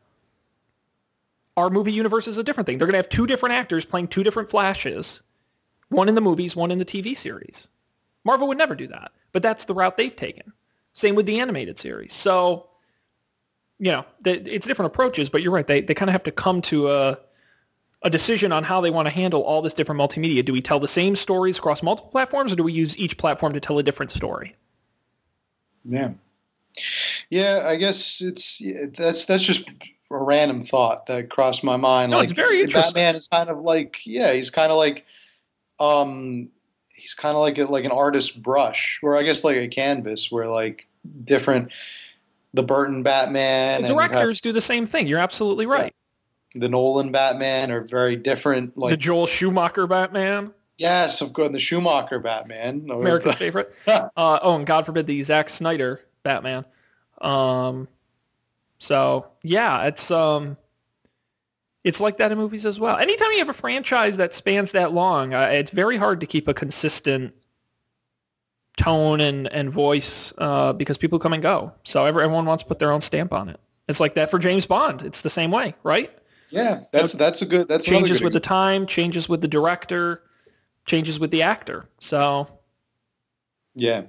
Our 1.55 1.69
movie 1.69 1.93
universe 1.93 2.27
is 2.27 2.39
a 2.39 2.43
different 2.43 2.65
thing. 2.65 2.79
They're 2.79 2.87
going 2.87 2.93
to 2.93 2.99
have 2.99 3.09
two 3.09 3.27
different 3.27 3.53
actors 3.53 3.85
playing 3.85 4.07
two 4.07 4.23
different 4.23 4.49
flashes, 4.49 5.21
one 5.89 6.09
in 6.09 6.15
the 6.15 6.21
movies, 6.21 6.55
one 6.55 6.71
in 6.71 6.79
the 6.79 6.85
TV 6.85 7.15
series. 7.15 7.67
Marvel 8.23 8.47
would 8.47 8.57
never 8.57 8.73
do 8.73 8.87
that, 8.87 9.11
but 9.33 9.43
that's 9.43 9.65
the 9.65 9.75
route 9.75 9.97
they've 9.97 10.15
taken. 10.15 10.51
Same 10.93 11.13
with 11.13 11.27
the 11.27 11.39
animated 11.39 11.77
series. 11.77 12.11
So, 12.11 12.67
you 13.77 13.91
know, 13.91 14.05
it's 14.25 14.65
different 14.65 14.91
approaches, 14.91 15.29
but 15.29 15.43
you're 15.43 15.51
right. 15.51 15.67
They, 15.67 15.81
they 15.81 15.93
kind 15.93 16.09
of 16.09 16.13
have 16.13 16.23
to 16.23 16.31
come 16.31 16.59
to 16.63 16.89
a, 16.89 17.19
a 18.01 18.09
decision 18.09 18.51
on 18.51 18.63
how 18.63 18.81
they 18.81 18.89
want 18.89 19.05
to 19.05 19.13
handle 19.13 19.43
all 19.43 19.61
this 19.61 19.75
different 19.75 20.01
multimedia. 20.01 20.43
Do 20.43 20.53
we 20.53 20.61
tell 20.61 20.79
the 20.79 20.87
same 20.87 21.15
stories 21.15 21.59
across 21.59 21.83
multiple 21.83 22.09
platforms, 22.09 22.51
or 22.51 22.55
do 22.55 22.63
we 22.63 22.73
use 22.73 22.97
each 22.97 23.15
platform 23.19 23.53
to 23.53 23.59
tell 23.59 23.77
a 23.77 23.83
different 23.83 24.11
story? 24.11 24.55
Yeah. 25.85 26.13
Yeah, 27.29 27.63
I 27.65 27.75
guess 27.75 28.21
it's 28.21 28.61
that's 28.97 29.25
that's 29.25 29.43
just 29.43 29.67
a 30.11 30.17
random 30.17 30.65
thought 30.65 31.05
that 31.07 31.29
crossed 31.29 31.63
my 31.63 31.77
mind. 31.77 32.11
No, 32.11 32.17
like 32.17 32.25
it's 32.25 32.31
very 32.33 32.61
interesting. 32.61 32.93
Batman 32.93 33.15
is 33.15 33.27
kind 33.27 33.49
of 33.49 33.59
like 33.59 33.99
yeah, 34.05 34.33
he's 34.33 34.49
kind 34.49 34.71
of 34.71 34.77
like 34.77 35.05
um 35.79 36.49
he's 36.93 37.13
kind 37.13 37.35
of 37.35 37.41
like 37.41 37.57
a, 37.57 37.65
like 37.65 37.85
an 37.85 37.91
artist's 37.91 38.31
brush, 38.31 38.99
or 39.03 39.17
I 39.17 39.23
guess 39.23 39.43
like 39.43 39.57
a 39.57 39.67
canvas 39.67 40.31
where 40.31 40.47
like 40.47 40.87
different 41.23 41.71
the 42.53 42.63
Burton 42.63 43.03
Batman 43.03 43.81
The 43.81 43.91
and 43.91 43.99
have 43.99 44.09
directors 44.09 44.41
do 44.41 44.51
the 44.51 44.61
same 44.61 44.85
thing. 44.85 45.07
You're 45.07 45.19
absolutely 45.19 45.65
right. 45.65 45.93
the 46.55 46.69
Nolan 46.69 47.11
Batman 47.11 47.71
are 47.71 47.81
very 47.81 48.15
different. 48.15 48.77
Like 48.77 48.91
the 48.91 48.97
Joel 48.97 49.27
Schumacher 49.27 49.87
Batman, 49.87 50.53
yes, 50.77 51.21
of 51.21 51.33
course, 51.33 51.51
the 51.51 51.59
Schumacher 51.59 52.19
Batman, 52.19 52.89
America's 52.91 53.35
favorite. 53.35 53.73
Uh, 53.87 54.39
oh, 54.41 54.55
and 54.55 54.65
God 54.65 54.85
forbid 54.85 55.07
the 55.07 55.21
Zack 55.23 55.49
Snyder 55.49 56.01
Batman. 56.29 56.65
Um, 57.21 57.87
so 58.77 59.27
yeah, 59.41 59.85
it's 59.85 60.11
um, 60.11 60.57
it's 61.83 61.99
like 61.99 62.17
that 62.17 62.31
in 62.31 62.37
movies 62.37 62.65
as 62.67 62.79
well. 62.79 62.97
Anytime 62.97 63.31
you 63.31 63.39
have 63.39 63.49
a 63.49 63.53
franchise 63.53 64.17
that 64.17 64.35
spans 64.35 64.71
that 64.73 64.93
long, 64.93 65.33
uh, 65.33 65.49
it's 65.51 65.71
very 65.71 65.97
hard 65.97 66.19
to 66.19 66.27
keep 66.27 66.47
a 66.47 66.53
consistent 66.53 67.33
tone 68.77 69.19
and 69.19 69.51
and 69.51 69.71
voice 69.71 70.31
uh, 70.37 70.71
because 70.73 70.97
people 70.99 71.17
come 71.17 71.33
and 71.33 71.41
go. 71.41 71.73
So 71.83 72.05
every, 72.05 72.23
everyone 72.23 72.45
wants 72.45 72.63
to 72.63 72.67
put 72.69 72.77
their 72.77 72.91
own 72.91 73.01
stamp 73.01 73.33
on 73.33 73.49
it. 73.49 73.59
It's 73.87 73.99
like 73.99 74.13
that 74.13 74.29
for 74.29 74.37
James 74.37 74.67
Bond. 74.67 75.01
It's 75.01 75.21
the 75.21 75.31
same 75.31 75.49
way, 75.49 75.73
right? 75.81 76.11
yeah, 76.51 76.81
that's 76.91 77.13
that's 77.13 77.41
a 77.41 77.45
good 77.45 77.67
that's 77.67 77.85
changes 77.85 78.19
good 78.19 78.25
with 78.25 78.33
the 78.33 78.39
time, 78.39 78.85
changes 78.85 79.27
with 79.27 79.41
the 79.41 79.47
director, 79.47 80.23
changes 80.85 81.19
with 81.19 81.31
the 81.31 81.41
actor. 81.41 81.89
So 81.99 82.47
yeah, 83.75 84.03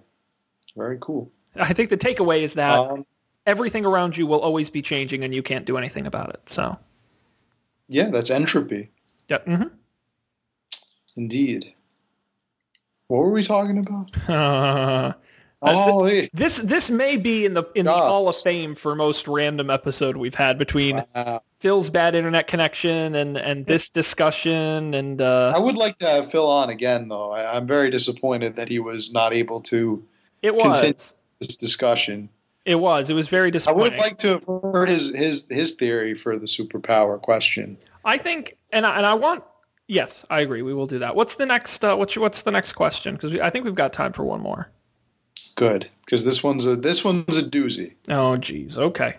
very 0.77 0.99
cool. 1.01 1.31
I 1.57 1.73
think 1.73 1.91
the 1.91 1.97
takeaway 1.99 2.43
is 2.43 2.55
that 2.55 2.79
Um, 2.79 3.07
everything 3.47 3.85
around 3.87 4.17
you 4.17 4.27
will 4.27 4.41
always 4.41 4.71
be 4.71 4.83
changing 4.83 5.25
and 5.25 5.35
you 5.35 5.43
can't 5.43 5.65
do 5.65 5.77
anything 5.77 6.07
about 6.07 6.31
it. 6.31 6.49
So, 6.49 6.79
yeah, 7.89 8.11
that's 8.11 8.31
entropy. 8.31 8.91
yeah. 9.29 9.39
mhm. 9.47 9.71
Indeed. 11.17 11.75
What 13.09 13.19
were 13.19 13.33
we 13.33 13.45
talking 13.45 13.79
about? 13.79 15.17
Uh, 15.63 15.75
Oh, 15.77 16.07
hey. 16.07 16.31
this 16.33 16.57
this 16.57 16.89
may 16.89 17.19
be 17.19 17.45
in 17.45 17.53
the 17.53 17.65
in 17.75 17.85
the 17.85 17.93
Hall 17.93 18.31
of 18.31 18.37
Fame 18.37 18.75
for 18.75 18.95
most 18.95 19.29
random 19.29 19.69
episode 19.69 20.17
we've 20.17 20.35
had 20.35 20.59
between 20.59 21.05
Wow. 21.15 21.43
Phil's 21.59 21.91
bad 21.91 22.15
internet 22.15 22.47
connection 22.47 23.15
and 23.15 23.37
and 23.37 23.67
this 23.67 23.91
discussion 23.91 24.95
and 24.95 25.21
I 25.21 25.53
uh, 25.53 25.61
would 25.61 25.77
like 25.77 25.99
to 25.99 26.07
have 26.09 26.31
Phil 26.31 26.49
on 26.49 26.71
again, 26.71 27.09
though. 27.09 27.33
I, 27.33 27.57
I'm 27.59 27.67
very 27.67 27.91
disappointed 27.91 28.57
that 28.57 28.69
he 28.71 28.79
was 28.79 29.13
not 29.13 29.35
able 29.35 29.61
to 29.65 30.03
it 30.41 30.53
continue. 30.53 30.95
This 31.41 31.57
discussion. 31.57 32.29
it 32.65 32.77
was 32.77 33.11
it 33.11 33.15
was 33.15 33.29
very 33.29 33.51
I 33.67 33.73
would 33.73 33.97
like 33.97 34.19
to 34.19 34.29
have 34.29 34.45
heard 34.45 34.89
his 34.89 35.11
his 35.15 35.47
his 35.51 35.75
theory 35.75 36.15
for 36.15 36.39
the 36.39 36.47
superpower 36.47 37.21
question. 37.21 37.79
I 38.05 38.19
think 38.19 38.57
and 38.73 38.87
I, 38.87 38.97
and 38.99 39.07
I 39.07 39.15
want 39.15 39.43
yes 39.89 40.25
I 40.31 40.41
agree 40.41 40.63
we 40.63 40.75
will 40.75 40.87
do 40.87 40.99
that. 41.01 41.17
What's 41.17 41.37
the 41.37 41.47
next 41.47 41.83
uh, 41.85 41.97
what's 41.97 42.17
what's 42.17 42.43
the 42.43 42.51
next 42.51 42.73
question 42.73 43.15
because 43.15 43.39
I 43.41 43.51
think 43.51 43.65
we've 43.65 43.75
got 43.75 43.93
time 43.93 44.13
for 44.13 44.25
one 44.25 44.41
more. 44.41 44.71
Good, 45.57 45.91
because 46.05 46.25
this 46.25 46.43
one's 46.43 46.67
a 46.67 46.77
this 46.77 47.03
one's 47.05 47.37
a 47.37 47.43
doozy. 47.43 47.95
Oh 48.09 48.37
geez 48.37 48.77
okay. 48.79 49.17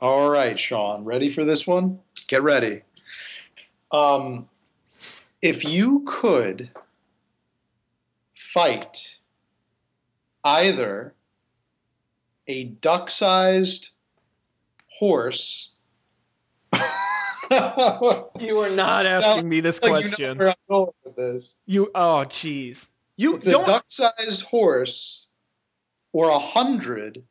All 0.00 0.28
right, 0.28 0.58
Sean, 0.60 1.04
ready 1.04 1.30
for 1.30 1.44
this 1.44 1.66
one? 1.66 1.98
Get 2.26 2.42
ready. 2.42 2.82
Um, 3.90 4.48
if 5.40 5.64
you 5.64 6.02
could 6.06 6.68
fight 8.34 9.13
either 10.44 11.14
a 12.46 12.64
duck-sized 12.64 13.90
horse. 14.98 15.76
You 18.40 18.58
are 18.60 18.70
not 18.70 19.04
asking 19.04 19.48
me 19.48 19.60
this 19.60 19.80
Like, 19.82 20.04
you 20.04 20.10
know 20.10 20.34
question. 20.34 20.54
going 20.68 20.90
with 21.04 21.14
this. 21.14 21.56
You 21.66 21.90
oh 21.94 22.24
jeez. 22.28 22.88
You 23.16 23.36
It's 23.36 23.46
a 23.46 23.50
don't 23.52 23.66
duck-sized 23.66 24.42
horse 24.42 25.28
or 26.12 26.30
a 26.30 26.38
hundred. 26.38 27.22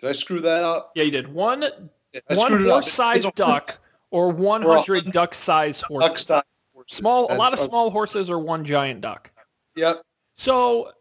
Did 0.00 0.08
I 0.08 0.12
screw 0.12 0.40
that 0.42 0.62
up? 0.62 0.92
Yeah, 0.94 1.04
you 1.04 1.10
did. 1.10 1.28
One 1.32 1.62
one 1.62 2.46
screwed 2.52 2.60
it 2.62 2.66
up. 2.68 2.72
horse-sized 2.74 3.34
duck 3.34 3.78
or 4.10 4.30
100 4.32 5.10
duck-sized 5.12 5.80
horses. 5.82 6.10
Duck-sized 6.10 6.44
horse. 6.74 6.86
Small 6.88 7.32
a 7.32 7.34
lot 7.34 7.54
of 7.54 7.58
small 7.58 7.90
horses 7.90 8.28
or 8.28 8.40
one 8.40 8.64
giant 8.64 9.00
duck. 9.00 9.30
Yep. 9.74 10.02
So, 10.40 10.92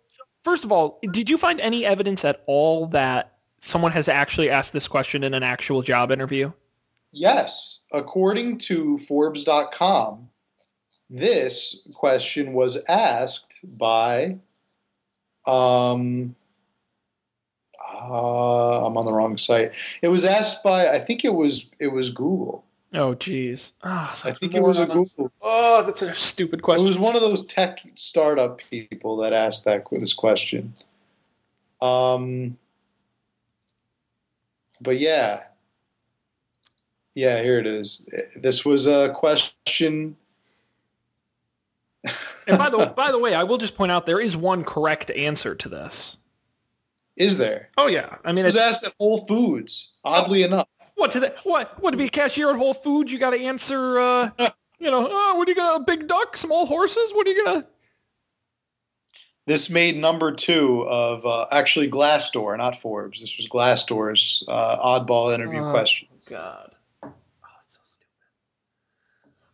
first 0.44 0.66
of 0.66 0.72
all, 0.74 1.00
did 1.14 1.30
you 1.30 1.38
find 1.38 1.62
any 1.62 1.86
evidence 1.86 2.26
at 2.26 2.44
all 2.46 2.88
that 2.88 3.38
someone 3.60 3.94
has 3.94 4.10
actually 4.10 4.50
asked 4.50 4.74
this 4.74 4.86
question 4.86 5.24
in 5.24 5.34
an 5.34 5.44
actual 5.44 5.82
job 5.82 6.12
interview? 6.12 6.52
Yes. 7.14 7.80
According 7.94 8.58
to 8.58 8.98
Forbes.com, 8.98 10.28
this 11.10 11.88
question 11.94 12.52
was 12.52 12.80
asked 12.90 13.54
by 13.64 14.38
um 15.48 16.36
uh, 17.94 18.88
I'm 18.88 18.98
on 18.98 19.06
the 19.06 19.14
wrong 19.14 19.38
site. 19.38 19.72
It 20.02 20.10
was 20.10 20.26
asked 20.26 20.64
by 20.66 20.90
I 20.90 21.00
think 21.00 21.24
it 21.24 21.34
was 21.34 21.70
it 21.80 21.94
was 21.94 22.10
Google. 22.10 22.66
Oh 22.94 23.14
jeez. 23.16 23.74
Oh, 23.84 24.20
I 24.26 24.32
think 24.34 24.56
it 24.56 24.62
was 24.62 24.80
a. 24.80 24.86
Google. 24.86 25.32
Oh, 25.42 25.84
that's 25.84 26.02
a 26.02 26.14
stupid 26.14 26.64
question. 26.64 26.86
It 26.86 26.90
was 26.90 26.98
one 26.98 27.16
of 27.16 27.22
those 27.22 27.46
tech 27.46 27.82
startup 27.96 28.60
people 28.70 29.18
that 29.18 29.32
asked 29.32 29.66
that 29.66 29.86
this 29.92 30.14
question. 30.14 30.74
Um, 31.82 32.58
but 34.82 35.00
yeah, 35.00 35.44
yeah, 37.14 37.42
here 37.42 37.60
it 37.60 37.68
is. 37.68 38.10
This 38.36 38.66
was 38.66 38.88
a 38.88 39.14
question. 39.16 40.16
and 42.04 42.58
by 42.58 42.70
the 42.70 42.86
by 42.96 43.12
the 43.12 43.20
way, 43.20 43.36
I 43.36 43.44
will 43.44 43.58
just 43.60 43.76
point 43.76 43.92
out 43.92 44.08
there 44.08 44.20
is 44.20 44.36
one 44.36 44.64
correct 44.64 45.12
answer 45.12 45.54
to 45.54 45.70
this. 45.70 46.18
Is 47.18 47.38
there? 47.38 47.70
Oh 47.78 47.88
yeah. 47.88 48.16
I 48.24 48.30
mean, 48.30 48.38
This 48.38 48.46
was 48.46 48.56
it's, 48.56 48.64
asked 48.64 48.84
at 48.86 48.94
Whole 48.98 49.28
Foods. 49.28 49.92
Oddly 50.06 50.44
enough, 50.44 50.70
what 51.00 51.12
to 51.12 51.20
the, 51.20 51.36
what 51.44 51.82
what 51.82 51.92
to 51.92 51.98
be 51.98 52.06
a 52.06 52.10
cashier 52.10 52.50
at 52.50 52.56
Whole 52.56 52.74
Foods? 52.74 53.12
You 53.12 53.20
got 53.20 53.32
to 53.32 53.40
answer. 53.40 54.00
Uh, 54.00 54.30
you 54.80 54.92
know, 54.92 55.08
oh, 55.10 55.36
what 55.36 55.48
are 55.48 55.52
you 55.52 55.56
gonna 55.56 55.84
big 55.84 56.08
duck, 56.08 56.38
small 56.38 56.66
horses? 56.66 57.12
What 57.14 57.28
are 57.28 57.32
you 57.32 57.46
gonna? 57.46 57.66
this 59.50 59.68
made 59.68 59.98
number 59.98 60.32
two 60.32 60.84
of 60.88 61.26
uh, 61.26 61.48
actually 61.52 61.90
Glassdoor, 61.90 62.56
not 62.56 62.80
Forbes. 62.80 63.20
This 63.20 63.36
was 63.36 63.48
Glassdoor's 63.48 64.44
uh, 64.48 64.78
oddball 64.78 65.34
interview 65.34 65.64
Uh, 65.64 65.72
question. 65.72 66.08
God. 66.28 66.72
Oh, 67.02 67.12
that's 67.42 67.76
so 67.76 67.80
stupid. 67.84 68.06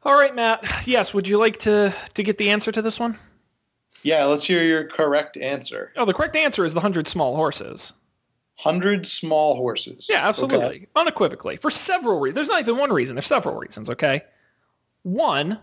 All 0.04 0.20
right, 0.20 0.36
Matt. 0.36 0.86
Yes, 0.86 1.14
would 1.14 1.28
you 1.28 1.38
like 1.38 1.60
to 1.60 1.94
to 2.14 2.24
get 2.24 2.38
the 2.38 2.50
answer 2.50 2.74
to 2.74 2.82
this 2.82 3.00
one? 3.00 3.18
Yeah, 4.04 4.26
let's 4.26 4.44
hear 4.44 4.64
your 4.64 4.84
correct 4.84 5.38
answer. 5.38 5.94
Oh, 5.96 6.04
the 6.04 6.14
correct 6.14 6.36
answer 6.36 6.66
is 6.66 6.74
the 6.74 6.82
hundred 6.82 7.08
small 7.08 7.36
horses. 7.36 7.94
Hundred 8.58 9.06
small 9.06 9.56
horses. 9.56 10.08
Yeah, 10.10 10.20
Okay. 10.20 10.28
absolutely, 10.30 10.88
unequivocally, 10.96 11.58
for 11.58 11.70
several 11.70 12.20
reasons. 12.20 12.36
There's 12.36 12.48
not 12.50 12.62
even 12.62 12.78
one 12.78 12.92
reason. 12.92 13.16
There's 13.16 13.28
several 13.28 13.58
reasons. 13.58 13.90
Okay. 13.90 14.22
One, 15.04 15.60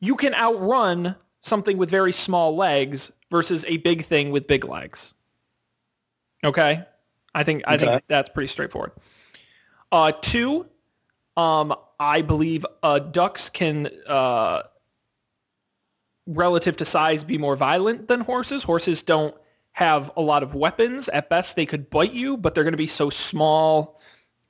you 0.00 0.16
can 0.16 0.32
outrun 0.34 1.16
something 1.40 1.76
with 1.76 1.90
very 1.90 2.12
small 2.12 2.54
legs 2.54 3.10
versus 3.30 3.64
a 3.66 3.78
big 3.78 4.04
thing 4.04 4.30
with 4.30 4.46
big 4.46 4.64
legs. 4.64 5.12
Okay? 6.44 6.84
I 7.34 7.42
think 7.42 7.62
I 7.66 7.74
Okay. 7.74 7.86
think 7.86 8.04
that's 8.08 8.28
pretty 8.28 8.48
straightforward. 8.48 8.92
Uh, 9.90 10.12
two, 10.12 10.66
um, 11.36 11.74
I 11.98 12.22
believe 12.22 12.64
uh, 12.82 13.00
ducks 13.00 13.48
can, 13.48 13.88
uh, 14.06 14.62
relative 16.26 16.76
to 16.78 16.84
size, 16.84 17.24
be 17.24 17.38
more 17.38 17.56
violent 17.56 18.06
than 18.08 18.20
horses. 18.20 18.62
Horses 18.62 19.02
don't 19.02 19.34
have 19.72 20.10
a 20.16 20.22
lot 20.22 20.42
of 20.42 20.54
weapons. 20.54 21.08
At 21.08 21.28
best, 21.28 21.56
they 21.56 21.66
could 21.66 21.90
bite 21.90 22.12
you, 22.12 22.36
but 22.36 22.54
they're 22.54 22.64
going 22.64 22.72
to 22.72 22.78
be 22.78 22.86
so 22.86 23.10
small 23.10 23.98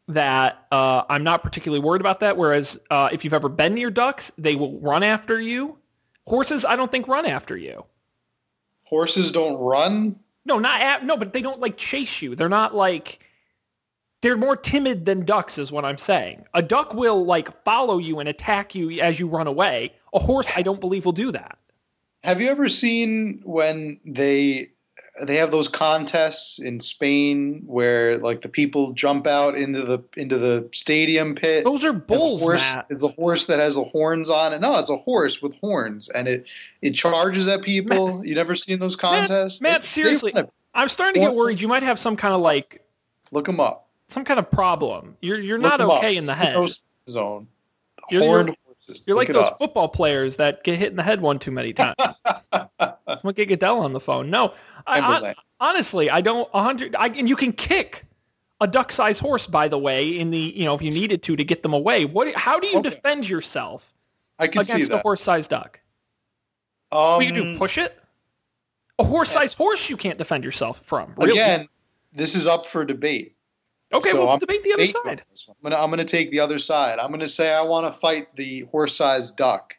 that 0.09 0.67
uh, 0.73 1.05
I'm 1.09 1.25
not 1.25 1.43
particularly 1.43 1.83
worried 1.83 2.01
about 2.01 2.21
that. 2.21 2.37
Whereas 2.37 2.79
uh, 2.91 3.09
if 3.13 3.25
you've 3.25 3.35
ever 3.35 3.49
been 3.49 3.75
near 3.75 3.91
ducks, 3.91 4.33
they 4.37 4.57
will 4.57 4.79
run 4.81 5.03
after 5.03 5.41
you. 5.41 5.79
Horses, 6.27 6.65
I 6.65 6.77
don't 6.77 6.91
think 6.91 7.09
run 7.09 7.27
after 7.27 7.57
you. 7.57 7.85
Horses 8.85 9.33
don't 9.33 9.59
run. 9.59 10.19
No, 10.45 10.59
not 10.59 10.81
at, 10.81 11.05
no, 11.05 11.17
but 11.17 11.33
they 11.33 11.43
don't 11.43 11.61
like 11.61 11.77
chase 11.77 12.21
you. 12.21 12.35
They're 12.35 12.49
not 12.49 12.75
like 12.75 13.21
they're 14.23 14.37
more 14.37 14.57
timid 14.57 15.05
than 15.05 15.25
ducks 15.25 15.59
is 15.59 15.73
what 15.73 15.85
I'm 15.85 15.99
saying. 15.99 16.45
A 16.55 16.63
duck 16.63 16.95
will 16.95 17.25
like 17.25 17.65
follow 17.65 17.99
you 17.99 18.19
and 18.21 18.29
attack 18.29 18.75
you 18.75 19.01
as 19.01 19.19
you 19.19 19.29
run 19.29 19.47
away. 19.47 19.93
A 20.15 20.19
horse 20.19 20.51
I 20.55 20.63
don't 20.63 20.81
believe 20.81 21.05
will 21.05 21.13
do 21.13 21.33
that. 21.33 21.59
Have 22.23 22.41
you 22.41 22.49
ever 22.49 22.69
seen 22.69 23.41
when 23.45 23.99
they 24.05 24.71
they 25.25 25.37
have 25.37 25.51
those 25.51 25.69
contests 25.69 26.59
in 26.59 26.81
Spain 26.81 27.63
where 27.67 28.17
like 28.19 28.41
the 28.43 28.49
people 28.49 28.93
jump 28.93 29.27
out 29.27 29.55
into 29.57 29.83
the 29.83 30.03
into 30.21 30.39
the 30.39 30.69
stadium 30.73 31.35
pit? 31.35 31.65
Those 31.65 31.85
are 31.85 31.93
bulls, 31.93 32.41
horse, 32.41 32.61
Matt. 32.61 32.87
It's 32.89 33.03
a 33.03 33.09
horse 33.09 33.47
that 33.47 33.59
has 33.59 33.75
the 33.75 33.85
horns 33.85 34.31
on 34.31 34.53
it. 34.53 34.61
No, 34.61 34.79
it's 34.79 34.89
a 34.91 34.97
horse 34.97 35.43
with 35.43 35.55
horns, 35.61 36.09
and 36.09 36.27
it 36.29 36.47
it 36.81 36.93
charges 36.93 37.47
at 37.49 37.63
people. 37.63 38.25
you 38.25 38.35
never 38.35 38.55
seen 38.55 38.79
those 38.79 38.97
contests? 38.97 39.61
Matt, 39.61 39.83
They- 39.83 39.87
seriously. 39.87 40.33
they- 40.35 40.45
I'm 40.75 40.89
starting 40.89 41.21
to 41.23 41.29
get 41.29 41.37
worried. 41.37 41.61
You 41.61 41.69
might 41.69 41.83
have 41.83 41.99
some 41.99 42.17
kind 42.17 42.35
of 42.35 42.41
like 42.41 42.83
look 43.31 43.45
them 43.45 43.61
up. 43.61 43.89
some 44.09 44.25
kind 44.25 44.41
of 44.41 44.51
problem. 44.51 45.17
You're 45.21 45.39
you're 45.41 45.59
Look 45.59 45.71
not 45.73 45.81
'em 45.83 45.91
up. 45.91 45.99
okay 45.99 46.17
in 46.17 46.25
the 46.25 46.35
head. 46.35 46.57
Zone. 47.09 47.47
You're- 48.11 48.27
Horned 48.27 48.57
you're- 49.01 49.05
You're 49.07 49.17
like 49.17 49.33
those 49.33 49.47
up. 49.47 49.59
football 49.59 49.89
players 49.89 50.37
that 50.37 50.63
get 50.65 50.79
hit 50.79 50.91
in 50.91 50.97
the 50.97 51.03
head 51.03 51.21
one 51.21 51.39
too 51.39 51.51
many 51.51 51.73
times. 51.73 51.95
Someone 52.53 53.35
get 53.35 53.49
Goodell 53.49 53.81
on 53.81 53.93
the 53.93 54.01
phone. 54.01 54.31
No, 54.31 54.55
I, 54.87 55.01
I, 55.01 55.35
honestly, 55.61 56.11
I 56.11 56.21
don't. 56.21 56.49
Hundred, 56.55 56.95
and 56.99 57.29
you 57.29 57.37
can 57.37 57.53
kick 57.53 58.05
a 58.61 58.67
duck-sized 58.67 59.21
horse, 59.21 59.47
by 59.47 59.69
the 59.69 59.79
way, 59.79 60.19
in 60.19 60.31
the 60.31 60.39
you 60.39 60.65
know 60.65 60.75
if 60.75 60.83
you 60.83 60.91
needed 60.91 61.23
to 61.25 61.37
to 61.37 61.45
get 61.45 61.63
them 61.63 61.73
away. 61.75 62.05
What? 62.05 62.35
How 62.35 62.59
do 62.61 62.67
you 62.69 62.79
Okay. 62.79 62.91
defend 62.91 63.29
yourself 63.29 63.93
I 64.39 64.47
can 64.47 64.65
see 64.65 64.73
against 64.75 64.93
a 64.93 64.99
horse-sized 64.99 65.51
duck? 65.51 65.81
Um, 66.91 67.17
What 67.17 67.27
you 67.27 67.33
do? 67.33 67.57
Push 67.57 67.79
it? 67.79 67.99
A 68.99 69.05
horse-sized 69.05 69.57
horse 69.57 69.89
you 69.91 69.97
can't 69.97 70.19
defend 70.19 70.45
yourself 70.45 70.83
from. 70.85 71.13
Really? 71.17 71.33
Again, 71.33 71.69
this 72.13 72.35
is 72.35 72.47
up 72.47 72.67
for 72.67 72.85
debate. 72.85 73.35
Okay, 73.93 74.11
so 74.11 74.21
well, 74.25 74.31
I'm 74.31 74.39
debate 74.39 74.63
the 74.63 74.73
other 74.73 74.87
side. 74.87 75.23
I'm 75.49 75.55
gonna 75.63 75.77
I'm 75.77 75.91
gonna 75.91 76.05
take 76.05 76.31
the 76.31 76.41
other 76.41 76.59
side. 76.59 76.99
I'm 76.99 77.11
gonna 77.11 77.29
say 77.29 77.53
I 77.53 77.63
want 77.63 77.93
to 77.93 77.99
fight 77.99 78.35
the 78.37 78.61
horse-sized 78.71 79.37
duck 79.37 79.75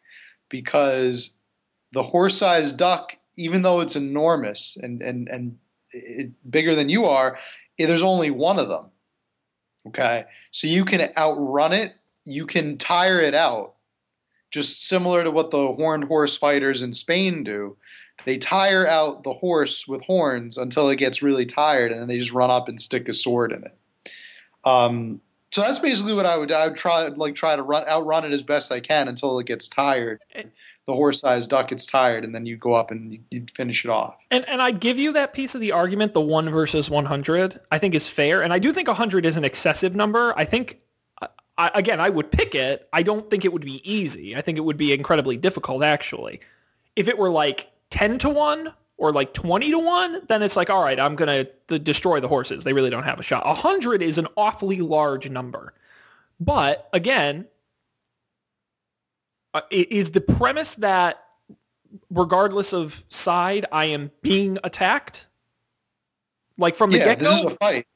because 0.49 1.37
the 1.93 2.03
horse-sized 2.03 2.77
duck, 2.77 3.15
even 3.37 3.61
though 3.61 3.79
it's 3.79 3.95
enormous 3.95 4.77
and 4.81 5.01
and 5.01 5.27
and 5.27 5.57
it, 5.91 6.31
bigger 6.49 6.75
than 6.75 6.89
you 6.89 7.05
are, 7.05 7.37
eh, 7.79 7.85
there's 7.85 8.03
only 8.03 8.31
one 8.31 8.59
of 8.59 8.67
them. 8.67 8.85
Okay, 9.87 10.25
so 10.51 10.67
you 10.67 10.85
can 10.85 11.11
outrun 11.17 11.73
it. 11.73 11.93
You 12.25 12.45
can 12.45 12.77
tire 12.77 13.19
it 13.19 13.33
out, 13.33 13.73
just 14.51 14.87
similar 14.87 15.23
to 15.23 15.31
what 15.31 15.51
the 15.51 15.73
horned 15.73 16.05
horse 16.05 16.37
fighters 16.37 16.81
in 16.81 16.93
Spain 16.93 17.43
do. 17.43 17.75
They 18.25 18.37
tire 18.37 18.87
out 18.87 19.23
the 19.23 19.33
horse 19.33 19.87
with 19.87 20.01
horns 20.03 20.57
until 20.57 20.89
it 20.89 20.95
gets 20.97 21.21
really 21.21 21.45
tired, 21.45 21.91
and 21.91 21.99
then 21.99 22.07
they 22.07 22.17
just 22.17 22.31
run 22.31 22.49
up 22.49 22.69
and 22.69 22.79
stick 22.79 23.09
a 23.09 23.13
sword 23.13 23.51
in 23.51 23.63
it. 23.63 23.75
Um, 24.65 25.21
so 25.51 25.61
that's 25.61 25.79
basically 25.79 26.13
what 26.13 26.25
I 26.25 26.35
would. 26.37 26.51
I 26.51 26.67
would 26.67 26.77
try 26.77 27.07
like 27.09 27.35
try 27.35 27.55
to 27.55 27.61
run 27.61 27.87
outrun 27.87 28.25
it 28.25 28.31
as 28.31 28.41
best 28.41 28.71
I 28.71 28.79
can 28.79 29.07
until 29.07 29.37
it 29.39 29.45
gets 29.45 29.67
tired. 29.67 30.19
The 30.85 30.93
horse-sized 30.93 31.49
duck 31.49 31.69
gets 31.69 31.85
tired, 31.85 32.25
and 32.25 32.33
then 32.35 32.45
you 32.45 32.57
go 32.57 32.73
up 32.73 32.91
and 32.91 33.13
you, 33.13 33.19
you 33.29 33.45
finish 33.55 33.85
it 33.85 33.89
off. 33.89 34.15
And 34.31 34.47
and 34.49 34.61
I'd 34.61 34.79
give 34.79 34.97
you 34.97 35.13
that 35.13 35.33
piece 35.33 35.53
of 35.53 35.61
the 35.61 35.71
argument, 35.71 36.13
the 36.13 36.21
one 36.21 36.49
versus 36.49 36.89
one 36.89 37.05
hundred, 37.05 37.59
I 37.71 37.77
think 37.77 37.93
is 37.93 38.07
fair, 38.07 38.41
and 38.41 38.51
I 38.51 38.59
do 38.59 38.73
think 38.73 38.89
hundred 38.89 39.25
is 39.25 39.37
an 39.37 39.45
excessive 39.45 39.95
number. 39.95 40.33
I 40.35 40.43
think, 40.43 40.81
I, 41.57 41.71
again, 41.75 41.99
I 41.99 42.09
would 42.09 42.31
pick 42.31 42.55
it. 42.55 42.89
I 42.91 43.03
don't 43.03 43.29
think 43.29 43.45
it 43.45 43.53
would 43.53 43.63
be 43.63 43.79
easy. 43.89 44.35
I 44.35 44.41
think 44.41 44.57
it 44.57 44.61
would 44.61 44.77
be 44.77 44.91
incredibly 44.91 45.37
difficult, 45.37 45.83
actually. 45.83 46.41
If 46.95 47.07
it 47.07 47.17
were 47.17 47.29
like 47.29 47.67
ten 47.91 48.17
to 48.19 48.29
one 48.29 48.73
or 49.03 49.11
like 49.11 49.33
twenty 49.33 49.69
to 49.69 49.77
one, 49.77 50.21
then 50.29 50.41
it's 50.41 50.55
like, 50.55 50.69
all 50.69 50.81
right, 50.81 50.97
I'm 50.97 51.17
gonna 51.17 51.43
th- 51.67 51.83
destroy 51.83 52.21
the 52.21 52.27
horses. 52.29 52.63
They 52.63 52.71
really 52.71 52.89
don't 52.89 53.03
have 53.03 53.19
a 53.19 53.23
shot. 53.23 53.45
hundred 53.57 54.01
is 54.01 54.17
an 54.17 54.29
awfully 54.37 54.79
large 54.79 55.29
number, 55.29 55.73
but 56.39 56.87
again, 56.93 57.45
uh, 59.53 59.59
is 59.71 60.11
the 60.11 60.21
premise 60.21 60.75
that 60.75 61.21
regardless 62.11 62.71
of 62.71 63.03
side, 63.09 63.65
I 63.73 63.85
am 63.85 64.09
being 64.21 64.57
attacked? 64.63 65.27
Like 66.57 66.77
from 66.77 66.91
the 66.91 66.99
yeah, 66.99 67.15
this 67.15 67.27
is 67.27 67.41
get-go? 67.41 67.55
a 67.55 67.57
fight. 67.57 67.87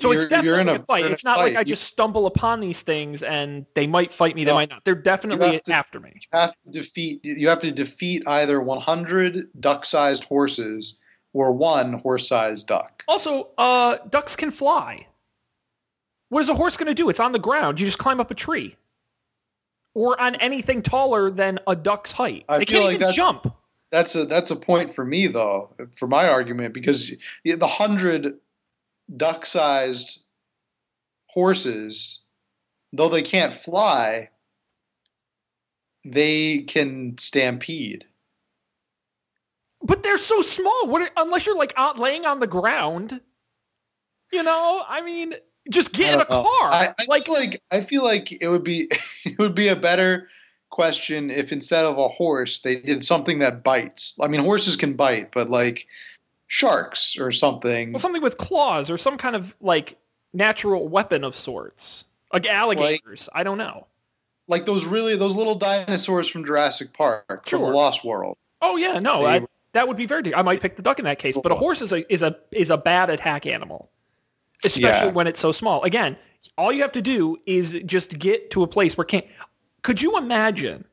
So 0.00 0.10
You're- 0.10 0.22
it's 0.22 0.30
definitely 0.30 0.60
in 0.60 0.68
a, 0.68 0.78
fight. 0.80 1.04
It's 1.06 1.22
a 1.22 1.26
not 1.26 1.38
like. 1.38 1.56
I 1.56 1.64
just 1.64 1.84
stumble 1.84 2.26
upon 2.26 2.60
these 2.60 2.82
things 2.82 3.22
and 3.22 3.66
they 3.74 3.86
might 3.86 4.12
fight 4.12 4.34
me, 4.34 4.44
they 4.44 4.52
might 4.52 4.70
not. 4.70 4.84
They're 4.84 4.94
definitely 4.94 5.60
to- 5.60 5.72
after 5.72 6.00
me. 6.00 6.12
You 6.14 6.38
have 6.38 6.52
to 6.52 6.70
defeat. 6.70 7.20
You 7.24 7.48
have 7.48 7.60
to 7.60 7.70
defeat 7.70 8.22
either 8.26 8.60
100 8.60 9.48
duck-sized 9.60 10.24
horses 10.24 10.96
or 11.32 11.52
one 11.52 11.94
horse-sized 11.94 12.66
duck. 12.66 13.02
Also, 13.08 13.48
uh, 13.58 13.98
ducks 14.10 14.36
can 14.36 14.50
fly. 14.50 15.06
What 16.28 16.40
is 16.40 16.48
a 16.48 16.54
horse 16.54 16.76
going 16.76 16.86
to 16.88 16.94
do? 16.94 17.08
It's 17.10 17.20
on 17.20 17.32
the 17.32 17.38
ground. 17.38 17.78
You 17.78 17.86
just 17.86 17.98
climb 17.98 18.20
up 18.20 18.30
a 18.30 18.34
tree. 18.34 18.76
Or 19.94 20.20
on 20.20 20.34
anything 20.36 20.82
taller 20.82 21.30
than 21.30 21.60
a 21.66 21.76
duck's 21.76 22.10
height. 22.10 22.44
I 22.48 22.58
they 22.58 22.64
can't 22.64 22.84
like 22.84 22.94
even 23.00 23.12
jump. 23.12 23.54
That's 23.92 24.16
a 24.16 24.24
that's 24.26 24.50
a 24.50 24.56
point 24.56 24.92
for 24.92 25.04
me 25.04 25.28
though, 25.28 25.72
for 25.96 26.08
my 26.08 26.26
argument, 26.26 26.74
because 26.74 27.12
the 27.44 27.66
hundred 27.68 28.40
duck-sized 29.16 30.20
horses, 31.28 32.20
though 32.92 33.08
they 33.08 33.22
can't 33.22 33.54
fly, 33.54 34.30
they 36.04 36.62
can 36.62 37.16
stampede. 37.18 38.04
But 39.82 40.02
they're 40.02 40.18
so 40.18 40.40
small. 40.42 40.86
What? 40.86 41.02
Are, 41.02 41.10
unless 41.16 41.46
you're 41.46 41.56
like 41.58 41.74
out 41.76 41.98
laying 41.98 42.24
on 42.24 42.40
the 42.40 42.46
ground. 42.46 43.20
You 44.32 44.42
know, 44.42 44.82
I 44.88 45.02
mean, 45.02 45.34
just 45.70 45.92
get 45.92 46.14
in 46.14 46.20
a 46.20 46.24
know. 46.30 46.42
car. 46.42 46.72
I, 46.72 46.94
I 46.98 47.04
like, 47.08 47.26
feel 47.26 47.34
like 47.34 47.62
I 47.70 47.82
feel 47.82 48.02
like 48.02 48.32
it 48.40 48.48
would 48.48 48.64
be 48.64 48.90
it 49.24 49.38
would 49.38 49.54
be 49.54 49.68
a 49.68 49.76
better 49.76 50.28
question 50.70 51.30
if 51.30 51.52
instead 51.52 51.84
of 51.84 51.98
a 51.98 52.08
horse 52.08 52.62
they 52.62 52.76
did 52.76 53.04
something 53.04 53.38
that 53.38 53.62
bites. 53.62 54.18
I 54.20 54.26
mean, 54.26 54.40
horses 54.40 54.76
can 54.76 54.94
bite, 54.94 55.30
but 55.32 55.50
like 55.50 55.86
sharks 56.54 57.16
or 57.18 57.32
something. 57.32 57.92
well, 57.92 57.98
something 57.98 58.22
with 58.22 58.38
claws 58.38 58.88
or 58.88 58.96
some 58.96 59.18
kind 59.18 59.34
of 59.34 59.54
like 59.60 59.96
natural 60.32 60.86
weapon 60.88 61.24
of 61.24 61.34
sorts. 61.36 62.04
Like 62.32 62.46
alligators. 62.46 63.28
I 63.32 63.42
don't 63.44 63.58
know. 63.58 63.86
like 64.48 64.64
those 64.66 64.84
really 64.86 65.16
those 65.16 65.34
little 65.34 65.56
dinosaurs 65.56 66.28
from 66.28 66.44
Jurassic 66.44 66.92
Park 66.92 67.46
from 67.48 67.62
the 67.62 67.68
Lost 67.68 68.04
World. 68.04 68.36
Oh 68.62 68.76
yeah, 68.76 68.98
no, 69.00 69.24
I, 69.26 69.46
that 69.72 69.88
would 69.88 69.96
be 69.96 70.06
very. 70.06 70.34
I 70.34 70.42
might 70.42 70.60
pick 70.60 70.76
the 70.76 70.82
duck 70.82 70.98
in 70.98 71.04
that 71.06 71.18
case, 71.18 71.36
but 71.42 71.50
a 71.52 71.54
horse 71.56 71.82
is 71.82 71.92
a 71.92 72.12
is 72.12 72.22
a 72.22 72.36
is 72.52 72.70
a 72.70 72.78
bad 72.78 73.10
attack 73.10 73.46
animal, 73.46 73.90
especially 74.64 75.08
Yeah. 75.08 75.12
when 75.12 75.26
it's 75.26 75.40
so 75.40 75.52
small. 75.52 75.82
Again, 75.82 76.16
all 76.58 76.72
you 76.72 76.82
have 76.82 76.92
to 76.92 77.02
do 77.02 77.36
is 77.46 77.80
just 77.84 78.18
get 78.18 78.50
to 78.52 78.62
a 78.62 78.66
place 78.66 78.96
where 78.96 79.04
can't. 79.04 79.26
Could 79.82 80.00
you 80.00 80.16
imagine 80.18 80.84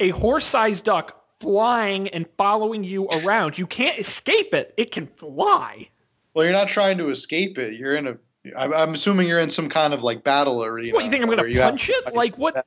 a 0.00 0.10
horse-sized 0.10 0.84
duck 0.84 1.25
flying 1.40 2.08
and 2.08 2.26
following 2.36 2.84
you 2.84 3.08
around? 3.08 3.58
You 3.58 3.66
can't 3.66 3.98
escape 3.98 4.54
it. 4.54 4.74
It 4.76 4.90
can 4.90 5.06
fly. 5.06 5.88
Well, 6.34 6.44
you're 6.44 6.52
not 6.52 6.68
trying 6.68 6.98
to 6.98 7.10
escape 7.10 7.58
it. 7.58 7.74
You're 7.74 7.96
in 7.96 8.06
a. 8.08 8.16
I'm, 8.56 8.94
assuming 8.94 9.26
you're 9.26 9.40
in 9.40 9.50
some 9.50 9.68
kind 9.68 9.92
of 9.92 10.02
like 10.02 10.22
battle 10.22 10.62
arena. 10.62 10.94
What 10.94 11.04
you 11.04 11.10
think 11.10 11.22
I'm 11.22 11.30
going 11.30 11.52
to 11.52 11.60
punch 11.62 11.88
it? 11.90 12.14
Like 12.14 12.36
what? 12.38 12.64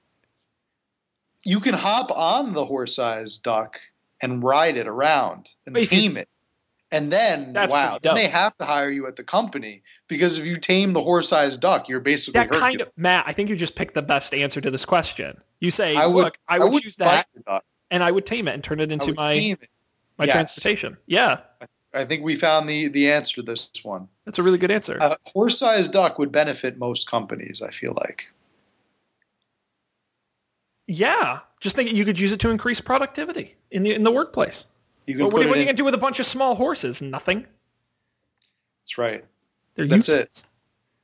You 1.43 1.59
can 1.61 1.73
hop 1.73 2.11
on 2.11 2.53
the 2.53 2.65
horse-sized 2.65 3.43
duck 3.43 3.77
and 4.21 4.43
ride 4.43 4.75
it 4.75 4.87
around 4.87 5.47
and 5.65 5.77
If 5.77 5.91
you- 5.93 6.01
tame 6.01 6.17
it. 6.17 6.27
And 6.91 7.13
then, 7.13 7.53
That's 7.53 7.71
wow, 7.71 7.99
then 8.01 8.15
they 8.15 8.27
have 8.27 8.57
to 8.57 8.65
hire 8.65 8.89
you 8.89 9.05
at 9.05 9.15
the 9.15 9.23
company 9.23 9.83
because 10.07 10.39
if 10.39 10.45
you 10.45 10.57
tame 10.57 10.93
the 10.93 11.01
horse-sized 11.03 11.61
duck, 11.61 11.87
you're 11.87 11.99
basically 11.99 12.39
That 12.39 12.49
kind 12.49 12.81
of 12.81 12.89
Matt. 12.97 13.25
I 13.27 13.31
think 13.31 13.47
you 13.47 13.55
just 13.55 13.75
picked 13.75 13.93
the 13.93 14.01
best 14.01 14.33
answer 14.33 14.59
to 14.59 14.71
this 14.71 14.85
question. 14.85 15.37
You 15.59 15.69
say, 15.69 15.95
I 15.95 16.07
would- 16.07 16.15
"Look, 16.15 16.37
I 16.47 16.57
would, 16.57 16.81
choose 16.81 16.95
fight 16.95 17.05
that, 17.05 17.27
the 17.35 17.41
duck. 17.41 17.63
And 17.91 18.03
I 18.03 18.11
would 18.11 18.25
tame 18.25 18.47
it 18.47 18.53
and 18.53 18.63
turn 18.63 18.79
it 18.79 18.91
into 18.91 19.13
my 19.13 19.57
my 20.17 20.25
Yes. 20.25 20.33
transportation." 20.33 20.97
Yeah, 21.07 21.39
I 21.93 22.05
think 22.05 22.23
we 22.23 22.35
found 22.35 22.69
the 22.69 22.87
the 22.87 23.09
answer 23.11 23.35
to 23.35 23.41
this 23.43 23.69
one. 23.83 24.07
that's 24.25 24.39
a 24.39 24.43
really 24.43 24.57
good 24.57 24.71
answer. 24.71 24.97
A 24.97 25.17
horse-sized 25.27 25.91
duck 25.91 26.19
would 26.19 26.31
benefit 26.31 26.77
most 26.77 27.09
companies. 27.09 27.61
I 27.61 27.71
feel 27.71 27.93
like. 27.97 28.23
Yeah, 30.87 31.39
just 31.59 31.75
think 31.75 31.91
you 31.93 32.03
could 32.05 32.19
use 32.19 32.31
it 32.31 32.39
to 32.41 32.49
increase 32.49 32.81
productivity 32.81 33.55
in 33.71 33.83
the 33.83 33.93
in 33.93 34.03
the 34.03 34.11
workplace. 34.11 34.65
You 35.05 35.15
can 35.15 35.23
But 35.25 35.33
what, 35.33 35.43
are- 35.43 35.47
what 35.47 35.57
are 35.57 35.59
you 35.59 35.65
gonna 35.65 35.77
do 35.77 35.85
with 35.85 35.93
a 35.93 35.99
bunch 35.99 36.19
of 36.19 36.25
small 36.25 36.55
horses? 36.55 37.01
Nothing. 37.01 37.45
That's 38.83 38.97
right. 38.97 39.23
They're 39.75 39.85
That's 39.87 40.07
useless. 40.07 40.43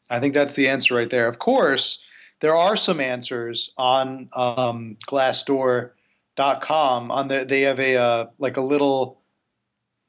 I 0.10 0.20
think 0.20 0.34
that's 0.34 0.54
the 0.56 0.68
answer 0.68 0.96
right 0.96 1.10
there. 1.10 1.28
Of 1.28 1.40
course, 1.40 2.04
there 2.40 2.56
are 2.56 2.76
some 2.78 3.00
answers 3.00 3.72
on 3.78 4.30
um, 4.34 4.98
Glassdoor.com. 6.38 7.12
On 7.12 7.28
the, 7.28 7.46
they 7.46 7.62
have 7.62 7.80
a 7.80 7.96
uh, 7.96 8.26
like 8.40 8.58
a 8.58 8.62
little 8.62 9.22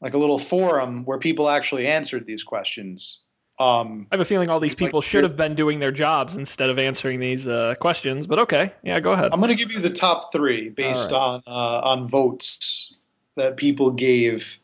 like 0.00 0.14
a 0.14 0.18
little 0.18 0.38
forum 0.38 1.04
where 1.04 1.18
people 1.18 1.48
actually 1.48 1.86
answered 1.86 2.26
these 2.26 2.44
questions. 2.44 3.20
Um, 3.58 4.06
I 4.12 4.16
have 4.16 4.20
a 4.20 4.26
feeling 4.26 4.50
all 4.50 4.60
these 4.60 4.72
Like, 4.72 4.78
people 4.78 5.00
should 5.00 5.24
have 5.24 5.36
been 5.36 5.54
doing 5.54 5.78
their 5.78 5.92
jobs 5.92 6.36
instead 6.36 6.68
of 6.68 6.78
answering 6.78 7.20
these 7.20 7.48
uh, 7.48 7.74
questions. 7.80 8.26
But 8.26 8.38
okay, 8.40 8.72
yeah, 8.82 9.00
go 9.00 9.12
ahead. 9.12 9.30
I'm 9.32 9.40
going 9.40 9.48
to 9.48 9.54
give 9.54 9.72
you 9.72 9.80
the 9.80 9.90
top 9.90 10.30
three 10.30 10.68
based 10.68 11.12
on 11.12 11.42
uh, 11.46 11.80
on 11.80 12.06
votes 12.06 12.94
that 13.36 13.56
people 13.56 13.90
gave. 13.90 14.58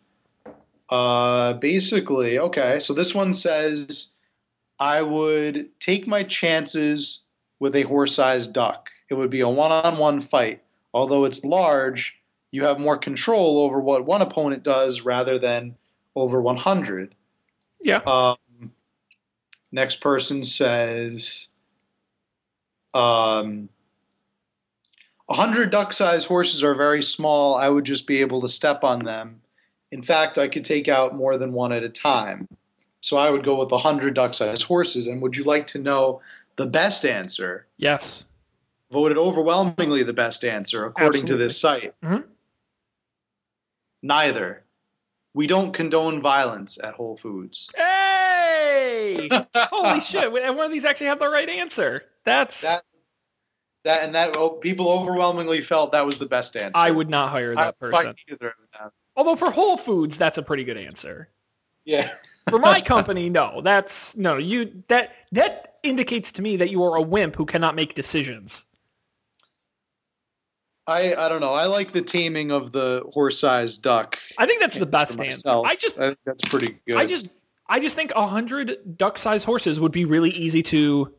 Uh, 0.90 1.54
basically, 1.54 2.38
okay. 2.38 2.78
So 2.78 2.92
this 2.92 3.14
one 3.14 3.32
says, 3.32 4.08
I 4.78 5.00
would 5.00 5.70
take 5.80 6.06
my 6.06 6.22
chances 6.22 7.22
with 7.60 7.74
a 7.74 7.82
horse-sized 7.84 8.52
duck. 8.52 8.90
It 9.08 9.14
would 9.14 9.30
be 9.30 9.40
a 9.40 9.48
one-on-one 9.48 10.20
fight. 10.20 10.62
Although 10.94 11.24
it's 11.24 11.44
large, 11.44 12.16
you 12.50 12.64
have 12.64 12.78
more 12.78 12.98
control 12.98 13.58
over 13.60 13.80
what 13.80 14.04
one 14.04 14.22
opponent 14.22 14.62
does 14.62 15.02
rather 15.02 15.38
than 15.38 15.76
over 16.14 16.40
100. 16.40 17.14
Yeah. 17.80 18.00
Um, 18.06 18.72
next 19.72 20.00
person 20.00 20.44
says, 20.44 21.48
um, 22.94 23.68
100 25.26 25.70
duck 25.70 25.92
sized 25.92 26.28
horses 26.28 26.62
are 26.62 26.74
very 26.74 27.02
small. 27.02 27.54
I 27.54 27.68
would 27.68 27.84
just 27.84 28.06
be 28.06 28.20
able 28.20 28.42
to 28.42 28.48
step 28.48 28.84
on 28.84 28.98
them. 28.98 29.40
In 29.90 30.02
fact, 30.02 30.38
I 30.38 30.48
could 30.48 30.64
take 30.64 30.88
out 30.88 31.14
more 31.14 31.38
than 31.38 31.52
one 31.52 31.72
at 31.72 31.82
a 31.82 31.88
time. 31.88 32.48
So 33.00 33.16
I 33.16 33.30
would 33.30 33.44
go 33.44 33.56
with 33.56 33.70
100 33.70 34.14
duck 34.14 34.34
sized 34.34 34.62
horses. 34.62 35.06
And 35.06 35.22
would 35.22 35.36
you 35.36 35.44
like 35.44 35.66
to 35.68 35.78
know 35.78 36.20
the 36.56 36.66
best 36.66 37.04
answer? 37.04 37.66
Yes. 37.78 38.24
Voted 38.92 39.16
overwhelmingly 39.16 40.02
the 40.02 40.12
best 40.12 40.44
answer, 40.44 40.84
according 40.84 41.26
to 41.26 41.36
this 41.36 41.58
site. 41.58 41.94
Mhm. 42.02 42.24
Neither. 44.02 44.64
We 45.34 45.46
don't 45.46 45.72
condone 45.72 46.20
violence 46.20 46.78
at 46.82 46.92
Whole 46.94 47.16
Foods. 47.16 47.70
Hey! 47.74 49.30
Holy 49.56 50.00
shit! 50.00 50.24
And 50.24 50.56
one 50.56 50.66
of 50.66 50.72
these 50.72 50.84
actually 50.84 51.06
had 51.06 51.20
the 51.20 51.30
right 51.30 51.48
answer. 51.48 52.04
That's. 52.24 52.60
That 52.60 52.82
that 53.84 54.04
and 54.04 54.14
that 54.14 54.36
oh, 54.36 54.50
people 54.50 54.88
overwhelmingly 54.90 55.62
felt 55.62 55.92
that 55.92 56.04
was 56.04 56.18
the 56.18 56.26
best 56.26 56.54
answer. 56.56 56.76
I 56.76 56.90
would 56.90 57.08
not 57.08 57.30
hire 57.30 57.54
that 57.54 57.66
would 57.80 57.92
person. 57.92 58.06
fight 58.06 58.16
either 58.30 58.48
of 58.48 58.54
them. 58.78 58.90
Although 59.16 59.36
for 59.36 59.50
Whole 59.50 59.76
Foods, 59.76 60.18
that's 60.18 60.38
a 60.38 60.42
pretty 60.42 60.64
good 60.64 60.76
answer. 60.76 61.28
Yeah. 61.84 62.12
For 62.48 62.58
my 62.58 62.80
company, 62.94 63.28
no. 63.28 63.60
That's 63.62 64.16
no. 64.16 64.36
You 64.36 64.82
that 64.88 65.14
that 65.32 65.76
indicates 65.82 66.30
to 66.32 66.42
me 66.42 66.56
that 66.58 66.70
you 66.70 66.84
are 66.84 66.96
a 66.96 67.02
wimp 67.02 67.36
who 67.36 67.46
cannot 67.46 67.74
make 67.74 67.94
decisions. 67.94 68.64
I 70.86 71.14
I 71.14 71.28
don't 71.28 71.40
know. 71.40 71.52
I 71.54 71.66
like 71.66 71.92
the 71.92 72.02
taming 72.02 72.50
of 72.50 72.72
the 72.72 73.04
horse-sized 73.12 73.82
duck. 73.82 74.18
I 74.38 74.46
think 74.46 74.60
that's 74.60 74.78
the 74.78 74.86
best 74.86 75.20
answer. 75.20 75.50
I 75.64 75.76
just 75.76 75.96
I 75.98 76.08
think 76.08 76.18
that's 76.24 76.44
pretty 76.48 76.78
good. 76.86 76.96
I 76.96 77.06
just 77.06 77.28
I 77.68 77.78
just 77.80 77.94
think 77.96 78.12
a 78.16 78.26
hundred 78.26 78.76
duck-sized 78.98 79.44
horses 79.44 79.78
would 79.78 79.92
be 79.92 80.04
really 80.04 80.30
easy 80.30 80.62
to 80.64 81.14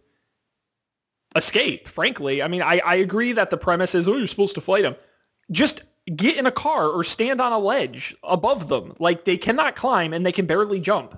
escape. 1.35 1.87
Frankly, 1.87 2.43
I 2.43 2.47
mean, 2.47 2.61
I, 2.61 2.81
I 2.85 2.95
agree 2.95 3.31
that 3.33 3.49
the 3.49 3.57
premise 3.57 3.95
is 3.95 4.07
oh 4.07 4.17
you're 4.17 4.27
supposed 4.27 4.55
to 4.55 4.61
fight 4.61 4.83
them. 4.83 4.95
Just 5.51 5.83
get 6.15 6.35
in 6.37 6.45
a 6.45 6.51
car 6.51 6.87
or 6.89 7.03
stand 7.05 7.39
on 7.39 7.53
a 7.53 7.59
ledge 7.59 8.13
above 8.23 8.67
them. 8.67 8.93
Like 8.99 9.23
they 9.23 9.37
cannot 9.37 9.75
climb 9.77 10.13
and 10.13 10.25
they 10.25 10.33
can 10.33 10.45
barely 10.45 10.81
jump. 10.81 11.17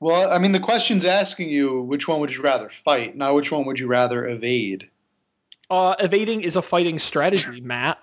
well, 0.00 0.32
I 0.32 0.38
mean, 0.38 0.50
the 0.52 0.60
question's 0.60 1.04
asking 1.04 1.48
you 1.50 1.82
which 1.82 2.08
one 2.08 2.18
would 2.20 2.34
you 2.34 2.42
rather 2.42 2.68
fight, 2.68 3.16
not 3.16 3.34
which 3.34 3.52
one 3.52 3.64
would 3.66 3.78
you 3.78 3.86
rather 3.86 4.26
evade. 4.28 4.90
Uh, 5.68 5.94
evading 5.98 6.42
is 6.42 6.54
a 6.56 6.62
fighting 6.62 6.98
strategy, 6.98 7.60
Matt. 7.64 7.98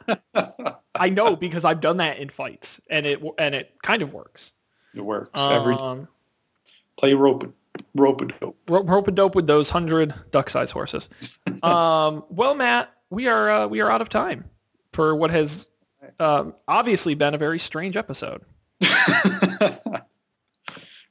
I 0.95 1.09
know 1.09 1.35
because 1.35 1.63
I've 1.65 1.79
done 1.81 1.97
that 1.97 2.17
in 2.17 2.29
fights, 2.29 2.79
and 2.89 3.05
it 3.05 3.21
and 3.37 3.55
it 3.55 3.73
kind 3.83 4.01
of 4.01 4.13
works. 4.13 4.51
It 4.93 5.01
works 5.01 5.29
every 5.33 5.75
Um, 5.75 6.07
play 6.97 7.13
rope 7.13 7.51
rope 7.95 8.21
a 8.21 8.25
dope. 8.25 8.57
rope, 8.69 8.89
rope 8.89 9.07
a 9.07 9.11
dope 9.11 9.33
with 9.35 9.47
those 9.47 9.69
hundred 9.69 10.13
duck-sized 10.31 10.71
horses. 10.73 11.09
um, 11.63 12.23
well, 12.29 12.53
Matt, 12.53 12.93
we 13.09 13.27
are 13.27 13.49
uh, 13.49 13.67
we 13.67 13.79
are 13.81 13.89
out 13.89 14.01
of 14.01 14.09
time 14.09 14.43
for 14.91 15.15
what 15.15 15.31
has 15.31 15.69
um, 16.19 16.53
obviously 16.67 17.15
been 17.15 17.33
a 17.33 17.37
very 17.37 17.59
strange 17.59 17.95
episode. 17.97 18.41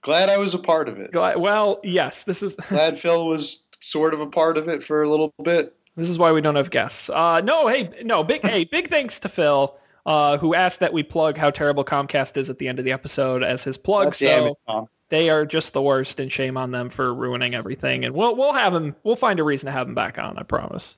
Glad 0.02 0.28
I 0.30 0.36
was 0.36 0.52
a 0.54 0.58
part 0.58 0.88
of 0.88 0.98
it. 0.98 1.12
Gla- 1.12 1.38
Well, 1.38 1.80
yes, 1.84 2.24
this 2.24 2.42
is 2.42 2.54
Glad 2.68 3.00
Phil 3.00 3.26
was 3.26 3.68
sort 3.80 4.14
of 4.14 4.20
a 4.20 4.26
part 4.26 4.56
of 4.58 4.68
it 4.68 4.82
for 4.82 5.02
a 5.02 5.10
little 5.10 5.32
bit. 5.42 5.74
This 5.96 6.08
is 6.08 6.18
why 6.18 6.32
we 6.32 6.40
don't 6.40 6.56
have 6.56 6.70
guests. 6.70 7.10
Uh, 7.10 7.40
no, 7.42 7.68
hey, 7.68 7.90
no, 8.02 8.24
big 8.24 8.42
hey, 8.42 8.64
big 8.64 8.88
thanks 8.88 9.20
to 9.20 9.28
Phil. 9.28 9.76
Uh, 10.04 10.36
who 10.38 10.52
asked 10.52 10.80
that 10.80 10.92
we 10.92 11.04
plug 11.04 11.38
how 11.38 11.48
terrible 11.48 11.84
Comcast 11.84 12.36
is 12.36 12.50
at 12.50 12.58
the 12.58 12.66
end 12.66 12.80
of 12.80 12.84
the 12.84 12.90
episode 12.90 13.44
as 13.44 13.62
his 13.62 13.76
plug? 13.76 14.06
God 14.06 14.14
so 14.16 14.58
it, 14.68 14.88
they 15.10 15.30
are 15.30 15.44
just 15.44 15.74
the 15.74 15.82
worst, 15.82 16.18
and 16.18 16.32
shame 16.32 16.56
on 16.56 16.70
them 16.70 16.88
for 16.88 17.14
ruining 17.14 17.54
everything. 17.54 18.04
And 18.04 18.14
we'll 18.14 18.34
we'll 18.34 18.54
have 18.54 18.74
him. 18.74 18.96
We'll 19.04 19.14
find 19.14 19.38
a 19.38 19.44
reason 19.44 19.66
to 19.66 19.72
have 19.72 19.86
him 19.86 19.94
back 19.94 20.18
on. 20.18 20.38
I 20.38 20.42
promise. 20.42 20.96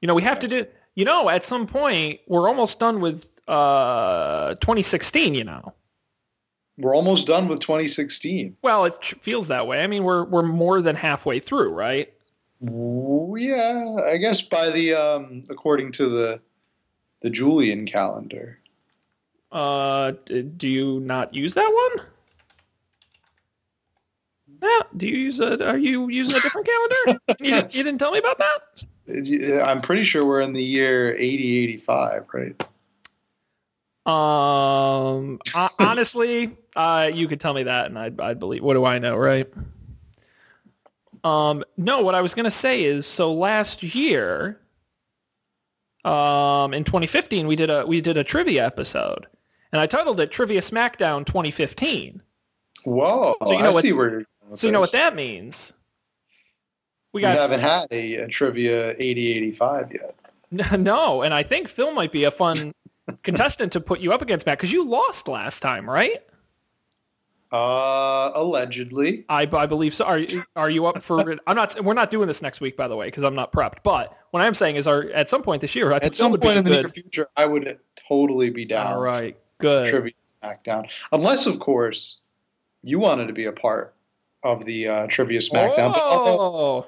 You 0.00 0.06
know, 0.06 0.14
we 0.14 0.22
have 0.22 0.40
to 0.40 0.48
do. 0.48 0.66
You 0.94 1.04
know, 1.04 1.28
at 1.28 1.44
some 1.44 1.66
point, 1.66 2.20
we're 2.28 2.48
almost 2.48 2.78
done 2.78 3.00
with 3.00 3.26
uh 3.48 4.54
2016. 4.54 5.34
You 5.34 5.44
know, 5.44 5.74
We're 6.82 6.96
almost 6.96 7.28
done 7.28 7.46
with 7.46 7.60
2016. 7.60 8.56
well, 8.60 8.86
it 8.86 9.04
feels 9.22 9.46
that 9.48 9.68
way. 9.68 9.84
I 9.84 9.86
mean, 9.86 10.02
we're 10.02 10.24
we're 10.24 10.42
more 10.42 10.82
than 10.82 10.96
halfway 10.96 11.38
through, 11.38 11.72
right? 11.72 12.12
Yeah, 12.60 13.96
I 14.04 14.16
guess 14.16 14.42
by 14.42 14.70
the 14.70 14.94
um, 14.94 15.44
according 15.48 15.92
to 15.92 16.08
the 16.08 16.40
the 17.20 17.30
Julian 17.30 17.86
calendar. 17.86 18.58
Uh, 19.52 20.12
do 20.26 20.66
you 20.66 20.98
not 20.98 21.32
use 21.34 21.54
that 21.54 21.90
one? 21.96 22.06
Matt, 24.60 24.98
do 24.98 25.06
you 25.06 25.16
use 25.16 25.38
a? 25.38 25.64
Are 25.64 25.78
you 25.78 26.08
using 26.08 26.34
a 26.34 26.40
different 26.40 26.66
calendar? 26.66 27.20
you, 27.40 27.50
didn't, 27.50 27.74
you 27.74 27.84
didn't 27.84 27.98
tell 27.98 28.10
me 28.10 28.18
about 28.18 28.38
that. 28.38 28.86
Uh, 29.08 29.62
I'm 29.62 29.82
pretty 29.82 30.02
sure 30.02 30.24
we're 30.24 30.40
in 30.40 30.52
the 30.52 30.64
year 30.64 31.14
8085, 31.14 32.26
right? 32.32 32.64
Um, 34.04 35.38
ho- 35.52 35.68
honestly, 35.78 36.56
uh, 36.74 37.10
you 37.12 37.28
could 37.28 37.40
tell 37.40 37.54
me 37.54 37.62
that, 37.64 37.86
and 37.86 37.98
I'd, 37.98 38.20
I'd 38.20 38.38
believe. 38.38 38.62
What 38.62 38.74
do 38.74 38.84
I 38.84 38.98
know, 38.98 39.16
right? 39.16 39.48
Um, 41.24 41.62
no, 41.76 42.02
what 42.02 42.14
I 42.16 42.20
was 42.22 42.34
gonna 42.34 42.50
say 42.50 42.82
is, 42.82 43.06
so 43.06 43.32
last 43.32 43.82
year, 43.82 44.60
um, 46.04 46.74
in 46.74 46.82
2015, 46.82 47.46
we 47.46 47.54
did 47.54 47.70
a 47.70 47.86
we 47.86 48.00
did 48.00 48.16
a 48.16 48.24
trivia 48.24 48.66
episode, 48.66 49.26
and 49.70 49.80
I 49.80 49.86
titled 49.86 50.18
it 50.18 50.32
"Trivia 50.32 50.60
SmackDown 50.60 51.24
2015." 51.24 52.20
Whoa, 52.84 53.36
So 53.46 53.52
you 53.52 53.58
know 53.62 53.70
I 53.70 53.72
what- 53.72 53.82
see 53.82 53.92
where 53.92 54.10
you're 54.10 54.24
So 54.56 54.66
you 54.66 54.72
know 54.72 54.80
what 54.80 54.90
that 54.92 55.14
means? 55.14 55.72
We 57.12 57.20
We 57.20 57.26
haven't 57.26 57.60
had 57.60 57.86
a, 57.92 58.14
a 58.16 58.28
trivia 58.28 58.90
8085 58.98 59.92
yet. 59.92 60.16
no, 60.80 61.22
and 61.22 61.32
I 61.32 61.44
think 61.44 61.68
Phil 61.68 61.92
might 61.92 62.10
be 62.10 62.24
a 62.24 62.30
fun 62.32 62.72
contestant 63.22 63.72
to 63.72 63.80
put 63.80 64.00
you 64.00 64.12
up 64.12 64.22
against, 64.22 64.46
Matt, 64.46 64.58
because 64.58 64.72
you 64.72 64.84
lost 64.84 65.28
last 65.28 65.60
time, 65.60 65.88
right? 65.88 66.22
Uh, 67.52 68.32
allegedly. 68.34 69.26
I, 69.28 69.42
I 69.52 69.66
believe 69.66 69.92
so. 69.92 70.04
Are 70.06 70.18
you- 70.18 70.42
are 70.56 70.70
you 70.70 70.86
up 70.86 71.02
for? 71.02 71.36
I'm 71.46 71.54
not. 71.56 71.78
We're 71.84 71.92
not 71.92 72.10
doing 72.10 72.26
this 72.26 72.40
next 72.40 72.62
week, 72.62 72.78
by 72.78 72.88
the 72.88 72.96
way, 72.96 73.08
because 73.08 73.24
I'm 73.24 73.34
not 73.34 73.52
prepped. 73.52 73.78
But 73.84 74.16
what 74.30 74.40
I'm 74.42 74.54
saying 74.54 74.76
is, 74.76 74.86
are 74.86 75.10
at 75.10 75.28
some 75.28 75.42
point 75.42 75.60
this 75.60 75.74
year, 75.74 75.92
I 75.92 75.96
At 75.96 76.14
some 76.14 76.32
point 76.38 76.56
in 76.58 76.64
the 76.64 76.70
near 76.70 76.88
future, 76.88 77.28
I 77.36 77.44
would 77.44 77.78
totally 78.08 78.48
be 78.48 78.64
down. 78.64 78.86
All 78.94 79.02
right, 79.02 79.36
good. 79.58 79.90
Trivia 79.90 80.12
SmackDown, 80.42 80.88
unless 81.12 81.44
of 81.46 81.58
course 81.60 82.20
you 82.82 82.98
wanted 82.98 83.26
to 83.26 83.34
be 83.34 83.44
a 83.44 83.52
part 83.52 83.94
of 84.42 84.64
the 84.64 84.88
uh, 84.88 85.06
Trivia 85.08 85.40
SmackDown. 85.40 85.92
Oh, 85.94 86.86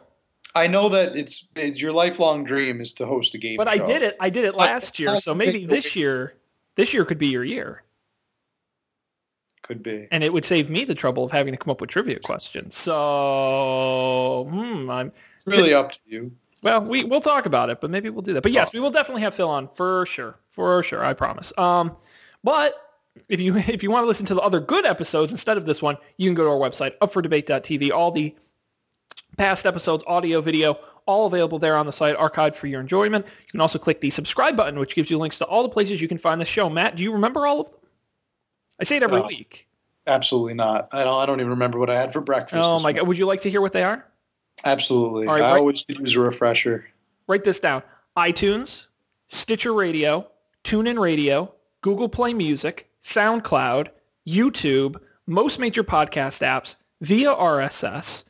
I 0.55 0.67
know 0.69 0.89
that 0.91 1.17
it's, 1.17 1.49
it's 1.57 1.79
your 1.79 1.93
lifelong 1.93 2.45
dream 2.45 2.81
is 2.81 2.93
to 2.95 3.07
host 3.07 3.35
a 3.35 3.39
game. 3.39 3.57
but 3.57 3.67
I 3.69 3.79
did 3.79 4.03
it. 4.03 4.17
I 4.21 4.31
did 4.31 4.45
it 4.45 4.55
last 4.55 4.99
year, 4.99 5.19
so 5.21 5.35
maybe 5.35 5.67
this 5.67 5.97
year, 5.97 6.35
this 6.77 6.95
year 6.95 7.05
could 7.05 7.19
be 7.19 7.29
your 7.29 7.45
year, 7.45 7.83
Could 9.63 9.83
be. 9.83 10.07
and 10.13 10.23
it 10.23 10.33
would 10.33 10.45
save 10.45 10.71
me 10.71 10.85
the 10.85 10.95
trouble 10.95 11.25
of 11.25 11.33
having 11.33 11.53
to 11.53 11.59
come 11.59 11.71
up 11.71 11.81
with 11.81 11.91
trivia 11.91 12.21
questions. 12.21 12.75
So, 12.75 14.47
hmm, 14.51 14.91
I'm 14.91 15.13
It's 15.39 15.47
really 15.47 15.75
up 15.75 15.93
to 15.93 16.01
you. 16.07 16.33
Well, 16.63 16.83
we 16.83 17.05
we'll 17.05 17.21
talk 17.21 17.45
about 17.47 17.69
it, 17.69 17.81
but 17.81 17.91
maybe 17.91 18.09
we'll 18.09 18.23
do 18.23 18.33
that. 18.33 18.43
But 18.43 18.53
yes, 18.53 18.73
we 18.73 18.81
will 18.81 18.91
definitely 18.91 19.23
have 19.23 19.35
Phil 19.35 19.51
on 19.51 19.69
for 19.75 20.07
sure, 20.07 20.39
for 20.49 20.83
sure. 20.83 21.05
I 21.05 21.13
promise. 21.13 21.53
Um, 21.59 21.97
but 22.43 22.75
if 23.29 23.39
you 23.41 23.57
if 23.69 23.83
you 23.83 23.91
want 23.91 24.05
to 24.05 24.09
listen 24.09 24.25
to 24.27 24.35
the 24.35 24.41
other 24.41 24.61
good 24.61 24.87
episodes 24.87 25.31
instead 25.31 25.57
of 25.57 25.67
this 25.67 25.83
one, 25.83 25.97
you 26.17 26.29
can 26.29 26.35
go 26.35 26.45
to 26.45 26.51
our 26.51 26.71
website 26.71 26.97
upfordebate.tv. 26.99 27.91
All 27.93 28.11
the 28.13 28.35
Past 29.37 29.67
episodes, 29.67 30.05
audio, 30.07 30.41
video, 30.41 30.79
all 31.07 31.27
available 31.27 31.59
there 31.59 31.77
on 31.77 31.87
the 31.87 31.93
site, 31.93 32.17
archived 32.17 32.55
for 32.55 32.67
your 32.67 32.81
enjoyment. 32.81 33.27
You 33.27 33.51
can 33.51 33.61
also 33.61 33.79
click 33.79 34.01
the 34.01 34.11
subscribe 34.11 34.57
button, 34.57 34.79
which 34.79 34.95
gives 34.95 35.11
you 35.11 35.19
links 35.19 35.39
to 35.39 35.45
all 35.47 35.63
the 35.63 35.69
places 35.69 36.01
you 36.01 36.09
can 36.09 36.19
find 36.19 36.41
the 36.41 36.45
show. 36.45 36.71
Matt, 36.71 36.97
do 36.97 37.03
you 37.03 37.13
remember 37.13 37.47
all 37.47 37.61
of 37.61 37.67
them? 37.71 37.79
I 38.81 38.85
say 38.85 38.97
it 38.97 39.03
every 39.03 39.21
No. 39.21 39.27
week. 39.27 39.67
Absolutely 40.07 40.55
not. 40.55 40.89
I 40.93 41.03
don't. 41.05 41.21
I 41.21 41.27
don't 41.27 41.41
even 41.41 41.51
remember 41.51 41.79
what 41.79 41.89
I 41.91 41.99
had 41.99 42.13
for 42.13 42.21
breakfast. 42.21 42.61
Oh 42.63 42.75
my 42.77 42.83
morning. 42.83 42.97
god! 42.97 43.09
Would 43.09 43.19
you 43.19 43.27
like 43.27 43.41
to 43.43 43.51
hear 43.51 43.61
what 43.63 43.73
they 43.73 43.83
are? 43.85 44.07
Absolutely. 44.65 45.27
All 45.27 45.35
right, 45.35 45.43
I 45.43 45.53
right- 45.53 45.59
always 45.61 45.83
use 45.89 46.15
a 46.15 46.21
refresher. 46.21 46.87
Write 47.27 47.45
this 47.45 47.59
down: 47.59 47.83
iTunes, 48.17 48.87
Stitcher 49.29 49.73
Radio, 49.73 50.29
TuneIn 50.63 50.99
Radio, 50.99 51.55
Google 51.81 52.09
Play 52.11 52.35
Music, 52.35 52.89
SoundCloud, 53.03 53.89
YouTube, 54.27 54.97
most 55.27 55.59
major 55.59 55.83
podcast 55.83 56.43
apps 56.43 56.77
via 57.01 57.33
RSS. 57.35 58.25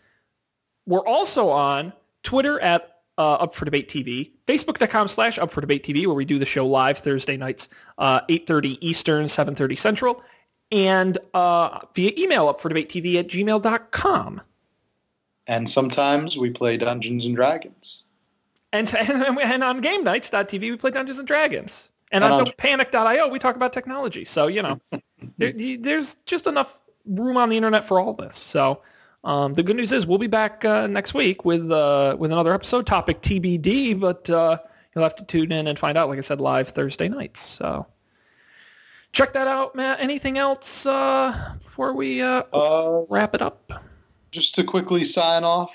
We're 0.87 1.07
also 1.07 1.49
on 1.49 1.93
Twitter 2.22 2.61
at 2.61 2.95
uh, 3.16 3.35
Up 3.35 3.55
for 3.55 3.64
Debate 3.64 3.89
TV, 3.89 4.30
Facebook.com 4.47 5.09
slash 5.09 5.39
Up 5.39 5.51
for 5.51 5.61
Debate 5.61 5.85
TV, 5.85 6.07
where 6.07 6.14
we 6.16 6.24
do 6.24 6.39
the 6.39 6.47
show 6.47 6.66
live 6.66 6.99
Thursday 6.99 7.37
nights, 7.37 7.68
uh, 7.99 8.20
8.30 8.22 8.78
Eastern, 8.80 9.26
7.30 9.26 9.78
Central, 9.78 10.22
and 10.72 11.18
uh, 11.35 11.80
via 11.95 12.12
email 12.18 12.49
Up 12.49 12.61
for 12.61 12.68
Debate 12.68 12.89
TV 12.89 13.16
at 13.16 13.28
gmail.com. 13.28 14.41
And 15.47 15.68
sometimes 15.70 16.37
we 16.37 16.51
play 16.51 16.76
Dungeons 16.76 17.26
and 17.26 17.37
Dragons. 17.37 18.05
And, 18.72 18.93
and, 18.99 19.39
and 19.39 19.64
on 19.64 19.80
game 19.80 20.05
nights.tv, 20.05 20.61
we 20.61 20.76
play 20.76 20.91
Dungeons 20.91 21.18
and 21.18 21.28
Dragons. 21.28 21.91
And, 22.12 22.24
And 22.24 22.32
on 22.32 22.41
on- 22.41 22.47
the 22.47 22.53
panic.io, 22.53 23.28
we 23.28 23.39
talk 23.39 23.57
about 23.57 23.72
technology. 23.72 24.24
So, 24.24 24.47
you 24.49 24.62
know, 24.62 24.80
there, 25.39 25.53
there's 25.78 26.16
just 26.26 26.47
enough 26.47 26.80
room 27.07 27.37
on 27.37 27.49
the 27.49 27.57
internet 27.57 27.85
for 27.85 28.01
all 28.01 28.14
this. 28.14 28.37
So 28.37 28.80
um, 29.25 29.55
the 29.55 29.62
good 29.62 29.77
news 29.77 29.91
is 29.93 30.07
we'll 30.07 30.18
be 30.18 30.27
back 30.27 30.64
uh, 30.64 30.87
next 30.87 31.14
week 31.14 31.45
with 31.45 31.70
uh, 31.70 32.16
with 32.18 32.31
another 32.31 32.53
episode, 32.53 32.87
topic 32.87 33.22
TBD, 33.22 33.99
but 33.99 34.29
uh, 34.31 34.59
you'll 34.95 35.05
have 35.05 35.16
to 35.16 35.25
tune 35.25 35.51
in 35.53 35.66
and 35.66 35.79
find 35.79 35.97
out, 35.99 36.09
like 36.09 36.18
I 36.18 36.22
said, 36.22 36.41
live 36.41 36.68
Thursday 36.68 37.09
nights. 37.09 37.41
So 37.41 37.87
check 39.12 39.33
that 39.33 39.49
out, 39.49 39.75
Matt. 39.75 40.01
Anything 40.01 40.39
else 40.39 40.87
uh, 40.87 41.55
before 41.62 41.95
we 41.95 42.20
uh, 42.22 42.43
Uh, 42.53 43.05
wrap 43.09 43.35
it 43.35 43.43
up? 43.43 43.72
just 44.31 44.55
to 44.57 44.64
quickly 44.64 45.05
sign 45.05 45.45
off, 45.45 45.72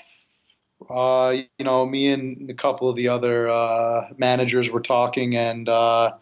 uh, 0.90 1.34
you 1.58 1.64
know, 1.64 1.86
me 1.86 2.08
and 2.08 2.50
a 2.50 2.54
couple 2.54 2.88
of 2.90 2.94
the 2.96 3.08
other 3.08 3.48
uh, 3.48 4.08
managers 4.18 4.70
were 4.70 4.82
talking, 4.82 5.34
and 5.34 5.68
uh, 5.68 6.12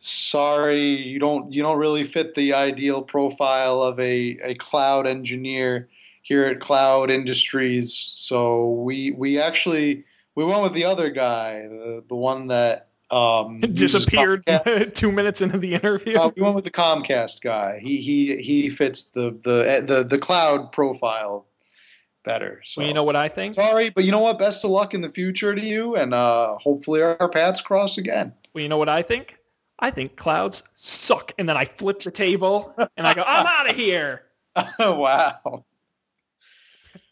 sorry, 0.00 0.96
you 1.02 1.18
don't 1.18 1.52
you 1.52 1.62
don't 1.62 1.78
really 1.78 2.02
fit 2.04 2.34
the 2.34 2.54
ideal 2.54 3.02
profile 3.02 3.82
of 3.82 4.00
a, 4.00 4.38
a 4.42 4.54
cloud 4.54 5.06
engineer 5.06 5.88
here 6.26 6.44
at 6.44 6.60
Cloud 6.60 7.10
Industries. 7.10 8.12
So 8.14 8.70
we 8.70 9.12
we 9.12 9.40
actually 9.40 10.04
we 10.34 10.44
went 10.44 10.62
with 10.62 10.72
the 10.72 10.84
other 10.84 11.10
guy, 11.10 11.62
the, 11.68 12.04
the 12.08 12.16
one 12.16 12.48
that 12.48 12.88
um, 13.10 13.60
Disappeared 13.74 14.44
two 14.94 15.12
minutes 15.12 15.40
into 15.40 15.58
the 15.58 15.74
interview. 15.74 16.18
Uh, 16.18 16.32
we 16.34 16.42
went 16.42 16.56
with 16.56 16.64
the 16.64 16.70
Comcast 16.70 17.40
guy. 17.40 17.78
He 17.80 17.98
he 17.98 18.42
he 18.42 18.70
fits 18.70 19.10
the 19.10 19.30
the 19.44 19.84
the 19.86 20.04
the 20.04 20.18
cloud 20.18 20.72
profile 20.72 21.46
better. 22.24 22.60
So 22.64 22.80
well, 22.80 22.88
you 22.88 22.94
know 22.94 23.04
what 23.04 23.14
I 23.14 23.28
think? 23.28 23.54
sorry, 23.54 23.90
but 23.90 24.02
you 24.02 24.10
know 24.10 24.18
what? 24.18 24.40
Best 24.40 24.64
of 24.64 24.72
luck 24.72 24.92
in 24.92 25.02
the 25.02 25.10
future 25.10 25.54
to 25.54 25.64
you, 25.64 25.94
and 25.94 26.12
uh, 26.12 26.56
hopefully 26.58 27.00
our 27.00 27.28
paths 27.28 27.60
cross 27.60 27.96
again. 27.96 28.32
Well, 28.52 28.62
you 28.62 28.68
know 28.68 28.78
what 28.78 28.88
I 28.88 29.02
think? 29.02 29.36
I 29.78 29.90
think 29.90 30.16
clouds 30.16 30.62
suck. 30.74 31.32
And 31.38 31.48
then 31.48 31.56
I 31.56 31.66
flip 31.66 32.00
the 32.00 32.10
table 32.10 32.74
and 32.96 33.06
I 33.06 33.14
go, 33.14 33.22
I'm 33.26 33.46
out 33.46 33.70
of 33.70 33.76
here. 33.76 34.22
wow, 34.78 35.64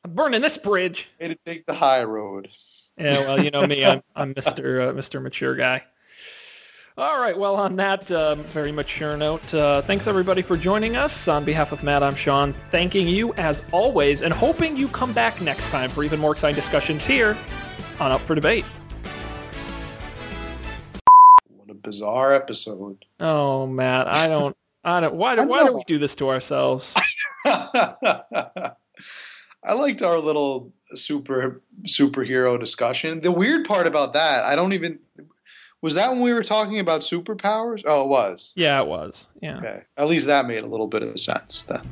I'm 0.04 0.12
burning 0.12 0.42
this 0.42 0.58
bridge. 0.58 1.08
way 1.18 1.28
to 1.28 1.36
take 1.46 1.64
the 1.64 1.72
high 1.72 2.04
road. 2.04 2.48
Yeah, 2.98 3.20
well, 3.20 3.42
you 3.42 3.50
know 3.50 3.66
me. 3.66 3.84
I'm, 3.84 4.02
I'm 4.16 4.34
Mr. 4.34 4.88
Uh, 4.88 4.92
Mr. 4.92 5.20
Mature 5.20 5.56
Guy. 5.56 5.82
All 6.96 7.20
right. 7.20 7.36
Well, 7.36 7.56
on 7.56 7.74
that 7.76 8.10
um, 8.12 8.44
very 8.44 8.70
mature 8.70 9.16
note, 9.16 9.52
uh, 9.52 9.82
thanks 9.82 10.06
everybody 10.06 10.42
for 10.42 10.56
joining 10.56 10.94
us. 10.94 11.26
On 11.26 11.44
behalf 11.44 11.72
of 11.72 11.82
Matt, 11.82 12.02
I'm 12.02 12.14
Sean, 12.14 12.52
thanking 12.52 13.08
you 13.08 13.32
as 13.34 13.62
always, 13.72 14.20
and 14.20 14.32
hoping 14.32 14.76
you 14.76 14.88
come 14.88 15.12
back 15.12 15.40
next 15.40 15.70
time 15.70 15.90
for 15.90 16.04
even 16.04 16.20
more 16.20 16.32
exciting 16.32 16.54
discussions 16.54 17.04
here 17.04 17.36
on 17.98 18.12
Up 18.12 18.20
for 18.20 18.34
Debate. 18.34 18.64
What 21.48 21.70
a 21.70 21.74
bizarre 21.74 22.34
episode. 22.34 23.04
Oh, 23.18 23.66
Matt, 23.66 24.06
I 24.06 24.28
don't, 24.28 24.56
I 24.84 25.00
don't. 25.00 25.14
Why 25.14 25.34
do, 25.34 25.40
I 25.42 25.44
why 25.46 25.64
do 25.64 25.74
we 25.74 25.82
do 25.86 25.98
this 25.98 26.14
to 26.16 26.28
ourselves? 26.28 26.94
I 29.66 29.72
liked 29.72 30.02
our 30.02 30.18
little 30.18 30.72
super 30.94 31.62
superhero 31.84 32.60
discussion. 32.60 33.20
The 33.20 33.32
weird 33.32 33.66
part 33.66 33.86
about 33.86 34.12
that, 34.12 34.44
I 34.44 34.54
don't 34.54 34.72
even 34.72 34.98
was 35.80 35.94
that 35.94 36.10
when 36.10 36.22
we 36.22 36.32
were 36.32 36.42
talking 36.42 36.80
about 36.80 37.02
superpowers? 37.02 37.82
Oh, 37.84 38.04
it 38.04 38.08
was. 38.08 38.54
Yeah, 38.56 38.80
it 38.80 38.86
was. 38.86 39.28
Yeah. 39.42 39.58
Okay, 39.58 39.82
at 39.98 40.08
least 40.08 40.26
that 40.26 40.46
made 40.46 40.62
a 40.62 40.66
little 40.66 40.86
bit 40.86 41.02
of 41.02 41.20
sense 41.20 41.64
then. 41.64 41.82